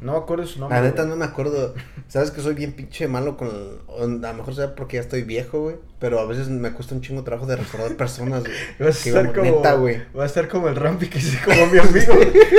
No 0.00 0.12
me 0.12 0.18
acuerdo 0.18 0.46
su 0.46 0.58
nombre. 0.58 0.78
La 0.78 0.84
neta 0.84 1.02
güey. 1.02 1.10
no 1.10 1.16
me 1.16 1.24
acuerdo. 1.24 1.74
Sabes 2.08 2.30
que 2.30 2.40
soy 2.40 2.54
bien 2.54 2.72
pinche 2.72 3.06
malo 3.08 3.36
con. 3.36 3.48
o 3.86 4.02
A 4.02 4.06
lo 4.06 4.34
mejor 4.34 4.54
sea 4.54 4.74
porque 4.74 4.96
ya 4.96 5.02
estoy 5.02 5.22
viejo, 5.22 5.60
güey. 5.60 5.76
Pero 5.98 6.18
a 6.20 6.26
veces 6.26 6.48
me 6.48 6.72
cuesta 6.72 6.94
un 6.94 7.02
chingo 7.02 7.22
trabajo 7.22 7.46
de 7.46 7.56
recordar 7.56 7.96
personas, 7.96 8.42
güey. 8.42 8.54
Vas 8.78 9.06
a 9.06 9.12
vamos, 9.12 9.34
como, 9.34 9.44
neta, 9.44 9.74
güey. 9.74 10.02
Va 10.18 10.22
a 10.22 10.26
estar 10.26 10.48
como 10.48 10.68
el 10.68 10.76
Rampi 10.76 11.08
que 11.08 11.18
es 11.18 11.36
como 11.44 11.66
mi 11.66 11.78
amigo. 11.78 12.14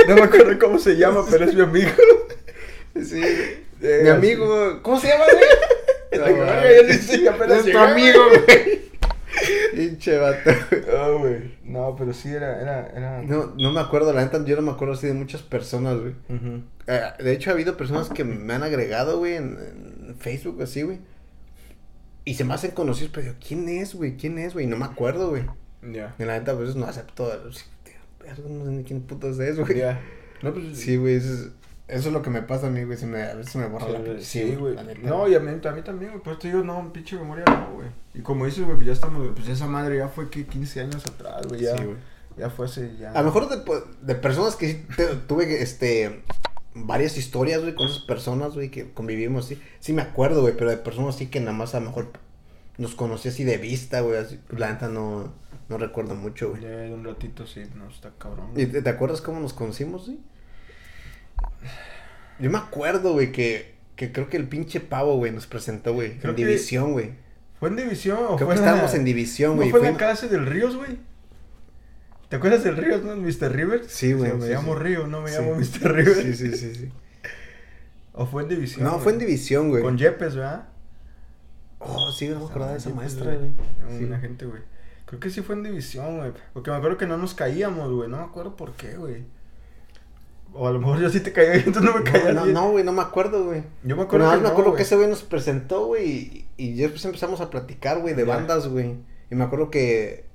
No 0.08 0.14
me 0.14 0.22
acuerdo 0.22 0.58
cómo 0.58 0.78
se 0.78 0.96
llama, 0.96 1.24
pero 1.30 1.44
es 1.44 1.54
mi 1.54 1.62
amigo. 1.62 1.90
Sí. 3.02 3.22
Eh, 3.82 4.00
Mi 4.04 4.08
amigo. 4.10 4.80
¿Cómo 4.82 5.00
se 5.00 5.08
llama, 5.08 5.24
güey? 5.24 5.44
Apenas 7.28 7.66
Es 7.66 7.72
tu 7.72 7.78
amigo, 7.78 8.20
güey. 8.28 8.91
Pinche 9.92 10.16
vato. 10.18 10.50
Ah, 10.96 11.10
güey. 11.18 11.54
No, 11.64 11.94
pero 11.96 12.12
sí 12.12 12.30
era, 12.30 12.60
era, 12.60 12.86
era. 12.88 13.22
No, 13.22 13.54
no 13.56 13.72
me 13.72 13.80
acuerdo, 13.80 14.12
la 14.12 14.22
neta, 14.22 14.44
yo 14.44 14.56
no 14.56 14.62
me 14.62 14.70
acuerdo 14.72 14.94
así 14.94 15.06
de 15.06 15.14
muchas 15.14 15.42
personas, 15.42 15.98
güey. 16.00 16.14
Eh, 16.86 17.00
de 17.18 17.32
hecho, 17.32 17.50
ha 17.50 17.52
habido 17.52 17.76
personas 17.76 18.08
que 18.08 18.24
me 18.24 18.52
han 18.54 18.62
agregado, 18.62 19.18
güey, 19.18 19.36
en, 19.36 19.58
en 20.08 20.16
Facebook, 20.18 20.62
así, 20.62 20.82
güey. 20.82 20.98
Y 22.24 22.34
se 22.34 22.44
me 22.44 22.54
hacen 22.54 22.70
conocidos, 22.70 23.10
pero 23.12 23.26
yo, 23.28 23.32
¿quién 23.46 23.68
es, 23.68 23.94
güey? 23.94 24.16
¿Quién 24.16 24.38
es, 24.38 24.54
güey? 24.54 24.66
No 24.66 24.76
me 24.76 24.84
acuerdo, 24.84 25.30
güey. 25.30 25.44
Ya. 25.82 26.14
Y 26.18 26.24
la 26.24 26.38
neta, 26.38 26.52
a 26.52 26.54
veces 26.54 26.76
no 26.76 26.86
acepto. 26.86 27.28
tío, 27.84 27.94
No 28.48 28.64
sé 28.64 28.70
ni 28.70 28.84
quién 28.84 29.02
putas 29.02 29.38
es, 29.40 29.58
güey. 29.58 29.78
Ya. 29.78 30.00
No, 30.42 30.52
pues 30.52 30.64
Sí, 30.78 30.96
güey, 30.96 31.16
eso 31.16 31.32
es, 31.32 31.50
eso 31.88 32.08
es 32.08 32.12
lo 32.12 32.22
que 32.22 32.30
me 32.30 32.42
pasa 32.42 32.68
a 32.68 32.70
mí, 32.70 32.84
güey. 32.84 32.96
Se 32.96 33.06
me, 33.06 33.22
a 33.22 33.34
veces 33.34 33.56
me 33.56 33.66
borra 33.66 33.88
la 33.88 33.98
Sí, 33.98 34.04
pinche- 34.04 34.22
sí, 34.50 34.54
güey. 34.56 34.76
No, 35.02 35.28
y 35.28 35.34
a 35.34 35.40
mí, 35.40 35.50
a 35.64 35.72
mí 35.72 35.82
también, 35.82 36.12
güey. 36.12 36.22
Pues 36.22 36.38
te 36.38 36.48
digo, 36.48 36.62
no, 36.62 36.92
pinche 36.92 37.16
memoria 37.16 37.44
no, 37.46 37.74
güey. 37.74 37.88
Y 38.14 38.20
como 38.20 38.44
dices, 38.46 38.64
güey, 38.64 38.76
pues 38.76 38.86
ya 38.86 38.92
estamos, 38.92 39.28
pues 39.34 39.48
esa 39.48 39.66
madre 39.66 39.98
ya 39.98 40.08
fue 40.08 40.30
que 40.30 40.46
15 40.46 40.80
años 40.80 41.04
atrás, 41.06 41.46
güey. 41.46 41.60
Ya, 41.60 41.76
Sí, 41.76 41.84
güey. 41.84 41.96
ya 42.38 42.50
fue 42.50 42.66
hace, 42.66 42.96
ya. 42.96 43.12
A 43.12 43.20
lo 43.20 43.26
mejor 43.26 43.48
de, 43.48 43.58
pues, 43.58 43.82
de 44.00 44.14
personas 44.14 44.56
que 44.56 44.68
sí 44.72 44.86
te- 44.96 45.16
tuve, 45.16 45.62
este, 45.62 46.22
varias 46.74 47.16
historias, 47.18 47.60
güey, 47.60 47.74
con 47.74 47.86
esas 47.88 48.00
personas, 48.00 48.54
güey, 48.54 48.70
que 48.70 48.92
convivimos, 48.92 49.46
sí. 49.46 49.60
Sí 49.80 49.92
me 49.92 50.02
acuerdo, 50.02 50.40
güey, 50.42 50.54
pero 50.56 50.70
de 50.70 50.76
personas 50.78 51.16
sí 51.16 51.26
que 51.26 51.40
nada 51.40 51.52
más 51.52 51.74
a 51.74 51.80
lo 51.80 51.86
mejor 51.86 52.08
nos 52.78 52.94
conocí 52.94 53.28
así 53.28 53.44
de 53.44 53.58
vista, 53.58 54.00
güey, 54.00 54.16
así. 54.18 54.40
La 54.50 54.72
neta 54.72 54.88
no, 54.88 55.32
no 55.68 55.78
recuerdo 55.78 56.14
mucho, 56.14 56.50
güey. 56.50 56.62
Ya 56.62 56.68
de 56.70 56.94
un 56.94 57.04
ratito, 57.04 57.46
sí, 57.46 57.62
no, 57.74 57.88
está 57.90 58.10
cabrón. 58.18 58.46
¿Y 58.56 58.64
te, 58.66 58.80
te 58.80 58.88
acuerdas 58.88 59.20
cómo 59.20 59.40
nos 59.40 59.52
conocimos, 59.52 60.06
sí? 60.06 60.18
Yo 62.38 62.50
me 62.50 62.58
acuerdo, 62.58 63.12
güey, 63.12 63.32
que, 63.32 63.74
que 63.96 64.12
creo 64.12 64.28
que 64.28 64.36
el 64.36 64.48
pinche 64.48 64.80
pavo, 64.80 65.16
güey, 65.16 65.30
nos 65.32 65.46
presentó, 65.46 65.92
güey, 65.94 66.12
en 66.12 66.20
que- 66.20 66.32
división, 66.32 66.92
güey. 66.92 67.10
¿Fue 67.60 67.68
en 67.68 67.76
división 67.76 68.18
o 68.28 68.36
Creo 68.36 68.46
fue 68.48 68.54
que 68.56 68.60
en 68.60 68.66
la- 68.66 68.70
estábamos 68.72 68.94
en 68.94 69.04
división, 69.04 69.50
¿No 69.52 69.56
güey. 69.58 69.70
fue 69.70 69.80
en 69.80 69.92
la 69.92 69.96
clase 69.98 70.28
del 70.28 70.46
Ríos, 70.46 70.76
güey? 70.76 70.98
¿Te 72.28 72.36
acuerdas 72.36 72.64
del 72.64 72.76
Ríos, 72.76 73.02
no? 73.04 73.14
Mr. 73.14 73.52
Rivers. 73.54 73.86
Sí, 73.88 74.14
güey, 74.14 74.32
me 74.32 74.46
sí, 74.46 74.52
llamo 74.52 74.74
sí. 74.74 74.82
Río, 74.82 75.06
no 75.06 75.20
me 75.20 75.30
Sí. 75.30 75.36
llamo 75.38 75.54
Mr. 75.54 75.92
Rivers. 75.92 76.18
Sí, 76.22 76.34
sí, 76.34 76.56
sí, 76.56 76.74
sí. 76.74 76.92
¿O 78.14 78.26
fue 78.26 78.42
en 78.42 78.48
división? 78.48 78.84
No, 78.84 78.98
fue 78.98 79.12
en 79.12 79.18
división, 79.18 79.68
güey. 79.68 79.82
Con 79.82 79.96
Yepes, 79.98 80.34
¿verdad? 80.34 80.68
Oh, 81.78 82.10
sí, 82.10 82.28
no 82.28 82.38
me 82.40 82.44
acordaba 82.46 82.72
de 82.72 82.78
esa 82.78 82.90
maestra, 82.90 83.34
güey. 83.34 83.50
Sí. 83.98 84.04
Una 84.04 84.18
gente, 84.18 84.46
güey. 84.46 84.62
Creo 85.04 85.20
que 85.20 85.30
sí 85.30 85.42
fue 85.42 85.54
en 85.56 85.62
división, 85.62 86.18
güey. 86.18 86.32
Porque 86.54 86.70
me 86.70 86.76
acuerdo 86.76 86.96
que 86.96 87.06
no 87.06 87.18
nos 87.18 87.34
caíamos, 87.34 87.90
güey. 87.92 88.08
No 88.08 88.16
me 88.18 88.24
acuerdo 88.24 88.56
por 88.56 88.72
qué, 88.72 88.96
güey. 88.96 89.24
O 90.54 90.68
a 90.68 90.70
lo 90.72 90.78
mejor 90.80 91.00
yo 91.00 91.08
sí 91.10 91.20
te 91.20 91.32
caía 91.32 91.56
y 91.66 91.70
tú 91.70 91.80
no 91.80 91.94
me 91.94 92.02
caías. 92.02 92.34
No, 92.34 92.40
no, 92.40 92.42
bien. 92.44 92.54
no, 92.54 92.70
güey, 92.72 92.84
no 92.84 92.92
me 92.92 93.02
acuerdo, 93.02 93.44
güey. 93.44 93.62
Yo 93.84 93.96
me 93.96 94.02
Pero 94.02 94.02
acuerdo 94.04 94.26
nada 94.26 94.36
que 94.36 94.42
me 94.42 94.48
no, 94.48 94.52
acuerdo 94.52 94.74
que 94.74 94.82
ese 94.82 94.96
güey 94.96 95.08
nos 95.08 95.22
presentó, 95.22 95.86
güey, 95.86 96.06
y, 96.08 96.46
y 96.56 96.74
ya 96.76 96.82
después 96.84 97.04
empezamos 97.04 97.40
a 97.40 97.50
platicar, 97.50 98.00
güey, 98.00 98.14
de 98.14 98.26
Ya. 98.26 98.34
bandas, 98.36 98.68
güey. 98.68 98.96
Y 99.30 99.34
me 99.34 99.44
acuerdo 99.44 99.70
que, 99.70 100.26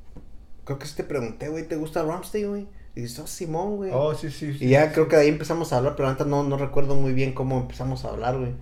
creo 0.66 0.80
que 0.80 0.88
sí 0.88 0.96
te 0.96 1.04
pregunté, 1.04 1.50
güey, 1.50 1.68
¿te 1.68 1.76
gusta 1.76 2.04
Ramstein, 2.04 2.50
güey? 2.50 2.68
Y 2.96 3.02
dices, 3.02 3.20
oh, 3.20 3.28
Simón, 3.28 3.76
güey. 3.78 3.92
Oh, 3.94 4.16
sí, 4.16 4.32
sí. 4.32 4.54
sí 4.58 4.66
y 4.66 4.70
ya 4.70 4.88
sí. 4.88 4.94
creo 4.94 5.08
que 5.08 5.16
de 5.18 5.22
ahí 5.24 5.28
empezamos 5.28 5.72
a 5.72 5.78
hablar, 5.78 5.96
pero 5.96 6.10
antes 6.10 6.26
no, 6.26 6.44
no 6.44 6.58
recuerdo 6.58 6.96
muy 6.96 7.14
bien 7.14 7.34
cómo 7.34 7.60
empezamos 7.60 8.04
a 8.06 8.10
hablar, 8.10 8.38
güey. 8.40 8.54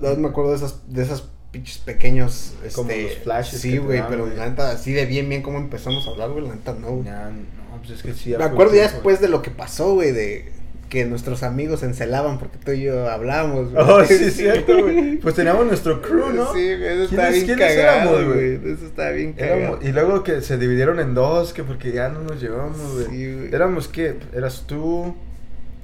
Más 0.00 0.18
me 0.18 0.28
acuerdo 0.28 0.50
de 0.50 0.56
esas, 0.56 0.92
de 0.92 1.02
esas 1.02 1.24
pinches 1.50 1.78
pequeños, 1.78 2.54
este... 2.64 2.74
Como 2.76 2.90
los 2.90 3.18
flashes 3.18 3.60
Sí, 3.60 3.78
güey, 3.78 4.02
pero 4.08 4.26
la 4.26 4.48
neta, 4.48 4.70
así 4.72 4.92
de 4.92 5.06
bien, 5.06 5.28
bien 5.28 5.42
cómo 5.42 5.58
empezamos 5.58 6.06
a 6.06 6.10
hablar, 6.10 6.30
güey, 6.30 6.46
la 6.46 6.54
neta 6.54 6.74
no, 6.74 6.88
güey. 6.88 7.04
Ya, 7.04 7.30
no, 7.30 7.63
pues 7.78 7.90
es 7.90 8.02
que 8.02 8.12
sí. 8.14 8.34
Me 8.36 8.44
acuerdo 8.44 8.74
ya 8.74 8.82
después 8.82 9.20
de 9.20 9.28
lo 9.28 9.42
que 9.42 9.50
pasó, 9.50 9.94
güey, 9.94 10.12
de 10.12 10.52
que 10.88 11.04
nuestros 11.06 11.42
amigos 11.42 11.82
encelaban 11.82 12.38
porque 12.38 12.58
tú 12.58 12.70
y 12.72 12.82
yo 12.82 13.10
hablábamos, 13.10 13.72
güey. 13.72 13.84
Oh, 13.84 14.04
sí, 14.04 14.14
es 14.20 14.36
cierto, 14.36 14.78
güey. 14.80 15.16
Pues 15.16 15.34
teníamos 15.34 15.66
nuestro 15.66 16.00
crew, 16.02 16.32
¿no? 16.32 16.52
Sí, 16.52 16.60
güey, 16.76 16.84
eso 16.84 17.02
está 17.04 17.16
¿Quiénes- 17.16 17.32
bien 17.32 17.46
quiénes 17.46 17.76
cagado, 17.76 18.18
éramos, 18.20 18.34
güey. 18.34 18.72
Eso 18.74 18.86
está 18.86 19.10
bien 19.10 19.32
cagado. 19.32 19.56
Éramos- 19.60 19.84
y 19.84 19.92
luego 19.92 20.22
que 20.22 20.40
se 20.40 20.56
dividieron 20.58 21.00
en 21.00 21.14
dos, 21.14 21.52
que 21.52 21.64
porque 21.64 21.90
ya 21.92 22.08
no 22.10 22.20
nos 22.20 22.40
llevamos, 22.40 22.78
güey. 22.94 23.06
Sí, 23.06 23.32
güey. 23.34 23.54
Éramos, 23.54 23.88
¿qué? 23.88 24.18
Eras 24.32 24.64
tú, 24.66 25.14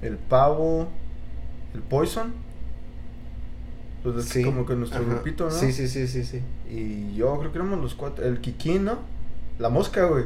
el 0.03 0.17
pavo, 0.17 0.89
el 1.75 1.81
poison. 1.83 2.33
Pues 4.03 4.17
es 4.17 4.25
Sí. 4.31 4.43
como 4.45 4.65
que 4.65 4.75
nuestro 4.75 5.01
Ajá. 5.03 5.11
grupito, 5.11 5.45
¿no? 5.45 5.51
Sí, 5.51 5.73
sí, 5.73 5.87
sí, 5.89 6.07
sí, 6.09 6.25
sí. 6.25 6.41
Y 6.71 7.15
yo 7.17 7.37
creo 7.39 7.53
que 7.53 7.59
éramos 7.59 7.81
los 7.81 7.95
cuatro. 7.95 8.25
El 8.25 8.41
Kikín, 8.41 8.85
¿no? 8.85 8.99
La 9.59 9.69
mosca, 9.69 10.05
güey. 10.05 10.25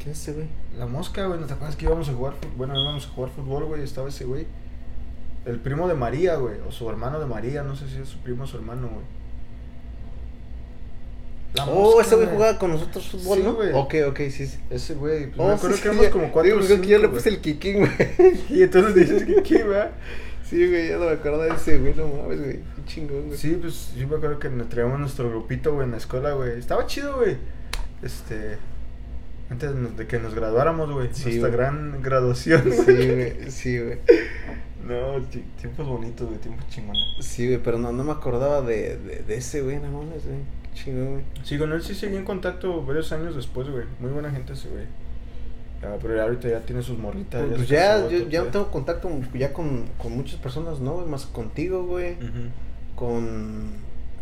¿Quién 0.00 0.12
es 0.12 0.20
ese, 0.22 0.32
güey? 0.32 0.46
La 0.78 0.86
mosca, 0.86 1.26
güey. 1.26 1.38
¿No 1.38 1.46
te 1.46 1.52
acuerdas 1.52 1.76
que 1.76 1.84
íbamos 1.84 2.08
a 2.08 2.12
jugar 2.14 2.34
Bueno, 2.56 2.74
íbamos 2.80 3.06
a 3.06 3.08
jugar 3.10 3.30
fútbol, 3.30 3.64
güey. 3.66 3.82
Estaba 3.82 4.08
ese 4.08 4.24
güey. 4.24 4.46
El 5.44 5.58
primo 5.60 5.86
de 5.88 5.94
María, 5.94 6.36
güey. 6.36 6.56
O 6.66 6.72
su 6.72 6.88
hermano 6.90 7.20
de 7.20 7.26
María. 7.26 7.62
No 7.62 7.76
sé 7.76 7.88
si 7.88 7.98
es 7.98 8.08
su 8.08 8.18
primo 8.18 8.44
o 8.44 8.46
su 8.46 8.56
hermano, 8.56 8.88
güey. 8.88 9.04
La 11.54 11.64
Oh, 11.66 11.96
mosca, 11.96 12.02
ese 12.02 12.14
güey 12.16 12.28
jugaba 12.28 12.58
con 12.58 12.70
nosotros 12.70 13.08
fútbol, 13.08 13.38
Sí, 13.38 13.44
¿no? 13.44 13.54
güey. 13.54 13.70
Ok, 13.72 13.94
ok, 14.08 14.18
sí, 14.30 14.46
sí. 14.46 14.58
Ese 14.70 14.94
güey. 14.94 15.26
Pues 15.26 15.38
Oh, 15.40 15.48
me 15.48 15.54
acuerdo 15.54 15.76
sí, 15.76 15.82
que 15.82 15.88
éramos 15.88 16.08
como 16.08 16.30
cuatro 16.32 16.42
Digo, 16.54 16.64
o 16.64 16.66
creo 16.66 16.80
que 16.80 16.86
yo 16.88 16.98
le 16.98 17.04
cinco, 17.04 17.14
puse 17.16 17.30
güey. 17.30 17.34
el 17.36 17.40
Kikín, 17.42 17.78
güey. 17.80 18.40
Y 18.50 18.62
entonces 18.62 18.94
dices 18.94 19.42
qué, 19.42 19.64
¿verdad? 19.64 19.90
Sí, 20.44 20.68
güey, 20.68 20.88
ya 20.88 20.96
no 20.98 21.06
me 21.06 21.10
acuerdo 21.12 21.42
de 21.42 21.50
ese, 21.50 21.78
güey. 21.78 21.94
No 21.94 22.06
mames, 22.06 22.38
güey. 22.40 22.52
Qué 22.76 22.84
chingón, 22.86 23.26
güey. 23.26 23.36
Sí, 23.38 23.58
pues 23.60 23.92
yo 23.96 24.06
me 24.06 24.16
acuerdo 24.16 24.38
que 24.38 24.48
nos 24.48 24.68
traíamos 24.68 24.98
nuestro 25.00 25.28
grupito, 25.28 25.74
güey, 25.74 25.86
en 25.86 25.90
la 25.92 25.96
escuela, 25.98 26.32
güey. 26.34 26.58
Estaba 26.58 26.86
chido, 26.86 27.16
güey. 27.16 27.36
Este. 28.02 28.56
Antes 29.50 29.96
de 29.96 30.06
que 30.06 30.18
nos 30.20 30.34
graduáramos, 30.34 30.90
güey. 30.92 31.08
Sí, 31.12 31.24
Nuestra 31.40 31.48
gran 31.50 32.02
graduación. 32.02 32.62
Sí, 32.72 32.92
güey. 32.94 33.50
Sí, 33.50 33.78
güey. 33.78 33.98
No, 34.82 35.20
ti- 35.30 35.44
tiempos 35.60 35.86
bonitos, 35.86 36.26
güey, 36.26 36.40
tiempos 36.40 36.66
chingones. 36.68 37.02
Sí, 37.20 37.46
güey, 37.46 37.60
pero 37.62 37.78
no, 37.78 37.92
no 37.92 38.02
me 38.02 38.12
acordaba 38.12 38.62
de, 38.62 38.96
de, 38.96 39.22
de 39.22 39.34
ese, 39.36 39.60
güey. 39.60 39.76
No 39.76 39.88
mames, 39.90 40.24
güey. 40.24 40.38
Qué 40.62 40.70
chingón, 40.84 41.12
güey. 41.12 41.24
Sí, 41.44 41.58
con 41.58 41.70
él 41.72 41.82
sí 41.82 41.94
seguí 41.94 42.16
en 42.16 42.24
contacto 42.24 42.82
varios 42.84 43.12
años 43.12 43.36
después, 43.36 43.68
güey. 43.68 43.84
Muy 44.00 44.10
buena 44.10 44.30
gente 44.30 44.54
ese, 44.54 44.68
güey. 44.70 44.84
Ah, 45.82 45.96
pero 46.00 46.16
ya 46.16 46.22
ahorita 46.22 46.48
ya 46.48 46.60
tiene 46.60 46.82
sus 46.82 46.98
morritas. 46.98 47.44
Pues 47.54 47.68
ya, 47.68 47.98
yo, 48.08 48.18
vato, 48.20 48.30
ya 48.30 48.42
no 48.42 48.46
tengo 48.48 48.70
contacto 48.70 49.10
ya 49.34 49.52
con, 49.52 49.84
con 49.98 50.16
muchas 50.16 50.40
personas, 50.40 50.80
¿no? 50.80 50.94
güey? 50.94 51.06
Más 51.06 51.26
contigo, 51.26 51.84
güey. 51.84 52.16
Con, 52.96 53.70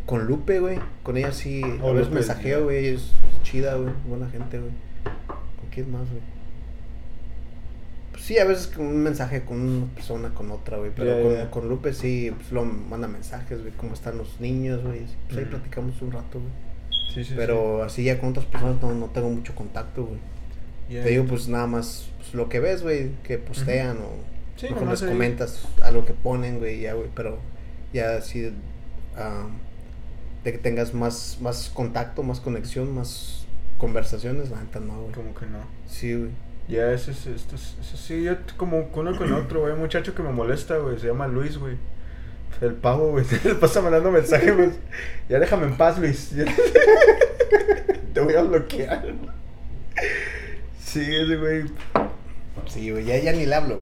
con 0.06 0.26
Lupe, 0.26 0.60
güey. 0.60 0.78
Con 1.02 1.16
ella 1.16 1.32
sí. 1.32 1.62
Oh, 1.82 1.90
a 1.90 1.92
veces 1.92 2.12
mensajeo, 2.12 2.64
güey. 2.64 2.88
Es 2.88 3.12
chida, 3.42 3.76
güey. 3.76 3.92
Buena 4.06 4.28
gente, 4.28 4.58
güey. 4.58 4.72
¿Con 5.04 5.70
quién 5.70 5.90
más, 5.90 6.08
güey? 6.08 6.22
Pues 8.12 8.24
sí, 8.24 8.38
a 8.38 8.44
veces 8.44 8.66
con 8.68 8.86
un 8.86 9.02
mensaje 9.02 9.42
con 9.44 9.60
una 9.60 9.86
persona, 9.94 10.30
con 10.34 10.50
otra, 10.50 10.78
güey. 10.78 10.90
Pero 10.94 11.50
con, 11.50 11.68
Lupe 11.68 11.92
sí, 11.92 12.32
pues 12.34 12.50
lo 12.52 12.64
manda 12.64 13.06
mensajes, 13.06 13.60
güey. 13.60 13.72
Cómo 13.74 13.94
están 13.94 14.18
los 14.18 14.40
niños, 14.40 14.82
güey. 14.82 15.02
Pues 15.26 15.38
ahí 15.38 15.44
Ujú. 15.44 15.50
platicamos 15.50 16.00
un 16.02 16.12
rato, 16.12 16.40
güey. 16.40 16.52
Sí, 17.14 17.24
sí, 17.24 17.34
Pero 17.36 17.82
así 17.82 18.04
ya 18.04 18.18
con 18.20 18.30
otras 18.30 18.46
personas 18.46 18.82
no, 18.82 18.92
no 18.94 19.06
tengo 19.06 19.30
mucho 19.30 19.54
contacto, 19.54 20.04
güey. 20.06 20.18
Te 20.88 21.08
digo, 21.10 21.24
pues 21.24 21.48
nada 21.48 21.66
más 21.66 22.08
pues, 22.16 22.32
lo 22.34 22.48
que 22.48 22.60
ves, 22.60 22.82
güey, 22.82 23.10
que 23.22 23.36
postean 23.38 23.98
o 23.98 24.08
Sí, 24.56 24.64
mejor 24.66 24.80
nomás 24.84 25.02
les 25.02 25.08
ahí. 25.10 25.14
comentas 25.14 25.64
algo 25.82 26.04
que 26.04 26.14
ponen, 26.14 26.58
güey, 26.58 26.80
ya, 26.80 26.94
güey, 26.94 27.08
pero 27.14 27.38
ya 27.92 28.16
así 28.16 28.52
ah, 29.16 29.46
de 30.44 30.52
que 30.52 30.58
tengas 30.58 30.94
más, 30.94 31.38
más 31.42 31.70
contacto, 31.72 32.22
más 32.22 32.40
conexión, 32.40 32.94
más 32.94 33.46
conversaciones, 33.78 34.50
la 34.50 34.60
neta 34.60 34.80
no, 34.80 35.00
güey. 35.02 35.12
Como 35.12 35.34
que 35.34 35.46
no. 35.46 35.58
Sí, 35.86 36.14
güey. 36.14 36.30
Ya, 36.68 36.92
ese 36.92 37.12
es, 37.12 37.26
esto 37.26 37.54
es, 37.56 37.76
eso 37.80 37.96
sí, 37.96 38.24
yo 38.24 38.34
como 38.58 38.90
uno 38.92 39.16
con 39.16 39.32
otro, 39.32 39.60
güey. 39.60 39.72
Un 39.72 39.78
muchacho 39.80 40.14
que 40.14 40.22
me 40.22 40.32
molesta, 40.32 40.76
güey. 40.76 40.98
Se 40.98 41.06
llama 41.06 41.26
Luis, 41.26 41.56
güey. 41.56 41.76
El 42.60 42.74
pavo, 42.74 43.12
güey. 43.12 43.24
Le 43.44 43.54
pasa 43.54 43.80
mandando 43.80 44.10
mensajes, 44.10 44.54
güey. 44.54 44.70
Ya 45.28 45.38
déjame 45.38 45.66
en 45.66 45.76
paz, 45.76 45.98
Luis. 45.98 46.34
Te 48.12 48.20
voy 48.20 48.34
a 48.34 48.42
bloquear. 48.42 49.14
Sí, 50.78 51.00
ese 51.00 51.36
güey. 51.36 51.64
Sí, 52.66 52.90
güey, 52.90 53.04
ya, 53.04 53.18
ya 53.18 53.32
ni 53.32 53.46
le 53.46 53.54
hablo. 53.54 53.76